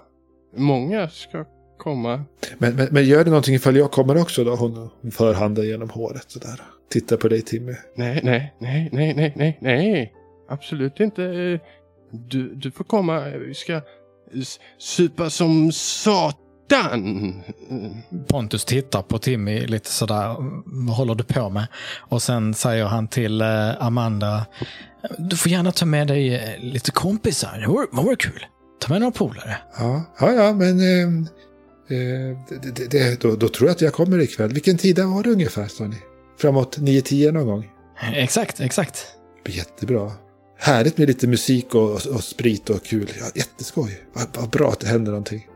många 0.57 1.09
ska 1.09 1.45
komma. 1.79 2.25
Men, 2.59 2.77
men, 2.77 2.88
men 2.90 3.05
gör 3.05 3.25
det 3.25 3.31
någonting 3.31 3.55
ifall 3.55 3.77
jag 3.77 3.90
kommer 3.93 4.21
också 4.23 4.45
då? 4.45 4.55
Hon, 4.57 4.90
hon 5.01 5.11
för 5.11 5.35
handen 5.35 5.67
genom 5.67 5.90
håret 5.90 6.31
sådär. 6.31 6.61
Tittar 6.90 7.17
på 7.17 7.29
dig 7.29 7.43
Timmy. 7.43 7.73
Nej, 7.97 8.21
nej, 8.25 8.55
nej, 8.59 8.88
nej, 8.93 9.14
nej, 9.17 9.33
nej, 9.37 9.59
nej. 9.61 10.14
Absolut 10.49 11.01
inte. 11.01 11.23
Du, 12.11 12.55
du 12.55 12.71
får 12.71 12.85
komma. 12.85 13.29
Vi 13.31 13.55
ska 13.55 13.81
supa 14.79 15.31
som 15.31 15.73
satan. 15.73 17.43
Pontus 18.29 18.65
tittar 18.65 19.03
på 19.03 19.19
Timmy 19.19 19.67
lite 19.67 19.91
sådär, 19.91 20.37
vad 20.65 20.97
håller 20.97 21.15
du 21.15 21.25
på 21.25 21.51
med? 21.51 21.67
Och 21.99 22.23
sen 22.23 22.55
säger 22.55 22.85
han 22.85 23.09
till 23.09 23.41
eh, 23.41 23.83
Amanda, 23.83 24.47
du 25.19 25.37
får 25.37 25.53
gärna 25.53 25.73
ta 25.73 25.87
med 25.87 26.07
dig 26.07 26.35
eh, 26.35 26.61
lite 26.61 26.91
kompisar, 26.91 27.59
det 27.61 27.67
vore, 27.67 27.87
vore 27.93 28.17
kul. 28.17 28.47
Ta 28.81 28.93
med 28.93 29.01
några 29.01 29.13
polare. 29.13 29.57
Ja, 29.79 30.05
ja, 30.21 30.33
ja 30.33 30.53
men 30.53 30.81
eh, 30.81 31.09
eh, 31.99 32.39
det, 32.49 32.77
det, 32.77 32.91
det, 32.91 33.21
då, 33.21 33.37
då 33.37 33.49
tror 33.49 33.69
jag 33.69 33.75
att 33.75 33.81
jag 33.81 33.93
kommer 33.93 34.19
ikväll. 34.19 34.53
Vilken 34.53 34.79
tid 34.79 34.99
var 34.99 35.23
det 35.23 35.31
ungefär, 35.31 35.67
sa 35.67 35.85
ni? 35.85 35.97
Framåt 36.41 36.79
9-10 36.79 37.33
någon 37.33 37.47
gång? 37.47 37.71
Exakt, 38.15 38.61
exakt. 38.61 39.07
Det 39.37 39.43
blir 39.45 39.57
jättebra. 39.57 40.13
Härligt 40.59 40.99
med 40.99 41.09
lite 41.09 41.27
musik 41.27 41.75
och, 41.75 41.83
och, 41.90 42.07
och 42.07 42.25
sprit 42.25 42.71
och 42.71 42.85
kul. 42.85 43.11
Ja, 43.21 43.27
jätteskoj. 43.35 44.01
Vad, 44.12 44.37
vad 44.37 44.51
bra 44.51 44.69
att 44.71 44.81
det 44.81 44.87
händer 44.87 45.11
någonting. 45.12 45.47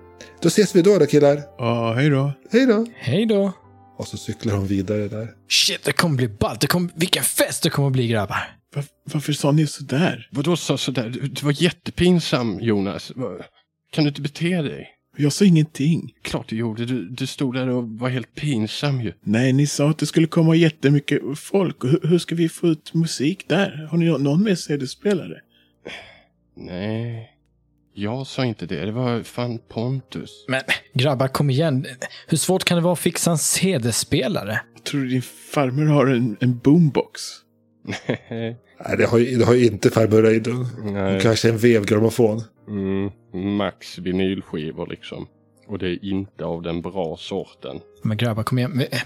Då 0.42 0.48
ses 0.48 0.76
vi 0.76 0.82
då 0.82 0.98
då 0.98 1.06
killar. 1.06 1.42
Ja, 1.58 1.92
hej 1.92 2.10
då. 2.10 2.32
Hej 2.50 2.66
då. 2.66 2.86
Hej 2.96 3.26
då. 3.26 3.52
Och 3.98 4.08
så 4.08 4.16
cyklar 4.16 4.54
hon 4.56 4.66
vidare 4.66 5.08
där. 5.08 5.28
Shit, 5.50 5.84
det 5.84 5.92
kommer 5.92 6.16
bli 6.16 6.28
ballt. 6.28 6.60
Det 6.60 6.66
kommer, 6.66 6.90
vilken 6.94 7.22
fest 7.24 7.62
det 7.62 7.70
kommer 7.70 7.90
bli 7.90 8.08
grabbar. 8.08 8.56
Va- 8.76 8.82
varför 9.12 9.32
sa 9.32 9.52
ni 9.52 9.66
sådär? 9.66 10.28
Vadå 10.32 10.56
sa 10.56 10.78
sådär? 10.78 11.08
Du, 11.08 11.20
du 11.28 11.44
var 11.44 11.62
jättepinsam 11.62 12.60
Jonas. 12.60 13.12
Va- 13.16 13.38
Kan 13.92 14.04
du 14.04 14.08
inte 14.08 14.20
bete 14.20 14.62
dig? 14.62 14.88
Jag 15.18 15.32
sa 15.32 15.44
ingenting. 15.44 16.14
Klart 16.22 16.48
du 16.48 16.56
gjorde. 16.56 16.84
Du, 16.86 17.08
du 17.08 17.26
stod 17.26 17.54
där 17.54 17.68
och 17.68 17.88
var 17.88 18.08
helt 18.08 18.34
pinsam 18.34 19.00
ju. 19.00 19.12
Nej, 19.22 19.52
ni 19.52 19.66
sa 19.66 19.90
att 19.90 19.98
det 19.98 20.06
skulle 20.06 20.26
komma 20.26 20.54
jättemycket 20.54 21.20
folk. 21.38 21.76
Hur, 21.84 22.00
hur 22.08 22.18
ska 22.18 22.34
vi 22.34 22.48
få 22.48 22.66
ut 22.66 22.94
musik 22.94 23.44
där? 23.48 23.88
Har 23.90 23.98
ni 23.98 24.06
nå- 24.06 24.18
någon 24.18 24.42
med 24.42 24.58
CD-spelare? 24.58 25.40
Nej, 26.56 27.30
jag 27.94 28.26
sa 28.26 28.44
inte 28.44 28.66
det. 28.66 28.84
Det 28.86 28.92
var 28.92 29.22
fan 29.22 29.58
Pontus. 29.68 30.44
Men 30.48 30.60
grabbar, 30.94 31.28
kom 31.28 31.50
igen. 31.50 31.86
Hur 32.26 32.36
svårt 32.38 32.64
kan 32.64 32.76
det 32.76 32.82
vara 32.82 32.92
att 32.92 32.98
fixa 32.98 33.30
en 33.30 33.38
CD-spelare? 33.38 34.60
Tror 34.84 35.00
du 35.00 35.08
din 35.08 35.22
farmor 35.22 35.84
har 35.84 36.06
en, 36.06 36.36
en 36.40 36.58
boombox? 36.58 37.20
Nej, 38.30 38.96
det 38.98 39.04
har, 39.06 39.18
ju- 39.18 39.38
det 39.38 39.44
har 39.44 39.54
ju 39.54 39.66
inte 39.66 39.90
farbror 39.90 40.22
Reidun. 40.22 40.66
Kanske 41.20 41.48
en 41.48 41.58
vevgrammofon. 41.58 42.42
Mm, 42.68 43.10
max 43.56 43.98
vinylskivor 43.98 44.86
liksom. 44.86 45.26
Och 45.66 45.78
det 45.78 45.88
är 45.88 46.04
inte 46.04 46.44
av 46.44 46.62
den 46.62 46.82
bra 46.82 47.16
sorten. 47.16 47.80
Men 48.02 48.16
grabbar, 48.16 48.42
kom 48.42 48.58
igen. 48.58 48.80
Eh, 48.80 48.98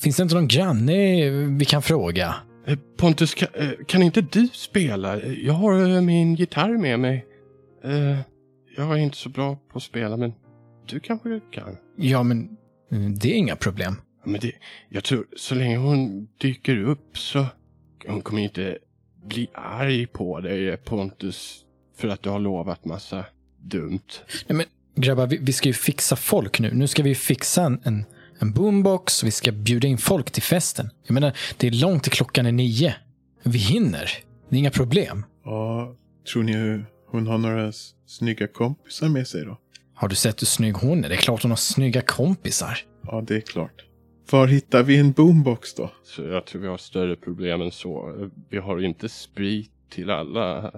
Finns 0.00 0.16
det 0.16 0.22
inte 0.22 0.34
någon 0.34 0.48
granne 0.48 1.30
vi 1.58 1.64
kan 1.64 1.82
fråga? 1.82 2.34
Eh, 2.66 2.78
Pontus, 2.96 3.34
kan, 3.34 3.48
eh, 3.54 3.70
kan 3.86 4.02
inte 4.02 4.20
du 4.20 4.48
spela? 4.52 5.22
Jag 5.22 5.52
har 5.52 6.00
min 6.00 6.34
gitarr 6.34 6.78
med 6.78 7.00
mig. 7.00 7.26
Jag 8.76 8.92
är 8.92 8.96
inte 8.96 9.16
så 9.16 9.28
bra 9.28 9.58
på 9.72 9.76
att 9.76 9.82
spela, 9.82 10.16
men 10.16 10.32
du 10.86 11.00
kanske 11.00 11.40
kan? 11.50 11.76
Ja, 11.96 12.22
men 12.22 12.56
mm, 12.92 13.14
det 13.14 13.32
är 13.32 13.34
inga 13.34 13.56
problem. 13.56 13.94
Men 14.24 14.40
det, 14.40 14.52
jag 14.88 15.04
tror, 15.04 15.26
så 15.36 15.54
länge 15.54 15.76
hon 15.76 16.28
dyker 16.40 16.84
upp 16.84 17.18
så 17.18 17.46
hon 18.06 18.20
kommer 18.22 18.42
inte 18.42 18.78
bli 19.24 19.48
arg 19.54 20.06
på 20.06 20.40
dig 20.40 20.76
Pontus 20.76 21.64
för 22.00 22.08
att 22.08 22.22
du 22.22 22.30
har 22.30 22.38
lovat 22.38 22.84
massa 22.84 23.24
dumt. 23.58 24.08
Nej, 24.46 24.56
men 24.56 24.66
grabbar, 24.94 25.26
vi, 25.26 25.36
vi 25.36 25.52
ska 25.52 25.68
ju 25.68 25.72
fixa 25.72 26.16
folk 26.16 26.60
nu. 26.60 26.74
Nu 26.74 26.86
ska 26.86 27.02
vi 27.02 27.14
fixa 27.14 27.62
en, 27.62 27.80
en, 27.84 28.04
en 28.38 28.52
boombox. 28.52 29.24
Vi 29.24 29.30
ska 29.30 29.52
bjuda 29.52 29.88
in 29.88 29.98
folk 29.98 30.30
till 30.30 30.42
festen. 30.42 30.90
Jag 31.06 31.14
menar, 31.14 31.36
det 31.56 31.66
är 31.66 31.70
långt 31.70 32.02
till 32.02 32.12
klockan 32.12 32.46
är 32.46 32.52
nio. 32.52 32.94
Vi 33.42 33.58
hinner. 33.58 34.10
Det 34.48 34.56
är 34.56 34.58
inga 34.58 34.70
problem. 34.70 35.24
Ja, 35.44 35.94
tror 36.32 36.42
ni 36.42 36.84
hon 37.06 37.26
har 37.26 37.38
några 37.38 37.72
snygga 38.06 38.46
kompisar 38.46 39.08
med 39.08 39.28
sig 39.28 39.44
då? 39.44 39.58
Har 39.94 40.08
du 40.08 40.14
sett 40.14 40.42
hur 40.42 40.46
snygg 40.46 40.74
hon 40.74 41.04
är? 41.04 41.08
Det 41.08 41.14
är 41.14 41.16
klart 41.16 41.42
hon 41.42 41.50
har 41.50 41.56
snygga 41.56 42.02
kompisar. 42.02 42.78
Ja, 43.02 43.24
det 43.26 43.36
är 43.36 43.40
klart. 43.40 43.84
Var 44.30 44.46
hittar 44.46 44.82
vi 44.82 44.98
en 44.98 45.12
boombox 45.12 45.74
då? 45.74 45.90
Så 46.04 46.22
jag 46.22 46.46
tror 46.46 46.62
vi 46.62 46.68
har 46.68 46.76
större 46.76 47.16
problem 47.16 47.62
än 47.62 47.70
så. 47.70 48.14
Vi 48.48 48.58
har 48.58 48.84
inte 48.84 49.08
sprit 49.08 49.70
till 49.90 50.10
alla. 50.10 50.72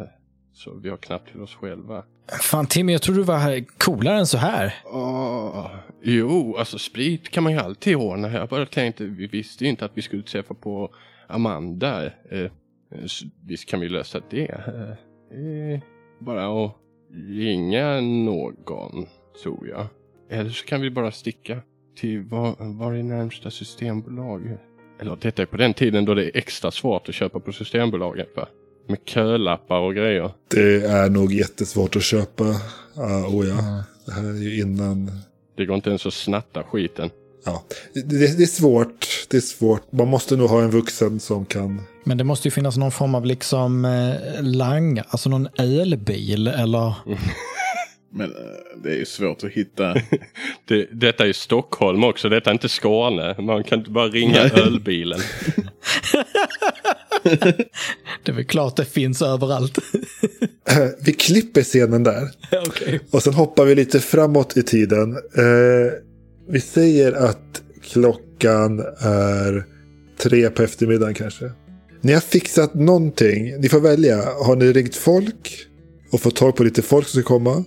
Så 0.53 0.75
vi 0.75 0.89
har 0.91 0.97
knappt 0.97 1.31
till 1.31 1.41
oss 1.41 1.55
själva. 1.55 2.05
Fan 2.43 2.67
Timmy, 2.67 2.93
jag 2.93 3.03
tror 3.03 3.17
du 3.17 3.23
var 3.23 3.79
coolare 3.79 4.19
än 4.19 4.27
så 4.27 4.39
här. 4.39 4.75
Åh, 4.85 5.71
jo, 6.03 6.57
alltså 6.57 6.79
sprit 6.79 7.29
kan 7.29 7.43
man 7.43 7.53
ju 7.53 7.59
alltid 7.59 7.97
ordna. 7.97 8.33
Jag 8.33 8.49
bara 8.49 8.67
tänkte, 8.67 9.05
vi 9.05 9.27
visste 9.27 9.65
ju 9.65 9.71
inte 9.71 9.85
att 9.85 9.93
vi 9.95 10.03
skulle 10.03 10.23
träffa 10.23 10.55
på 10.55 10.95
Amanda. 11.29 12.05
Eh, 12.07 12.51
så 13.07 13.27
visst 13.47 13.69
kan 13.69 13.81
vi 13.81 13.89
lösa 13.89 14.21
det. 14.31 14.49
Eh, 14.49 14.91
eh, 15.39 15.81
bara 16.19 16.65
att 16.65 16.77
ringa 17.29 18.01
någon, 18.01 19.07
tror 19.43 19.69
jag. 19.69 19.87
Eller 20.31 20.51
så 20.51 20.67
kan 20.67 20.81
vi 20.81 20.91
bara 20.91 21.11
sticka 21.11 21.61
till 21.97 22.23
var, 22.23 22.75
var 22.79 22.93
är 22.93 23.03
närmsta 23.03 23.51
systembolag? 23.51 24.59
Eller 25.01 25.17
detta 25.17 25.43
är 25.43 25.47
på 25.47 25.57
den 25.57 25.75
tiden 25.75 26.05
då 26.05 26.15
det 26.15 26.25
är 26.25 26.37
extra 26.37 26.71
svårt 26.71 27.09
att 27.09 27.15
köpa 27.15 27.41
på 27.41 27.53
Systembolaget 27.53 28.37
va? 28.37 28.49
Med 28.89 28.99
kölappar 29.05 29.79
och 29.79 29.95
grejer. 29.95 30.31
Det 30.49 30.85
är 30.85 31.11
nog 31.11 31.33
jättesvårt 31.33 31.97
att 31.97 32.03
köpa. 32.03 32.45
Ah, 32.97 33.27
oh 33.27 33.49
ja. 33.49 33.85
Det 34.07 34.13
här 34.13 34.25
är 34.25 34.43
ju 34.43 34.61
innan. 34.61 35.11
Det 35.57 35.67
går 35.67 35.77
inte 35.77 35.89
ens 35.89 36.07
att 36.07 36.15
snatta 36.15 36.63
skiten. 36.63 37.11
Ja. 37.45 37.63
Det, 37.95 38.37
det, 38.37 38.43
är 38.43 38.47
svårt. 38.47 39.27
Det 39.31 39.37
är 39.37 39.41
svårt. 39.41 39.93
Man 39.93 40.09
måste 40.09 40.37
nog 40.37 40.51
ha 40.51 40.63
en 40.63 40.71
vuxen 40.71 41.21
som 41.21 41.45
kan. 41.45 41.83
Men 42.05 42.19
det 42.19 42.25
måste 42.25 42.49
ju 42.49 42.53
finnas 42.53 42.77
någon 42.77 42.93
form 42.93 43.15
av 43.15 43.27
liksom 43.27 43.85
eh, 43.85 44.43
lang, 44.43 45.01
alltså 45.09 45.29
någon 45.29 45.49
elbil 45.59 46.49
eller... 46.49 46.95
Men 48.15 48.31
eh, 48.31 48.37
det 48.83 48.91
är 48.91 48.97
ju 48.97 49.05
svårt 49.05 49.45
att 49.45 49.51
hitta. 49.51 49.95
Det, 50.65 50.89
detta 50.93 51.23
är 51.23 51.27
ju 51.27 51.33
Stockholm 51.33 52.05
också, 52.05 52.29
detta 52.29 52.51
är 52.51 52.55
inte 52.55 52.69
Skåne. 52.69 53.35
Man 53.39 53.65
kan 53.65 53.79
inte 53.79 53.91
bara 53.91 54.09
ringa 54.09 54.41
ölbilen. 54.41 55.21
Det 58.25 58.33
är 58.33 58.33
väl 58.33 58.45
klart 58.45 58.77
det 58.77 58.85
finns 58.85 59.23
överallt. 59.23 59.79
Vi 61.05 61.13
klipper 61.13 61.63
scenen 61.63 62.03
där. 62.03 62.31
Okej. 62.67 63.01
Och 63.11 63.23
sen 63.23 63.35
hoppar 63.35 63.65
vi 63.65 63.75
lite 63.75 64.01
framåt 64.01 64.57
i 64.57 64.63
tiden. 64.63 65.13
Eh, 65.13 65.93
vi 66.49 66.61
säger 66.61 67.13
att 67.13 67.63
klockan 67.83 68.81
är 68.99 69.65
tre 70.19 70.51
på 70.51 70.63
eftermiddagen 70.63 71.15
kanske. 71.15 71.51
Ni 72.01 72.13
har 72.13 72.21
fixat 72.21 72.75
någonting. 72.75 73.61
Ni 73.61 73.69
får 73.69 73.81
välja. 73.81 74.17
Har 74.17 74.57
ni 74.57 74.73
ringt 74.73 74.97
folk 74.97 75.67
och 76.13 76.21
fått 76.21 76.37
tag 76.37 76.57
på 76.57 76.65
lite 76.65 76.83
folk 76.83 77.09
som 77.09 77.21
ska 77.21 77.29
komma? 77.29 77.65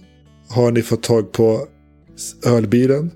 Har 0.50 0.72
ni 0.72 0.82
fått 0.82 1.04
tag 1.04 1.32
på 1.32 1.68
ölbilen? 2.46 3.12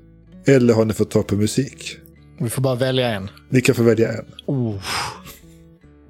Eller 0.47 0.73
har 0.73 0.85
ni 0.85 0.93
fått 0.93 1.11
tag 1.11 1.27
på 1.27 1.35
musik? 1.35 1.97
Vi 2.39 2.49
får 2.49 2.61
bara 2.61 2.75
välja 2.75 3.09
en. 3.09 3.29
Ni 3.49 3.61
kan 3.61 3.75
få 3.75 3.83
välja 3.83 4.11
en. 4.11 4.25
Oh. 4.45 4.75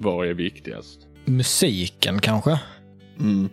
Vad 0.01 0.27
är 0.27 0.33
viktigast? 0.33 0.99
Musiken 1.25 2.19
kanske? 2.19 2.59
Mm. 3.19 3.49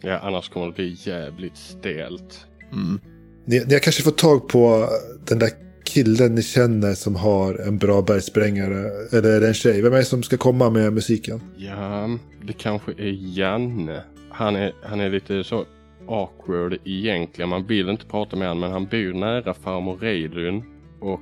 Ja, 0.00 0.18
annars 0.18 0.48
kommer 0.48 0.66
det 0.66 0.72
bli 0.72 0.96
jävligt 0.98 1.56
stelt. 1.56 2.46
Mm. 2.72 3.00
Ni, 3.44 3.64
ni 3.66 3.72
har 3.72 3.80
kanske 3.80 4.02
fått 4.02 4.18
tag 4.18 4.48
på 4.48 4.88
den 5.28 5.38
där 5.38 5.50
killen 5.84 6.34
ni 6.34 6.42
känner 6.42 6.94
som 6.94 7.16
har 7.16 7.54
en 7.54 7.78
bra 7.78 8.02
bergsprängare. 8.02 8.90
Eller 9.12 9.36
är 9.36 9.40
det 9.40 9.48
en 9.48 9.54
tjej? 9.54 9.82
Vem 9.82 9.92
är 9.92 9.96
det 9.96 10.04
som 10.04 10.22
ska 10.22 10.36
komma 10.36 10.70
med 10.70 10.92
musiken? 10.92 11.40
Ja, 11.56 12.18
det 12.42 12.52
kanske 12.52 12.92
är 12.92 13.38
Janne. 13.38 14.02
Han 14.30 14.56
är, 14.56 14.72
han 14.82 15.00
är 15.00 15.10
lite 15.10 15.44
så 15.44 15.64
awkward 16.08 16.78
egentligen. 16.84 17.48
Man 17.48 17.66
vill 17.66 17.88
inte 17.88 18.06
prata 18.06 18.36
med 18.36 18.48
honom 18.48 18.60
men 18.60 18.72
han 18.72 18.86
bor 18.86 19.12
nära 19.12 19.54
farmor 19.54 19.96
Reidun. 19.96 20.62
Och 21.00 21.20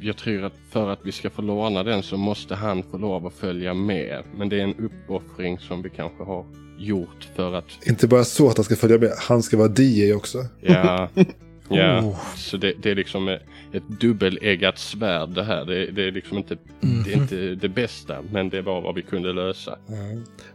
jag 0.00 0.16
tror 0.16 0.44
att 0.44 0.52
för 0.70 0.90
att 0.90 0.98
vi 1.02 1.12
ska 1.12 1.30
få 1.30 1.42
låna 1.42 1.82
den 1.82 2.02
så 2.02 2.16
måste 2.16 2.54
han 2.54 2.82
få 2.90 2.98
lov 2.98 3.26
att 3.26 3.34
följa 3.34 3.74
med. 3.74 4.22
Men 4.36 4.48
det 4.48 4.56
är 4.56 4.62
en 4.64 4.74
uppoffring 4.74 5.58
som 5.58 5.82
vi 5.82 5.90
kanske 5.90 6.24
har 6.24 6.44
gjort 6.78 7.28
för 7.36 7.54
att 7.54 7.86
Inte 7.86 8.08
bara 8.08 8.24
så 8.24 8.48
att 8.48 8.56
han 8.56 8.64
ska 8.64 8.76
följa 8.76 8.98
med, 8.98 9.12
han 9.28 9.42
ska 9.42 9.56
vara 9.56 9.72
DJ 9.76 10.12
också. 10.12 10.38
Ja, 10.60 11.08
ja. 11.68 12.00
Oh. 12.00 12.34
så 12.36 12.56
det, 12.56 12.72
det 12.82 12.90
är 12.90 12.94
liksom 12.94 13.28
ett 13.28 13.42
ett 13.72 14.00
dubbeleggat 14.00 14.78
svärd 14.78 15.28
det 15.28 15.44
här. 15.44 15.64
Det, 15.64 15.86
det 15.86 16.02
är 16.08 16.12
liksom 16.12 16.38
inte, 16.38 16.56
det 16.80 17.12
är 17.12 17.16
inte 17.16 17.36
det 17.54 17.68
bästa, 17.68 18.16
men 18.32 18.48
det 18.48 18.62
var 18.62 18.80
vad 18.80 18.94
vi 18.94 19.02
kunde 19.02 19.32
lösa. 19.32 19.78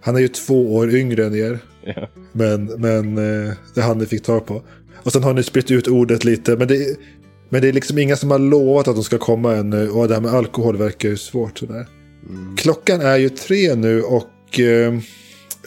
Han 0.02 0.16
är 0.16 0.20
ju 0.20 0.28
två 0.28 0.76
år 0.76 0.96
yngre 0.96 1.26
än 1.26 1.36
er, 1.36 1.60
Ja. 1.96 2.08
men, 2.32 2.66
men 2.66 3.18
eh, 3.18 3.54
det 3.76 3.82
han 3.82 3.98
ni 3.98 4.06
fick 4.06 4.24
tag 4.24 4.46
på. 4.46 4.62
Och 5.04 5.12
sen 5.12 5.24
har 5.24 5.34
ni 5.34 5.44
spritt 5.44 5.72
ut 5.72 5.88
ordet 5.88 6.24
lite, 6.26 6.58
men 6.58 6.68
det, 6.68 7.00
men 7.50 7.62
det 7.62 7.68
är 7.68 7.74
liksom 7.74 7.98
inga 7.98 8.16
som 8.16 8.32
har 8.32 8.40
lovat 8.40 8.88
att 8.88 8.96
de 8.96 9.04
ska 9.04 9.18
komma 9.18 9.56
ännu. 9.56 9.90
Och 9.90 10.08
det 10.08 10.14
här 10.14 10.22
med 10.22 10.34
alkohol 10.34 10.78
verkar 10.78 11.10
ju 11.10 11.18
svårt 11.18 11.58
sådär. 11.58 11.88
Klockan 12.58 13.02
är 13.02 13.18
ju 13.18 13.30
tre 13.30 13.76
nu 13.76 14.02
och 14.02 14.60
eh, 14.60 15.00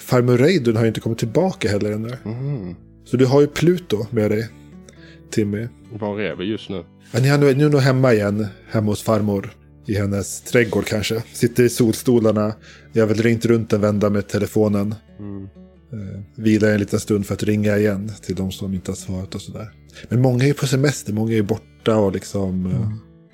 farmor 0.01 0.39
Reidun 0.39 0.77
har 0.77 0.83
ju 0.83 0.89
inte 0.89 1.01
kommit 1.01 1.19
tillbaka 1.19 1.69
heller 1.69 1.93
ännu. 1.93 2.17
Mm. 2.25 2.75
Så 3.05 3.17
du 3.17 3.27
har 3.27 3.41
ju 3.41 3.47
Pluto 3.47 4.07
med 4.11 4.31
dig, 4.31 4.49
Timmy. 5.31 5.69
Var 5.93 6.21
är 6.21 6.37
vi 6.37 6.45
just 6.45 6.71
nu? 6.71 6.85
Ja, 7.13 7.21
ni 7.21 7.29
är 7.29 7.45
är 7.45 7.69
nog 7.69 7.81
hemma 7.81 8.13
igen, 8.13 8.47
hemma 8.71 8.87
hos 8.93 9.03
farmor. 9.03 9.51
I 9.87 9.95
hennes 9.95 10.43
trädgård 10.43 10.85
kanske. 10.85 11.23
Sitter 11.33 11.65
i 11.65 11.69
solstolarna. 11.69 12.55
Jag 12.93 13.03
har 13.03 13.09
väl 13.09 13.23
ringt 13.23 13.45
runt 13.47 13.73
en 13.73 13.81
vända 13.81 14.11
med 14.11 14.29
telefonen. 14.29 14.95
Mm. 15.19 15.43
Eh, 15.93 16.21
vilar 16.35 16.69
en 16.69 16.81
liten 16.81 17.01
stund 17.01 17.27
för 17.27 17.35
att 17.35 17.43
ringa 17.43 17.79
igen 17.79 18.13
till 18.23 18.35
de 18.35 18.53
som 18.53 18.75
inte 18.75 18.91
har 18.91 18.97
svarat 18.97 19.35
och 19.35 19.41
sådär. 19.41 19.73
Men 20.09 20.21
många 20.21 20.45
är 20.45 20.49
ju 20.49 20.55
på 20.55 20.67
semester, 20.67 21.13
många 21.13 21.33
är 21.33 21.37
ju 21.37 21.43
borta 21.43 21.65
och 21.89 22.13
liksom... 22.13 22.67
eh, 22.67 22.89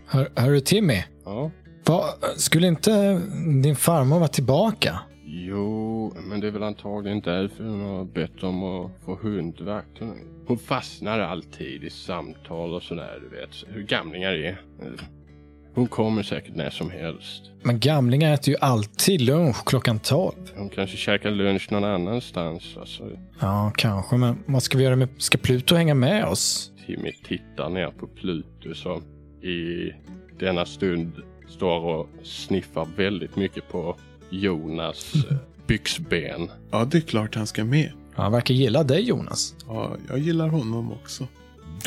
Hör, 0.06 0.28
hörru 0.36 0.60
Timmy, 0.60 1.04
Ja. 1.24 1.50
vad, 1.84 2.04
skulle 2.36 2.66
inte 2.66 3.20
din 3.62 3.76
farmor 3.76 4.18
vara 4.18 4.28
tillbaka? 4.28 5.00
Jo, 5.24 6.14
men 6.28 6.40
det 6.40 6.46
är 6.46 6.50
väl 6.50 6.62
antagligen 6.62 7.20
därför 7.20 7.64
hon 7.64 7.80
har 7.80 8.04
bett 8.04 8.42
om 8.42 8.64
att 8.64 8.90
få 9.04 9.18
hundvakt. 9.22 9.88
Hon, 10.00 10.14
hon 10.46 10.58
fastnar 10.58 11.18
alltid 11.20 11.84
i 11.84 11.90
samtal 11.90 12.74
och 12.74 12.82
sådär, 12.82 13.18
du 13.30 13.36
vet. 13.36 13.50
Hur 13.76 13.82
gamlingar 13.82 14.32
är. 14.32 14.60
Hon 15.74 15.86
kommer 15.86 16.22
säkert 16.22 16.54
när 16.56 16.70
som 16.70 16.90
helst. 16.90 17.42
Men 17.62 17.80
gamlingar 17.80 18.34
äter 18.34 18.48
ju 18.54 18.56
alltid 18.60 19.20
lunch 19.20 19.64
klockan 19.66 19.98
tolv. 19.98 20.50
Hon 20.56 20.68
kanske 20.68 20.96
käkar 20.96 21.30
lunch 21.30 21.68
någon 21.72 21.84
annanstans. 21.84 22.76
Alltså, 22.80 23.02
Ja, 23.40 23.72
kanske, 23.76 24.16
men 24.16 24.38
vad 24.46 24.62
ska 24.62 24.78
vi 24.78 24.84
göra 24.84 24.96
med... 24.96 25.08
Ska 25.18 25.38
Pluto 25.38 25.74
hänga 25.74 25.94
med 25.94 26.24
oss? 26.24 26.72
Timmy 26.86 27.12
tittar 27.12 27.70
ner 27.70 27.90
på 27.90 28.06
Pluto 28.06 28.74
som 28.74 29.02
i 29.42 29.92
denna 30.38 30.66
stund 30.66 31.12
står 31.48 31.80
och 31.80 32.08
sniffar 32.22 32.88
väldigt 32.96 33.36
mycket 33.36 33.68
på 33.68 33.96
Jonas 34.30 35.14
eh, 35.14 35.36
byxben. 35.66 36.50
Ja, 36.70 36.84
det 36.84 36.98
är 36.98 37.00
klart 37.00 37.34
han 37.34 37.46
ska 37.46 37.64
med. 37.64 37.92
Han 38.14 38.32
verkar 38.32 38.54
gilla 38.54 38.84
dig 38.84 39.02
Jonas. 39.02 39.54
Ja, 39.66 39.96
jag 40.08 40.18
gillar 40.18 40.48
honom 40.48 40.92
också. 40.92 41.26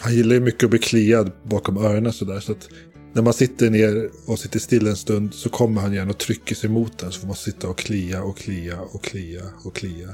Han 0.02 0.16
gillar 0.16 0.36
ju 0.36 0.42
mycket 0.42 0.64
att 0.64 0.70
bli 0.70 0.80
kliad 0.80 1.32
bakom 1.44 1.78
öronen 1.78 2.14
sådär. 2.14 2.40
Så 2.40 2.52
att 2.52 2.70
när 3.14 3.22
man 3.22 3.34
sitter 3.34 3.70
ner 3.70 4.10
och 4.28 4.40
sitter 4.40 4.60
still 4.60 4.88
en 4.88 4.96
stund 4.96 5.34
så 5.34 5.50
kommer 5.50 5.82
han 5.82 5.94
gärna 5.94 6.12
och 6.12 6.18
trycker 6.18 6.56
sig 6.56 6.70
mot 6.70 6.98
den. 6.98 7.12
Så 7.12 7.20
får 7.20 7.28
man 7.28 7.36
sitta 7.36 7.70
och 7.70 7.78
klia 7.78 8.24
och 8.24 8.38
klia 8.38 8.82
och 8.82 9.04
klia 9.04 9.42
och 9.66 9.76
klia. 9.76 10.10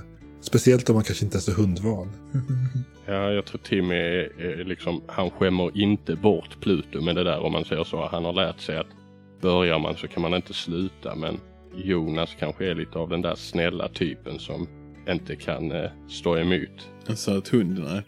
Speciellt 0.46 0.90
om 0.90 0.96
man 0.96 1.04
kanske 1.04 1.26
inte 1.26 1.38
är 1.38 1.42
så 1.42 1.52
hundvan. 1.52 2.10
Ja, 3.08 3.32
jag 3.32 3.46
tror 3.46 3.60
Timmy 3.62 3.96
är, 3.96 4.42
är 4.42 4.64
liksom, 4.66 5.02
han 5.08 5.30
skämmer 5.30 5.78
inte 5.78 6.16
bort 6.16 6.62
Pluto 6.62 7.02
med 7.02 7.16
det 7.16 7.24
där 7.24 7.40
om 7.40 7.52
man 7.52 7.66
säger 7.66 7.84
så. 7.84 8.08
Han 8.12 8.26
har 8.26 8.34
lärt 8.34 8.60
sig 8.62 8.78
att 8.78 8.88
börjar 9.42 9.80
man 9.80 9.96
så 9.96 10.08
kan 10.08 10.22
man 10.22 10.34
inte 10.34 10.54
sluta. 10.54 11.16
Men 11.16 11.38
Jonas 11.76 12.30
kanske 12.40 12.70
är 12.72 12.76
lite 12.76 12.98
av 13.00 13.10
den 13.10 13.22
där 13.22 13.36
snälla 13.36 13.88
typen 13.90 14.40
som 14.40 14.68
inte 15.10 15.36
kan 15.36 15.72
eh, 15.72 15.90
stå 16.10 16.38
emot. 16.38 16.88
En 17.08 17.18
söt 17.18 17.48
hund, 17.48 17.80
nej. 17.80 18.04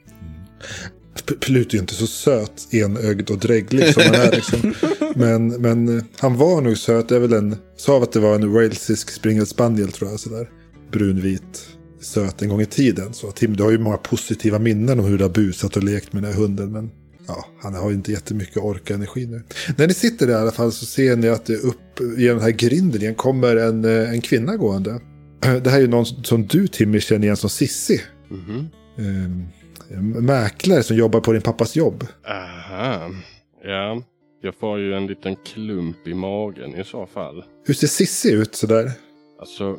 P- 1.28 1.36
Pluto 1.42 1.76
är 1.78 1.82
inte 1.82 1.94
så 1.94 2.08
söt, 2.08 2.74
enögd 2.74 3.30
och 3.32 3.38
dräglig 3.40 3.94
som 3.94 4.04
han 4.06 4.16
är. 4.16 4.32
Liksom. 4.32 4.74
Men, 5.16 5.48
men 5.62 5.98
eh, 5.98 6.04
han 6.20 6.38
var 6.38 6.62
nog 6.62 6.78
söt. 6.78 7.10
Det 7.10 7.16
är 7.16 7.20
väl 7.20 7.34
en, 7.34 7.56
sa 7.76 8.04
att 8.04 8.12
det 8.12 8.20
var 8.20 8.36
en 8.36 8.54
walesisk 8.54 9.10
springelspaniel 9.10 9.92
tror 9.92 10.10
jag. 10.12 10.20
Sådär. 10.20 10.50
Brunvit, 10.92 11.77
söt 12.00 12.42
en 12.42 12.50
gång 12.50 12.62
i 12.62 12.66
tiden. 12.66 13.14
Så 13.14 13.32
Tim, 13.32 13.56
du 13.56 13.64
har 13.64 13.72
ju 13.72 13.78
många 13.78 13.98
positiva 13.98 14.60
minnen 14.60 15.00
om 15.00 15.06
hur 15.06 15.18
du 15.18 15.24
har 15.24 15.32
busat 15.32 15.78
och 15.78 15.84
lekt 15.84 16.14
med 16.14 16.24
den 16.24 16.34
här 16.34 16.40
hunden. 16.40 16.72
Men 16.72 16.92
ja, 17.28 17.46
han 17.62 17.74
har 17.74 17.90
ju 17.90 17.96
inte 17.96 18.12
jättemycket 18.12 18.58
ork 18.58 18.82
och 18.82 18.92
energi 18.92 19.26
nu. 19.26 19.44
När 19.78 19.88
ni 19.88 19.94
sitter 19.94 20.28
där 20.28 20.34
i 20.34 20.38
alla 20.38 20.52
fall 20.52 20.72
så 20.72 20.86
ser 20.86 21.16
ni 21.16 21.30
att 21.30 21.46
det 21.46 21.56
upp 21.56 22.00
genom 22.00 22.38
den 22.38 22.46
här 22.46 22.52
grinden 22.52 23.02
igen 23.02 23.16
kommer 23.16 23.56
en, 23.56 23.86
eh, 23.86 24.10
en 24.10 24.22
kvinna 24.22 24.56
gående. 24.56 25.02
Det 25.40 25.70
här 25.70 25.78
är 25.78 25.82
ju 25.82 25.88
någon 25.88 26.06
som 26.06 26.48
du 26.48 26.68
Timmy 26.68 27.00
känner 27.00 27.24
igen 27.24 27.38
som 27.38 27.50
Sissi. 27.50 28.02
Mhm. 28.30 28.68
Eh, 28.98 30.02
mäklare 30.22 30.84
som 30.84 30.98
jobbar 30.98 31.20
på 31.20 31.34
din 31.34 31.42
pappas 31.42 31.76
jobb. 31.76 32.08
Aha. 32.28 33.12
Ja, 33.64 34.04
jag 34.42 34.56
får 34.56 34.80
ju 34.80 34.94
en 34.94 35.08
liten 35.08 35.36
klump 35.36 36.08
i 36.08 36.14
magen 36.14 36.76
i 36.76 36.84
så 36.84 37.06
fall. 37.06 37.44
Hur 37.66 37.74
ser 37.74 37.88
Sissi 37.88 38.32
ut 38.32 38.56
sådär? 38.56 38.92
Alltså, 39.40 39.78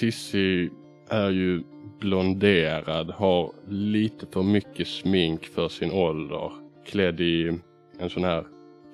Sissi 0.00 0.70
är 1.08 1.30
ju 1.30 1.62
blonderad, 2.00 3.10
har 3.10 3.52
lite 3.68 4.26
för 4.26 4.42
mycket 4.42 4.88
smink 4.88 5.44
för 5.44 5.68
sin 5.68 5.92
ålder. 5.92 6.52
Klädd 6.86 7.20
i 7.20 7.58
en 7.98 8.10
sån 8.10 8.24
här 8.24 8.44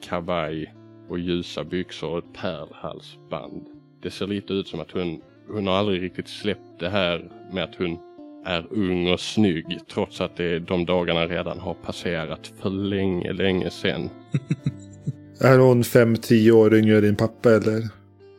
kavaj 0.08 0.74
och 1.08 1.18
ljusa 1.18 1.64
byxor 1.64 2.10
och 2.10 2.18
ett 2.18 2.32
pärlhalsband. 2.32 3.66
Det 4.02 4.10
ser 4.10 4.26
lite 4.26 4.52
ut 4.52 4.68
som 4.68 4.80
att 4.80 4.90
hon, 4.90 5.20
hon 5.48 5.66
har 5.66 5.74
aldrig 5.74 6.02
riktigt 6.02 6.28
släppt 6.28 6.78
det 6.78 6.88
här 6.88 7.30
med 7.52 7.64
att 7.64 7.74
hon 7.74 7.98
är 8.44 8.66
ung 8.70 9.12
och 9.12 9.20
snygg 9.20 9.78
trots 9.88 10.20
att 10.20 10.36
det, 10.36 10.58
de 10.58 10.86
dagarna 10.86 11.26
redan 11.26 11.58
har 11.58 11.74
passerat 11.74 12.52
för 12.60 12.70
länge, 12.70 13.32
länge 13.32 13.70
sedan. 13.70 14.10
Är 15.40 15.58
hon 15.58 15.84
fem 15.84 16.16
tio 16.16 16.52
år 16.52 16.74
yngre 16.74 16.96
än 16.96 17.02
din 17.02 17.16
pappa 17.16 17.50
eller? 17.50 17.88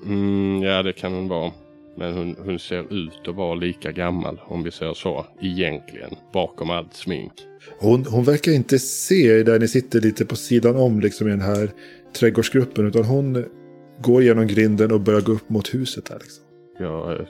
Mm, 0.06 0.64
ja, 0.64 0.84
det 0.84 0.94
kan 0.94 1.14
hon 1.14 1.28
vara. 1.28 1.52
Men 1.98 2.14
hon, 2.14 2.36
hon 2.46 2.60
ser 2.60 2.94
ut 2.94 3.28
att 3.28 3.36
vara 3.36 3.56
lika 3.56 3.92
gammal 3.92 4.42
om 4.46 4.64
vi 4.64 4.72
säger 4.72 4.94
så. 4.94 5.26
Egentligen. 5.42 6.16
Bakom 6.34 6.70
allt 6.70 6.94
smink. 6.94 7.32
Hon, 7.80 8.06
hon 8.06 8.24
verkar 8.24 8.52
inte 8.52 8.80
se 8.80 9.44
där 9.44 9.60
ni 9.60 9.68
sitter 9.68 10.02
lite 10.02 10.26
på 10.26 10.36
sidan 10.36 10.76
om 10.76 11.00
liksom 11.00 11.28
i 11.28 11.30
den 11.30 11.42
här 11.42 11.72
trädgårdsgruppen. 12.14 12.88
Utan 12.88 13.04
hon 13.04 13.46
går 14.02 14.24
genom 14.24 14.48
grinden 14.48 14.92
och 14.92 15.02
börjar 15.02 15.22
gå 15.22 15.32
upp 15.32 15.50
mot 15.50 15.74
huset 15.74 16.06
där 16.06 16.20
liksom. 16.20 16.44
Jag 16.80 17.20
eh, 17.20 17.26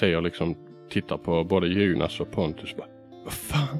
ser 0.00 0.20
liksom, 0.20 0.54
tittar 0.92 1.16
på 1.18 1.44
både 1.44 1.66
Jonas 1.68 2.20
och 2.20 2.30
Pontus. 2.30 2.76
Bara, 2.76 2.86
Vad 3.24 3.32
fan? 3.32 3.78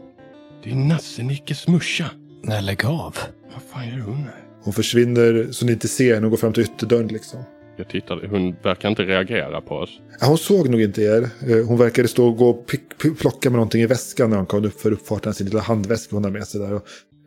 Det 0.64 0.70
är 0.70 0.74
Nasse-Nickes 0.74 1.70
morsa. 1.70 2.10
Nej, 2.42 2.62
lägg 2.62 2.84
av. 2.84 3.16
Vad 3.52 3.62
fan 3.62 3.88
gör 3.88 4.04
hon 4.04 4.16
här? 4.16 4.44
Hon 4.62 4.72
försvinner 4.72 5.48
så 5.50 5.66
ni 5.66 5.72
inte 5.72 5.88
ser 5.88 6.14
henne 6.14 6.26
och 6.26 6.30
går 6.30 6.36
fram 6.36 6.52
till 6.52 6.62
ytterdörren 6.62 7.08
liksom. 7.08 7.42
Jag 7.78 7.88
tittar, 7.88 8.26
hon 8.30 8.56
verkar 8.62 8.88
inte 8.88 9.02
reagera 9.02 9.60
på 9.60 9.74
oss. 9.74 10.00
Ja, 10.20 10.26
hon 10.26 10.38
såg 10.38 10.68
nog 10.68 10.80
inte 10.80 11.02
er. 11.02 11.22
Eh, 11.22 11.66
Hon 11.66 11.78
verkade 11.78 12.08
stå 12.08 12.26
och 12.26 12.36
gå 12.36 12.48
och 12.50 12.66
plocka 13.18 13.50
med 13.50 13.56
någonting 13.56 13.82
i 13.82 13.86
väskan 13.86 14.30
när 14.30 14.36
hon 14.36 14.46
kom 14.46 14.64
upp 14.64 14.80
för 14.80 14.92
uppfarten. 14.92 15.34
Sin 15.34 15.46
lilla 15.46 15.60
handväska 15.60 16.16
hon 16.16 16.24
har 16.24 16.30
med 16.30 16.46
sig 16.46 16.60
där. 16.60 16.74
Och 16.74 16.82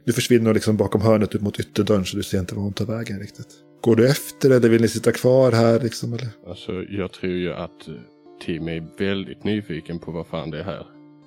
du 0.05 0.13
försvinner 0.13 0.45
hon 0.45 0.53
liksom 0.53 0.77
bakom 0.77 1.01
hörnet 1.01 1.35
upp 1.35 1.41
mot 1.41 1.59
ytterdörren 1.59 2.05
så 2.05 2.17
du 2.17 2.23
ser 2.23 2.39
inte 2.39 2.55
var 2.55 2.63
hon 2.63 2.73
tar 2.73 2.85
vägen 2.85 3.19
riktigt. 3.19 3.47
Går 3.81 3.95
du 3.95 4.09
efter 4.09 4.49
eller 4.49 4.69
vill 4.69 4.81
ni 4.81 4.87
sitta 4.87 5.11
kvar 5.11 5.51
här 5.51 5.79
liksom? 5.79 6.13
Eller? 6.13 6.27
Alltså, 6.47 6.71
jag 6.89 7.11
tror 7.11 7.31
ju 7.33 7.53
att 7.53 7.87
eh, 7.87 7.93
Tim 8.45 8.67
är 8.67 8.83
väldigt 8.97 9.43
nyfiken 9.43 9.99
på 9.99 10.11
vad 10.11 10.27
fan 10.27 10.51
det 10.51 10.63
här 10.63 10.85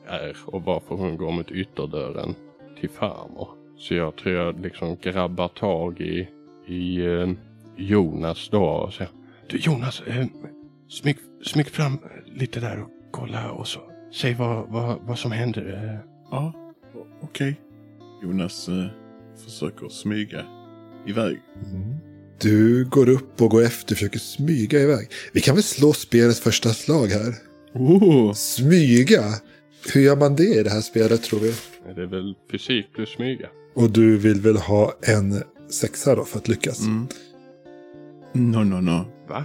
är 0.08 0.36
och 0.46 0.62
varför 0.62 0.94
hon 0.94 1.16
går 1.16 1.32
mot 1.32 1.50
ytterdörren 1.50 2.34
till 2.80 2.90
farmor. 2.90 3.48
Så 3.78 3.94
jag 3.94 4.16
tror 4.16 4.34
jag 4.34 4.60
liksom 4.60 4.96
grabbar 5.02 5.48
tag 5.48 6.00
i, 6.00 6.28
i 6.68 7.04
eh, 7.06 7.28
Jonas 7.76 8.48
då 8.52 8.64
och 8.64 8.92
säger 8.92 9.10
Du 9.48 9.56
Jonas, 9.56 10.02
eh, 10.06 10.26
smyg, 10.88 11.16
smyg 11.42 11.68
fram 11.68 11.98
lite 12.26 12.60
där 12.60 12.82
och 12.82 12.88
kolla 13.10 13.50
och 13.50 13.68
så 13.68 13.80
säg 14.14 14.34
vad, 14.34 14.68
vad, 14.68 14.98
vad 15.00 15.18
som 15.18 15.32
händer. 15.32 15.92
Eh. 15.94 16.10
Ja, 16.30 16.72
okej. 17.22 17.60
Jonas 18.22 18.68
eh, 18.68 18.86
försöker 19.44 19.88
smyga 19.88 20.44
iväg. 21.06 21.40
Du 22.40 22.84
går 22.84 23.08
upp 23.08 23.42
och 23.42 23.50
går 23.50 23.62
efter, 23.62 23.94
försöker 23.94 24.18
smyga 24.18 24.80
iväg. 24.80 25.08
Vi 25.32 25.40
kan 25.40 25.54
väl 25.54 25.64
slå 25.64 25.92
spelets 25.92 26.40
första 26.40 26.68
slag 26.68 27.06
här. 27.06 27.34
Oh, 27.74 28.32
Smyga? 28.32 29.24
Hur 29.94 30.00
gör 30.00 30.16
man 30.16 30.36
det 30.36 30.60
i 30.60 30.62
det 30.62 30.70
här 30.70 30.80
spelet 30.80 31.22
tror 31.22 31.40
vi? 31.40 31.54
Det 31.94 32.02
är 32.02 32.06
väl 32.06 32.34
fysik 32.50 32.92
plus 32.94 33.08
smyga. 33.08 33.48
Och 33.74 33.90
du 33.90 34.18
vill 34.18 34.40
väl 34.40 34.56
ha 34.56 34.94
en 35.02 35.42
sexa 35.70 36.14
då 36.14 36.24
för 36.24 36.38
att 36.38 36.48
lyckas? 36.48 36.80
mm. 36.80 37.06
No, 38.34 38.64
no, 38.64 38.80
no. 38.80 39.04
Va? 39.28 39.44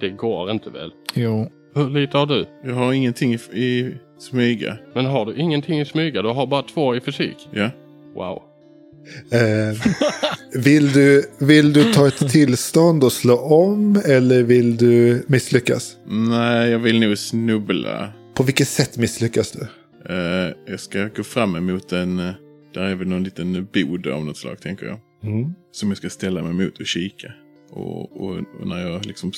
Det 0.00 0.10
går 0.10 0.50
inte 0.50 0.70
väl? 0.70 0.90
Jo. 1.14 1.50
Hur 1.74 1.90
lite 1.90 2.18
har 2.18 2.26
du? 2.26 2.46
Jag 2.64 2.74
har 2.74 2.92
ingenting 2.92 3.34
i, 3.34 3.38
i 3.52 3.94
smyga. 4.18 4.78
Men 4.94 5.06
har 5.06 5.26
du 5.26 5.36
ingenting 5.36 5.80
i 5.80 5.84
smyga? 5.84 6.22
Du 6.22 6.28
har 6.28 6.46
bara 6.46 6.62
två 6.62 6.96
i 6.96 7.00
fysik? 7.00 7.48
Ja. 7.52 7.70
Wow. 8.14 8.42
Eh, 9.32 9.78
vill, 10.64 10.92
du, 10.92 11.24
vill 11.40 11.72
du 11.72 11.92
ta 11.92 12.08
ett 12.08 12.30
tillstånd 12.30 13.04
och 13.04 13.12
slå 13.12 13.38
om 13.38 14.00
eller 14.06 14.42
vill 14.42 14.76
du 14.76 15.24
misslyckas? 15.26 15.96
Nej, 16.06 16.70
jag 16.70 16.78
vill 16.78 17.00
nog 17.00 17.18
snubbla. 17.18 18.12
På 18.34 18.42
vilket 18.42 18.68
sätt 18.68 18.98
misslyckas 18.98 19.52
du? 19.52 19.60
Eh, 20.14 20.52
jag 20.66 20.80
ska 20.80 21.08
gå 21.16 21.22
fram 21.22 21.56
emot 21.56 21.92
en... 21.92 22.18
eh, 22.18 22.32
där 22.74 22.82
är 22.82 22.94
väl 22.94 23.08
någon 23.08 23.24
liten 23.24 23.68
bod 23.74 24.06
av 24.06 24.24
något 24.24 24.36
slag, 24.36 24.60
tänker 24.60 24.86
jag. 24.86 24.98
Som 25.72 25.88
jag 25.88 25.98
ska 25.98 26.08
ställa 26.10 26.42
mig 26.42 26.52
mot 26.52 26.78
och 26.80 26.86
kika. 26.86 27.32
Och, 27.70 28.20
och, 28.20 28.36
och 28.60 28.66
när 28.66 28.90
jag 28.90 29.06
liksom 29.06 29.32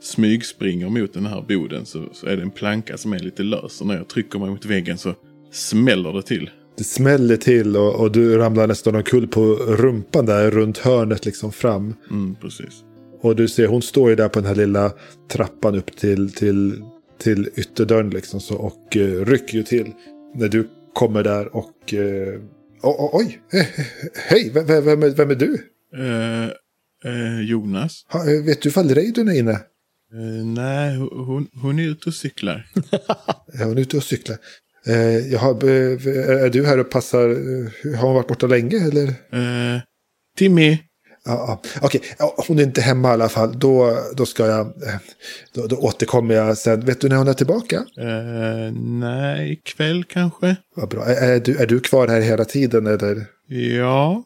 smygspringer 0.00 0.88
mot 0.88 1.12
den 1.12 1.26
här 1.26 1.44
boden 1.48 1.86
så, 1.86 2.04
så 2.12 2.26
är 2.26 2.36
det 2.36 2.42
en 2.42 2.50
planka 2.50 2.96
som 2.96 3.12
är 3.12 3.18
lite 3.18 3.42
lös. 3.42 3.80
Och 3.80 3.86
när 3.86 3.96
jag 3.96 4.08
trycker 4.08 4.38
mig 4.38 4.50
mot 4.50 4.64
väggen 4.64 4.98
så 4.98 5.14
smäller 5.52 6.12
det 6.12 6.22
till. 6.22 6.50
Det 6.78 6.84
smäller 6.84 7.36
till 7.36 7.76
och, 7.76 8.00
och 8.00 8.12
du 8.12 8.36
ramlar 8.38 8.66
nästan 8.66 8.94
omkull 8.94 9.28
på 9.28 9.40
rumpan 9.54 10.26
där 10.26 10.50
runt 10.50 10.78
hörnet 10.78 11.26
liksom 11.26 11.52
fram. 11.52 11.94
Mm, 12.10 12.34
precis. 12.40 12.84
Och 13.20 13.36
du 13.36 13.48
ser, 13.48 13.66
hon 13.66 13.82
står 13.82 14.10
ju 14.10 14.16
där 14.16 14.28
på 14.28 14.38
den 14.38 14.48
här 14.48 14.54
lilla 14.54 14.92
trappan 15.30 15.74
upp 15.74 15.96
till, 15.96 16.32
till, 16.32 16.82
till 17.18 17.48
ytterdörren 17.56 18.10
liksom 18.10 18.40
så, 18.40 18.54
och 18.56 18.96
eh, 18.96 19.24
rycker 19.24 19.54
ju 19.54 19.62
till 19.62 19.92
när 20.34 20.48
du 20.48 20.68
kommer 20.94 21.22
där 21.22 21.56
och... 21.56 21.94
Eh, 21.94 22.40
o- 22.82 22.96
o- 22.98 23.10
oj! 23.12 23.40
Eh, 23.52 23.66
Hej! 24.28 24.50
Vem, 24.54 24.66
vem, 24.66 24.84
vem, 24.84 25.02
är, 25.02 25.10
vem 25.10 25.30
är 25.30 25.34
du? 25.34 25.54
Eh, 25.96 26.50
eh, 27.04 27.40
Jonas? 27.40 28.02
Ha, 28.08 28.20
eh, 28.30 28.42
vet 28.44 28.62
du 28.62 28.68
ifall 28.68 28.88
Reidun 28.94 29.28
är 29.28 29.32
inne? 29.38 29.52
Eh, 29.52 30.46
nej, 30.46 30.96
ho- 30.96 31.24
hon, 31.26 31.48
hon 31.62 31.78
är 31.78 31.82
ute 31.88 32.08
och 32.08 32.14
cyklar. 32.14 32.66
Hon 33.58 33.76
är 33.78 33.80
ute 33.80 33.96
och 33.96 34.02
cyklar. 34.02 34.36
Eh, 34.86 35.16
jaha, 35.32 35.50
eh, 35.50 36.42
är 36.44 36.48
du 36.50 36.66
här 36.66 36.78
och 36.80 36.90
passar? 36.90 37.28
eh, 37.30 37.94
Har 37.98 38.06
hon 38.06 38.14
varit 38.14 38.28
borta 38.28 38.46
länge 38.46 38.76
eller? 38.76 39.08
Eh, 39.08 39.80
Timmy? 40.38 40.78
Ja, 41.24 41.62
ja. 41.74 41.80
okej. 41.82 42.02
Ja, 42.18 42.34
hon 42.48 42.58
är 42.58 42.62
inte 42.62 42.80
hemma 42.80 43.08
i 43.08 43.12
alla 43.12 43.28
fall. 43.28 43.58
Då, 43.58 43.98
då 44.16 44.26
ska 44.26 44.46
jag... 44.46 44.66
eh, 44.66 44.94
Då, 45.54 45.66
då 45.66 45.76
återkommer 45.76 46.34
jag 46.34 46.58
sen. 46.58 46.80
Vet 46.80 47.00
du 47.00 47.08
när 47.08 47.16
hon 47.16 47.28
är 47.28 47.32
tillbaka? 47.34 47.76
Eh, 47.98 48.72
nej, 48.80 49.52
ikväll 49.52 50.04
kanske? 50.04 50.56
Vad 50.76 50.88
bra. 50.88 51.04
Är, 51.04 51.32
är, 51.34 51.40
du, 51.40 51.56
är 51.56 51.66
du 51.66 51.80
kvar 51.80 52.08
här 52.08 52.20
hela 52.20 52.44
tiden 52.44 52.86
eller? 52.86 53.26
Ja. 53.78 54.24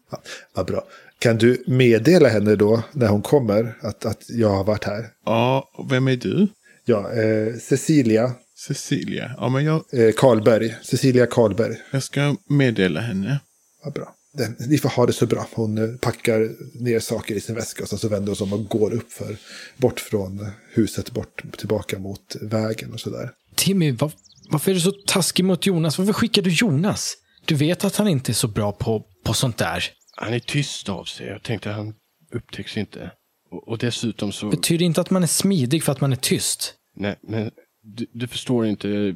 Vad 0.55 0.67
bra. 0.67 0.85
Kan 1.21 1.39
du 1.39 1.65
meddela 1.67 2.29
henne 2.29 2.57
då 2.57 2.83
när 2.93 3.09
hon 3.09 3.23
kommer 3.23 3.77
att, 3.83 4.07
att 4.07 4.23
jag 4.29 4.49
har 4.49 4.65
varit 4.65 4.85
här? 4.85 5.05
Ja, 5.25 5.71
vem 5.91 6.09
är 6.09 6.17
du? 6.17 6.49
Ja, 6.85 7.13
eh, 7.13 7.55
Cecilia 7.61 8.35
Cecilia. 8.67 9.35
Ja, 9.37 9.49
men 9.49 9.65
jag, 9.65 9.85
eh, 9.93 10.13
Karlberg. 10.17 10.77
Cecilia 10.83 11.27
Karlberg. 11.27 11.77
jag 11.91 12.03
ska 12.03 12.37
meddela 12.49 13.01
henne. 13.01 13.41
Vad 13.85 13.93
bra. 13.93 14.15
Den, 14.39 14.57
ni 14.59 14.79
får 14.79 14.89
ha 14.89 15.07
det 15.07 15.13
så 15.13 15.27
bra. 15.27 15.49
Hon 15.53 15.79
eh, 15.79 15.97
packar 15.97 16.49
ner 16.85 17.01
saker 17.01 17.35
i 17.35 17.41
sin 17.41 17.55
väska 17.55 17.83
och 17.83 17.89
sen 17.89 17.99
så 17.99 18.09
vänder 18.09 18.27
hon 18.27 18.37
sig 18.37 18.45
om 18.45 18.53
och 18.53 18.69
går 18.69 18.93
upp 18.93 19.13
för, 19.13 19.37
bort 19.77 20.01
från 20.01 20.51
huset, 20.73 21.11
bort 21.11 21.43
tillbaka 21.59 21.99
mot 21.99 22.37
vägen 22.41 22.93
och 22.93 23.01
sådär. 23.01 23.31
Timmy, 23.57 23.93
var, 23.93 24.13
varför 24.51 24.71
är 24.71 24.75
du 24.75 24.81
så 24.81 24.93
taskig 25.07 25.45
mot 25.45 25.67
Jonas? 25.67 25.99
Varför 25.99 26.13
skickar 26.13 26.43
du 26.43 26.51
Jonas? 26.51 27.15
Du 27.45 27.55
vet 27.55 27.85
att 27.85 27.97
han 27.97 28.09
inte 28.09 28.33
är 28.33 28.35
så 28.35 28.49
bra 28.49 28.73
på, 28.73 29.05
på 29.25 29.35
sånt 29.35 29.59
där. 29.59 29.85
Han 30.17 30.35
är 30.35 30.39
tyst 30.39 30.89
av 30.89 31.05
sig. 31.05 31.27
Jag 31.27 31.43
tänkte 31.43 31.71
han 31.71 31.95
upptäcks 32.33 32.77
inte. 32.77 33.11
Och, 33.51 33.69
och 33.69 33.79
dessutom 33.79 34.33
så... 34.33 34.49
Betyder 34.51 34.85
inte 34.87 35.01
att 35.01 35.11
man 35.11 35.23
är 35.23 35.27
smidig 35.27 35.83
för 35.85 35.93
att 35.93 36.01
man 36.01 36.13
är 36.13 36.17
tyst. 36.17 36.75
Nej, 36.97 37.17
men 37.23 37.51
du, 37.83 38.07
du 38.13 38.29
förstår 38.29 38.67
inte. 38.67 39.15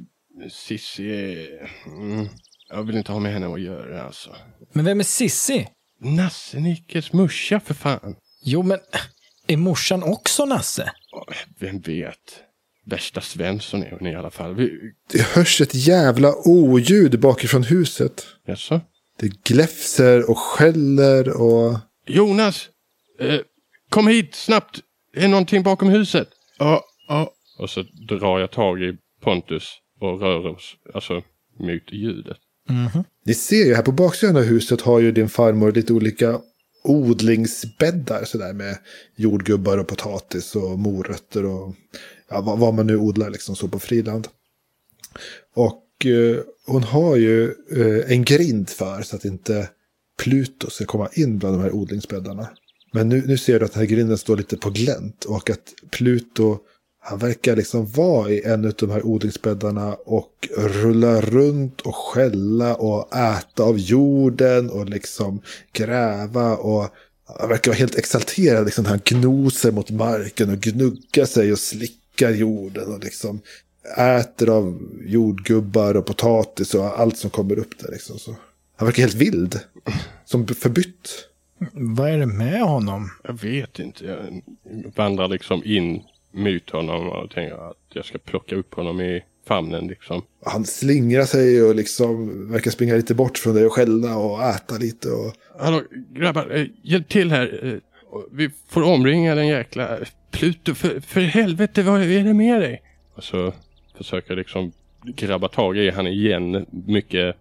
Sissi 0.50 1.04
är... 1.10 1.70
Mm, 1.86 2.28
jag 2.68 2.82
vill 2.82 2.96
inte 2.96 3.12
ha 3.12 3.18
med 3.20 3.32
henne 3.32 3.46
att 3.46 3.60
göra 3.60 4.02
alltså. 4.02 4.36
Men 4.72 4.84
vem 4.84 5.00
är 5.00 5.04
Sissi? 5.04 5.68
Nasse-Nickes 6.00 7.12
morsa 7.12 7.60
för 7.60 7.74
fan. 7.74 8.16
Jo, 8.44 8.62
men 8.62 8.78
är 9.46 9.56
morsan 9.56 10.02
också 10.02 10.44
Nasse? 10.44 10.92
Vem 11.60 11.80
vet? 11.80 12.40
Värsta 12.86 13.20
Svensson 13.20 13.82
är 13.82 13.90
hon 13.90 14.06
i 14.06 14.14
alla 14.14 14.30
fall. 14.30 14.54
Vi, 14.54 14.70
Det 15.12 15.22
hörs 15.22 15.60
ett 15.60 15.74
jävla 15.74 16.34
oljud 16.48 17.20
bakifrån 17.20 17.62
huset. 17.62 18.26
jaså? 18.46 18.80
Det 19.16 19.42
gläfser 19.42 20.30
och 20.30 20.38
skäller 20.38 21.42
och... 21.42 21.78
Jonas! 22.06 22.68
Eh, 23.20 23.40
kom 23.88 24.06
hit 24.06 24.34
snabbt! 24.34 24.80
Det 25.14 25.24
är 25.24 25.28
någonting 25.28 25.62
bakom 25.62 25.88
huset. 25.88 26.28
Ja, 26.58 26.84
ja. 27.08 27.30
Och 27.58 27.70
så 27.70 27.82
drar 28.08 28.38
jag 28.38 28.50
tag 28.50 28.82
i 28.82 28.96
Pontus 29.20 29.68
och 30.00 30.20
rör 30.20 30.46
oss 30.46 30.76
alltså 30.94 31.14
mot 31.60 31.92
ljudet. 31.92 32.36
Ni 33.26 33.34
ser 33.34 33.64
ju 33.64 33.74
här 33.74 33.82
på 33.82 33.92
baksidan 33.92 34.36
av 34.36 34.42
huset 34.42 34.80
har 34.80 35.00
ju 35.00 35.12
din 35.12 35.28
farmor 35.28 35.72
lite 35.72 35.92
olika 35.92 36.40
odlingsbäddar 36.84 38.24
sådär 38.24 38.52
med 38.52 38.78
jordgubbar 39.16 39.78
och 39.78 39.88
potatis 39.88 40.56
och 40.56 40.78
morötter 40.78 41.44
och 41.44 41.74
ja, 42.28 42.40
vad, 42.40 42.58
vad 42.58 42.74
man 42.74 42.86
nu 42.86 42.96
odlar 42.96 43.30
liksom 43.30 43.56
så 43.56 43.68
på 43.68 43.78
friland. 43.78 44.28
Och 45.54 45.83
hon 46.66 46.82
har 46.82 47.16
ju 47.16 47.44
eh, 47.70 48.12
en 48.12 48.24
grind 48.24 48.70
för 48.70 49.02
så 49.02 49.16
att 49.16 49.24
inte 49.24 49.68
Pluto 50.22 50.70
ska 50.70 50.84
komma 50.84 51.08
in 51.12 51.38
bland 51.38 51.54
de 51.54 51.62
här 51.62 51.74
odlingsbäddarna. 51.74 52.48
Men 52.92 53.08
nu, 53.08 53.22
nu 53.26 53.38
ser 53.38 53.58
du 53.58 53.64
att 53.64 53.72
den 53.72 53.80
här 53.80 53.86
grinden 53.86 54.18
står 54.18 54.36
lite 54.36 54.56
på 54.56 54.70
glänt 54.70 55.24
och 55.24 55.50
att 55.50 55.74
Pluto 55.90 56.58
han 57.06 57.18
verkar 57.18 57.56
liksom 57.56 57.86
vara 57.86 58.30
i 58.30 58.42
en 58.44 58.64
av 58.64 58.72
de 58.76 58.90
här 58.90 59.06
odlingsbäddarna 59.06 59.94
och 59.94 60.48
rulla 60.56 61.20
runt 61.20 61.80
och 61.80 61.96
skälla 61.96 62.74
och 62.74 63.16
äta 63.16 63.62
av 63.62 63.78
jorden 63.78 64.70
och 64.70 64.88
liksom 64.88 65.42
gräva 65.72 66.56
och 66.56 66.88
han 67.38 67.48
verkar 67.48 67.70
vara 67.70 67.78
helt 67.78 67.94
exalterad. 67.94 68.64
Liksom, 68.64 68.84
han 68.84 69.00
gnoser 69.04 69.72
mot 69.72 69.90
marken 69.90 70.50
och 70.50 70.58
gnuggar 70.58 71.24
sig 71.24 71.52
och 71.52 71.58
slickar 71.58 72.30
jorden 72.30 72.92
och 72.94 73.04
liksom 73.04 73.40
äter 73.96 74.50
av 74.50 74.80
jordgubbar 75.06 75.96
och 75.96 76.06
potatis 76.06 76.74
och 76.74 77.00
allt 77.00 77.16
som 77.16 77.30
kommer 77.30 77.58
upp 77.58 77.78
där. 77.78 77.90
Liksom. 77.92 78.18
Så 78.18 78.36
han 78.76 78.86
verkar 78.86 79.02
helt 79.02 79.14
vild. 79.14 79.60
Som 80.24 80.46
förbytt. 80.46 81.28
Vad 81.72 82.10
är 82.10 82.18
det 82.18 82.26
med 82.26 82.60
honom? 82.60 83.10
Jag 83.24 83.40
vet 83.40 83.78
inte. 83.78 84.04
Jag 84.04 84.42
vandrar 84.96 85.28
liksom 85.28 85.62
in 85.64 86.02
mot 86.32 86.70
honom 86.70 87.08
och 87.08 87.30
tänker 87.30 87.70
att 87.70 87.76
jag 87.92 88.04
ska 88.04 88.18
plocka 88.18 88.56
upp 88.56 88.74
honom 88.74 89.00
i 89.00 89.24
famnen 89.48 89.86
liksom. 89.86 90.22
Han 90.46 90.64
slingrar 90.64 91.24
sig 91.24 91.62
och 91.62 91.74
liksom 91.74 92.28
verkar 92.52 92.70
springa 92.70 92.94
lite 92.94 93.14
bort 93.14 93.38
från 93.38 93.54
dig 93.54 93.66
och 93.66 93.72
skälla 93.72 94.16
och 94.16 94.42
äta 94.42 94.76
lite. 94.78 95.08
Och... 95.08 95.32
Hallå 95.58 95.82
grabbar, 96.10 96.50
eh, 96.56 96.66
hjälp 96.82 97.08
till 97.08 97.30
här. 97.30 97.60
Eh, 97.72 97.78
Vi 98.32 98.50
får 98.68 98.82
omringa 98.82 99.34
den 99.34 99.46
jäkla 99.46 99.98
Pluto. 100.30 100.74
För, 100.74 101.00
för 101.00 101.20
helvete, 101.20 101.82
vad 101.82 102.02
är 102.02 102.24
det 102.24 102.34
med 102.34 102.60
dig? 102.60 102.82
Och 103.14 103.24
så 103.24 103.52
försöker 103.94 104.36
liksom 104.36 104.72
grabba 105.04 105.48
tag 105.48 105.76
i 105.76 105.90
han 105.90 106.06
igen. 106.06 106.66
Mycket. 106.70 107.36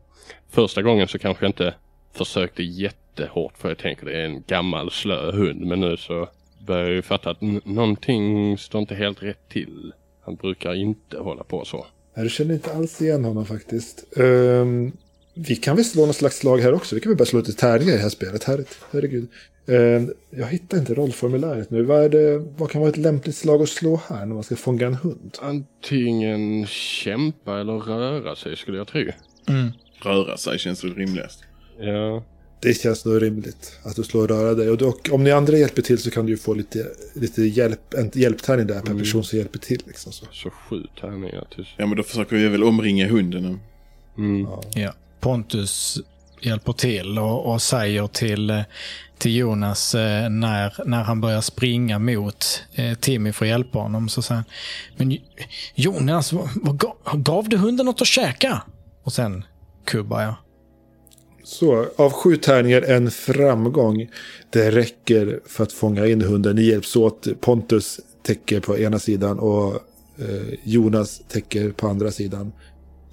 Första 0.49 0.81
gången 0.81 1.07
så 1.07 1.19
kanske 1.19 1.45
jag 1.45 1.49
inte 1.49 1.73
försökte 2.13 2.63
jättehårt 2.63 3.57
för 3.57 3.69
jag 3.69 3.77
tänker 3.77 4.05
det 4.05 4.21
är 4.21 4.25
en 4.25 4.43
gammal 4.47 4.91
slö 4.91 5.31
hund. 5.31 5.61
Men 5.65 5.79
nu 5.79 5.97
så 5.97 6.29
börjar 6.67 6.83
jag 6.83 6.95
ju 6.95 7.01
fatta 7.01 7.29
att 7.29 7.41
någonting 7.65 8.57
står 8.57 8.81
inte 8.81 8.95
helt 8.95 9.23
rätt 9.23 9.49
till. 9.49 9.93
Han 10.25 10.35
brukar 10.35 10.73
inte 10.73 11.17
hålla 11.17 11.43
på 11.43 11.65
så. 11.65 11.85
Jag 12.13 12.25
du 12.25 12.29
känner 12.29 12.53
inte 12.53 12.73
alls 12.73 13.01
igen 13.01 13.25
honom 13.25 13.45
faktiskt. 13.45 14.17
Ehm, 14.17 14.91
vi 15.33 15.55
kan 15.55 15.75
väl 15.75 15.85
slå 15.85 16.05
något 16.05 16.15
slags 16.15 16.37
slag 16.37 16.57
här 16.57 16.73
också. 16.73 16.95
Vi 16.95 17.01
kan 17.01 17.09
väl 17.09 17.17
bara 17.17 17.25
slå 17.25 17.39
lite 17.39 17.53
tärningar 17.53 17.93
i 17.93 17.95
det 17.95 18.01
här 18.01 18.09
spelet. 18.09 18.43
Herre, 18.43 18.63
herregud. 18.91 19.27
Ehm, 19.67 20.13
jag 20.29 20.47
hittar 20.47 20.77
inte 20.77 20.93
rollformuläret 20.93 21.69
nu. 21.69 21.83
Vad, 21.83 22.03
är 22.03 22.09
det, 22.09 22.37
vad 22.57 22.71
kan 22.71 22.81
vara 22.81 22.89
ett 22.89 22.97
lämpligt 22.97 23.35
slag 23.35 23.61
att 23.61 23.69
slå 23.69 24.01
här 24.09 24.25
när 24.25 24.33
man 24.33 24.43
ska 24.43 24.55
fånga 24.55 24.87
en 24.87 24.95
hund? 24.95 25.37
Antingen 25.41 26.67
kämpa 26.67 27.59
eller 27.59 27.73
röra 27.73 28.35
sig 28.35 28.57
skulle 28.57 28.77
jag 28.77 28.87
tro. 28.87 29.05
Röra 30.03 30.37
sig 30.37 30.59
känns 30.59 30.81
det 30.81 30.87
rimligast. 30.87 31.43
Ja. 31.79 32.23
Det 32.61 32.73
känns 32.73 33.05
nog 33.05 33.21
rimligt 33.21 33.79
att 33.83 33.95
du 33.95 34.03
slår 34.03 34.27
röra 34.27 34.53
dig. 34.53 34.69
Och, 34.69 34.77
då, 34.77 34.97
om 35.11 35.23
ni 35.23 35.31
andra 35.31 35.57
hjälper 35.57 35.81
till 35.81 35.97
så 35.97 36.11
kan 36.11 36.25
du 36.25 36.31
ju 36.31 36.37
få 36.37 36.53
lite, 36.53 36.87
lite 37.13 37.43
hjälp, 37.43 37.93
en 37.93 38.11
hjälptärning 38.13 38.67
där 38.67 38.81
per 38.81 38.93
person 38.93 39.23
som 39.23 39.37
hjälper 39.37 39.59
till. 39.59 39.81
Liksom, 39.85 40.11
så. 40.11 40.25
Så 40.31 40.49
sju 40.49 40.83
tärningar. 41.01 41.47
Ja, 41.77 41.85
men 41.85 41.97
då 41.97 42.03
försöker 42.03 42.35
vi 42.35 42.47
väl 42.47 42.63
omringa 42.63 43.07
hunden. 43.07 43.59
Mm. 44.17 44.47
Ja. 44.75 44.93
Pontus 45.23 45.99
hjälper 46.41 46.73
till 46.73 47.19
och, 47.19 47.53
och 47.53 47.61
säger 47.61 48.07
till, 48.07 48.49
eh, 48.49 48.61
till 49.17 49.35
Jonas 49.35 49.95
eh, 49.95 50.29
när, 50.29 50.83
när 50.85 51.03
han 51.03 51.21
börjar 51.21 51.41
springa 51.41 51.99
mot 51.99 52.63
eh, 52.73 52.97
Timmy 52.97 53.31
för 53.31 53.45
att 53.45 53.49
hjälpa 53.49 53.79
honom. 53.79 54.09
Så 54.09 54.21
säger 54.21 54.35
han, 54.35 54.45
men 54.97 55.17
Jonas, 55.75 56.33
vad, 56.33 56.49
vad 56.55 56.77
gav, 56.77 56.95
gav 57.13 57.49
du 57.49 57.57
hunden 57.57 57.85
något 57.85 58.01
att 58.01 58.07
käka? 58.07 58.61
Och 59.03 59.13
sen 59.13 59.45
kubbar 59.85 60.21
jag. 60.21 60.35
Så, 61.43 61.87
av 61.95 62.11
sju 62.11 62.37
tärningar 62.37 62.81
en 62.81 63.11
framgång. 63.11 64.09
Det 64.49 64.71
räcker 64.71 65.39
för 65.45 65.63
att 65.63 65.73
fånga 65.73 66.07
in 66.07 66.21
hunden. 66.21 66.55
Ni 66.55 66.61
hjälps 66.61 66.95
åt. 66.95 67.27
Pontus 67.41 67.99
täcker 68.23 68.59
på 68.59 68.77
ena 68.77 68.99
sidan 68.99 69.39
och 69.39 69.73
eh, 70.19 70.57
Jonas 70.63 71.21
täcker 71.27 71.71
på 71.71 71.87
andra 71.87 72.11
sidan. 72.11 72.51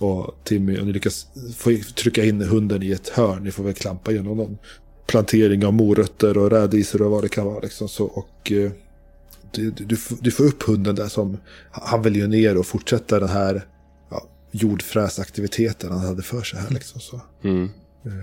Och 0.00 0.34
Timmy, 0.44 0.78
och 0.80 0.86
ni 0.86 0.92
lyckas 0.92 1.26
få 1.56 1.70
trycka 1.96 2.24
in 2.24 2.40
hunden 2.42 2.82
i 2.82 2.90
ett 2.90 3.08
hörn. 3.08 3.44
Ni 3.44 3.50
får 3.50 3.64
väl 3.64 3.74
klampa 3.74 4.12
genom 4.12 4.36
någon 4.36 4.58
plantering 5.06 5.64
av 5.66 5.72
morötter 5.72 6.38
och 6.38 6.50
rädisor 6.50 7.02
och 7.02 7.10
vad 7.10 7.22
det 7.24 7.28
kan 7.28 7.46
vara. 7.46 7.60
Liksom 7.60 7.88
så. 7.88 8.04
Och 8.04 8.52
eh, 8.52 8.70
du, 9.52 9.70
du, 9.70 9.84
du 9.84 9.96
får- 9.96 10.18
du 10.20 10.30
får 10.30 10.44
upp 10.44 10.62
hunden 10.62 10.94
där 10.94 11.08
som, 11.08 11.36
han 11.70 12.02
vill 12.02 12.16
ju 12.16 12.26
ner 12.26 12.56
och 12.56 12.66
fortsätta 12.66 13.20
den 13.20 13.28
här 13.28 13.66
ja, 14.10 14.26
jordfräsaktiviteten 14.50 15.90
han 15.92 16.00
hade 16.00 16.22
för 16.22 16.42
sig 16.42 16.60
här. 16.60 16.70
Liksom, 16.70 17.00
så. 17.00 17.20
Mm. 17.44 17.68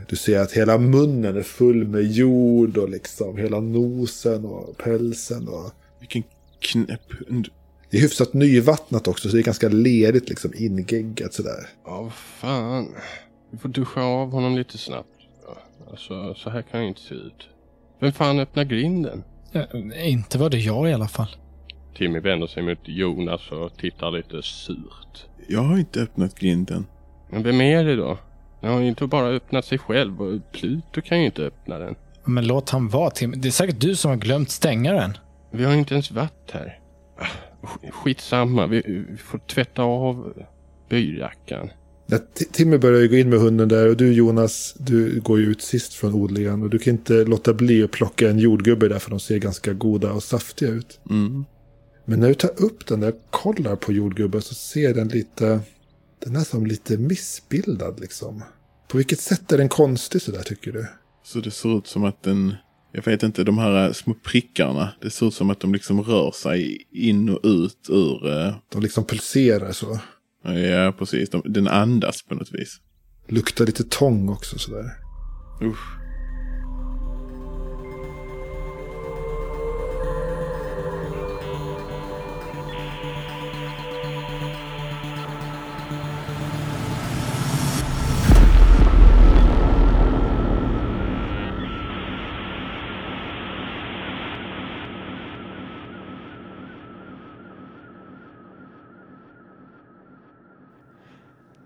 Du 0.10 0.16
ser 0.16 0.40
att 0.40 0.52
hela 0.52 0.78
munnen 0.78 1.38
är 1.38 1.44
full 1.44 1.88
med 1.88 2.12
jord 2.12 2.78
och 2.78 2.90
liksom 2.90 3.38
hela 3.38 3.60
nosen 3.60 4.46
och 4.46 4.78
pälsen. 4.78 5.48
Och... 5.48 5.72
Vilken 6.00 6.24
knäpp 6.60 7.12
hund. 7.28 7.48
Det 7.90 7.98
är 7.98 8.02
hyfsat 8.02 8.34
nyvattnat 8.34 9.08
också 9.08 9.30
så 9.30 9.36
det 9.36 9.42
är 9.42 9.44
ganska 9.44 9.70
lerigt 9.70 10.30
liksom 10.30 10.52
ingeggat 10.56 11.34
sådär. 11.34 11.70
Ja, 11.86 12.02
vad 12.02 12.14
fan. 12.14 12.88
Vi 13.52 13.58
får 13.58 13.70
duscha 13.70 14.02
av 14.02 14.32
honom 14.32 14.56
lite 14.58 14.78
snabbt. 14.78 15.10
Ja, 15.48 15.58
Alltså, 15.92 16.34
så 16.36 16.50
här 16.50 16.62
kan 16.62 16.80
det 16.82 16.88
inte 16.88 17.02
se 17.02 17.16
ut. 17.16 17.48
Vem 18.00 18.12
fan 18.12 18.40
öppnar 18.40 18.64
grinden? 18.64 19.24
Eh, 19.54 20.10
inte 20.12 20.38
var 20.38 20.50
det 20.50 20.58
jag 20.58 20.90
i 20.90 20.94
alla 20.94 21.08
fall. 21.08 21.36
Timmy 21.98 22.20
vänder 22.20 22.48
sig 22.48 22.64
mot 22.64 22.80
Jonas 22.84 23.52
och 23.52 23.78
tittar 23.78 24.12
lite 24.12 24.42
surt. 24.44 25.26
Jag 25.48 25.62
har 25.62 25.78
inte 25.78 26.02
öppnat 26.02 26.36
grinden. 26.40 26.86
Men 27.30 27.44
vem 27.44 27.62
är 27.62 27.84
det 27.84 27.96
då? 27.96 28.18
Han 28.62 28.72
har 28.74 28.80
ju 28.80 28.88
inte 28.88 29.08
bara 29.08 29.28
öppnat 29.28 29.66
sig 29.66 29.78
själv 29.78 30.22
och 30.22 30.52
Pluto 30.52 31.02
kan 31.02 31.20
ju 31.20 31.26
inte 31.26 31.42
öppna 31.42 31.80
den. 31.80 31.96
Men 32.26 32.48
låt 32.48 32.70
han 32.70 32.90
vara 32.90 33.10
Timmy. 33.10 33.38
Det 33.38 33.48
är 33.48 33.52
säkert 33.52 33.82
du 33.82 33.96
som 33.96 34.10
har 34.12 34.18
glömt 34.18 34.50
stänga 34.50 34.94
den. 34.94 35.18
Vi 35.52 35.64
har 35.66 35.72
ju 35.74 35.80
inte 35.80 35.94
ens 35.94 36.12
varit 36.12 36.52
här. 36.52 36.80
Sk- 37.68 37.92
Skitsamma, 37.92 38.68
vi, 38.68 39.06
vi 39.10 39.18
får 39.18 39.38
tvätta 39.38 39.82
av 39.82 40.34
byjackan. 40.90 41.70
Ja, 42.10 42.18
Timmy 42.52 42.78
börjar 42.78 43.02
ju 43.02 43.08
gå 43.08 43.16
in 43.16 43.30
med 43.30 43.40
hunden 43.40 43.70
där 43.70 43.90
och 43.90 43.98
du 43.98 44.14
Jonas, 44.14 44.76
du 44.80 45.20
går 45.20 45.40
ju 45.40 45.46
ut 45.46 45.62
sist 45.62 45.94
från 45.94 46.14
odlingen. 46.14 46.64
Och 46.64 46.70
du 46.70 46.80
kan 46.80 46.94
inte 46.94 47.14
låta 47.14 47.54
bli 47.54 47.84
att 47.84 47.92
plocka 47.92 48.30
en 48.30 48.40
jordgubbe 48.40 48.88
där 48.88 49.00
för 49.00 49.10
de 49.10 49.20
ser 49.20 49.38
ganska 49.38 49.74
goda 49.74 50.12
och 50.12 50.24
saftiga 50.24 50.70
ut. 50.70 51.00
Mm. 51.10 51.46
Men 52.06 52.20
när 52.20 52.28
du 52.28 52.34
tar 52.34 52.62
upp 52.62 52.88
den 52.88 53.00
där 53.00 53.10
och 53.10 53.22
kollar 53.30 53.76
på 53.76 53.94
jordgubben 53.94 54.42
så 54.42 54.54
ser 54.56 54.94
den 54.94 55.08
lite, 55.08 55.60
den 56.26 56.36
är 56.36 56.44
som 56.44 56.66
lite 56.66 56.98
missbildad 56.98 58.00
liksom. 58.00 58.44
På 58.88 58.98
vilket 58.98 59.20
sätt 59.20 59.52
är 59.52 59.58
den 59.58 59.70
konstig 59.70 60.22
sådär 60.22 60.44
tycker 60.44 60.72
du? 60.72 60.88
Så 61.24 61.40
det 61.40 61.52
ser 61.52 61.78
ut 61.78 61.88
som 61.88 62.04
att 62.04 62.24
den... 62.24 62.54
Jag 62.98 63.04
vet 63.06 63.24
inte, 63.24 63.44
de 63.44 63.58
här 63.58 63.94
små 63.94 64.14
prickarna. 64.24 64.90
Det 65.02 65.10
ser 65.10 65.28
ut 65.28 65.34
som 65.34 65.50
att 65.50 65.60
de 65.60 65.74
liksom 65.74 66.02
rör 66.04 66.32
sig 66.32 66.88
in 66.92 67.30
och 67.30 67.40
ut 67.44 67.88
ur... 67.90 68.28
eh, 68.46 68.54
De 68.72 68.82
liksom 68.82 69.06
pulserar 69.06 69.72
så. 69.72 70.00
Ja, 70.44 70.94
precis. 71.00 71.30
De, 71.30 71.42
den 71.46 71.68
andas 71.68 72.24
på 72.24 72.36
något 72.36 72.54
vis. 72.54 72.78
Luktar 73.28 73.66
lite 73.66 73.84
tång 73.84 74.30
också 74.30 74.60
sådär. 74.60 74.86
Usch. 75.62 75.98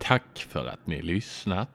Tack 0.04 0.38
för 0.48 0.66
att 0.66 0.86
ni 0.86 1.02
lyssnat. 1.02 1.68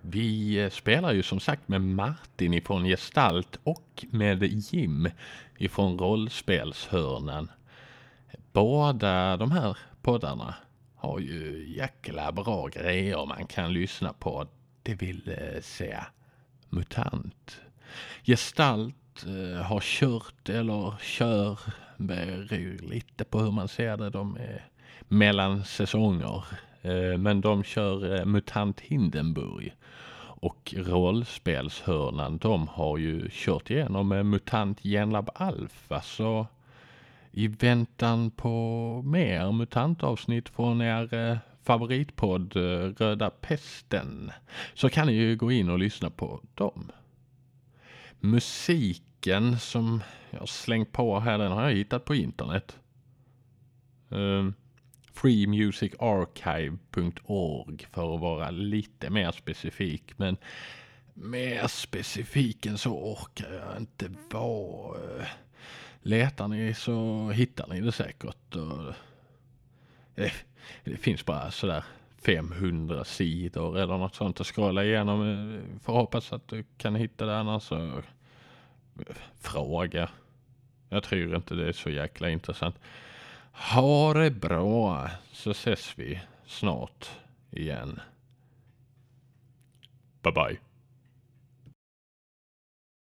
Vi 0.00 0.68
spelar 0.72 1.12
ju 1.12 1.22
som 1.22 1.40
sagt 1.40 1.68
med 1.68 1.80
Martin 1.80 2.54
ifrån 2.54 2.84
Gestalt 2.84 3.58
och 3.64 4.04
med 4.10 4.42
Jim 4.42 5.08
ifrån 5.58 5.98
Rollspelshörnan. 5.98 7.50
Båda 8.52 9.36
de 9.36 9.52
här 9.52 9.78
poddarna 10.02 10.54
har 10.96 11.18
ju 11.18 11.74
jäkla 11.76 12.32
bra 12.32 12.66
grejer 12.66 13.26
man 13.26 13.46
kan 13.46 13.72
lyssna 13.72 14.12
på. 14.12 14.46
Det 14.82 14.94
vill 14.94 15.36
eh, 15.38 15.60
säga 15.60 16.06
mutant. 16.68 17.60
Gestalt 18.24 19.26
eh, 19.26 19.62
har 19.62 19.80
kört 19.80 20.48
eller 20.48 20.94
kör, 21.00 21.58
beror 21.96 22.88
lite 22.88 23.24
på 23.24 23.40
hur 23.40 23.50
man 23.50 23.68
ser 23.68 23.96
det. 23.96 24.10
De 24.10 24.36
är 24.36 24.66
mellan 25.08 25.64
säsonger. 25.64 26.44
Eh, 26.82 27.18
men 27.18 27.40
de 27.40 27.64
kör 27.64 28.14
eh, 28.14 28.24
MUTANT 28.24 28.80
Hindenburg. 28.80 29.74
Och 30.44 30.74
rollspelshörnan, 30.76 32.38
de 32.38 32.68
har 32.68 32.98
ju 32.98 33.28
kört 33.30 33.70
igenom 33.70 34.08
MUTANT 34.08 34.82
Genlab 34.82 35.30
Alpha. 35.34 36.02
Så 36.02 36.46
i 37.30 37.48
väntan 37.48 38.30
på 38.30 39.02
mer 39.04 39.52
MUTANT-avsnitt 39.52 40.48
från 40.48 40.82
er 40.82 41.14
eh, 41.14 41.36
favoritpodd 41.62 42.56
Röda 42.98 43.30
Pesten 43.30 44.32
så 44.74 44.88
kan 44.88 45.06
ni 45.06 45.12
ju 45.12 45.36
gå 45.36 45.52
in 45.52 45.70
och 45.70 45.78
lyssna 45.78 46.10
på 46.10 46.40
dem. 46.54 46.92
Musiken 48.20 49.58
som 49.58 50.02
jag 50.30 50.48
slängt 50.48 50.92
på 50.92 51.20
här, 51.20 51.38
den 51.38 51.52
har 51.52 51.62
jag 51.62 51.76
hittat 51.76 52.04
på 52.04 52.14
internet. 52.14 52.78
Um, 54.08 54.54
freemusicarchive.org 55.12 57.86
för 57.92 58.14
att 58.14 58.20
vara 58.20 58.50
lite 58.50 59.10
mer 59.10 59.32
specifik. 59.32 60.18
Men 60.18 60.36
mer 61.14 61.66
specifik 61.66 62.66
än 62.66 62.78
så 62.78 62.90
orkar 62.90 63.52
jag 63.52 63.76
inte 63.76 64.10
vara. 64.30 65.26
Letar 66.02 66.48
ni 66.48 66.74
så 66.74 67.28
hittar 67.30 67.68
ni 67.68 67.80
det 67.80 67.92
säkert. 67.92 68.56
Det, 70.84 70.96
finns 70.96 71.24
bara 71.24 71.50
sådär 71.50 71.84
500 72.22 73.04
sidor 73.04 73.78
eller 73.78 73.98
något 73.98 74.14
sånt 74.14 74.40
att 74.40 74.46
scrolla 74.46 74.84
igenom. 74.84 75.58
Får 75.82 75.92
hoppas 75.92 76.32
att 76.32 76.48
du 76.48 76.64
kan 76.78 76.94
hitta 76.94 77.26
det 77.26 77.38
annars 77.38 77.62
så 77.62 78.02
fråga. 79.40 80.08
Jag 80.88 81.02
tror 81.02 81.36
inte 81.36 81.54
det 81.54 81.68
är 81.68 81.72
så 81.72 81.90
jäkla 81.90 82.30
intressant. 82.30 82.76
Ha 83.52 84.12
det 84.14 84.30
bra 84.30 85.10
så 85.32 85.54
ses 85.54 85.98
vi 85.98 86.20
snart 86.46 87.10
igen. 87.50 88.00
Bye 90.22 90.32
bye. 90.32 90.71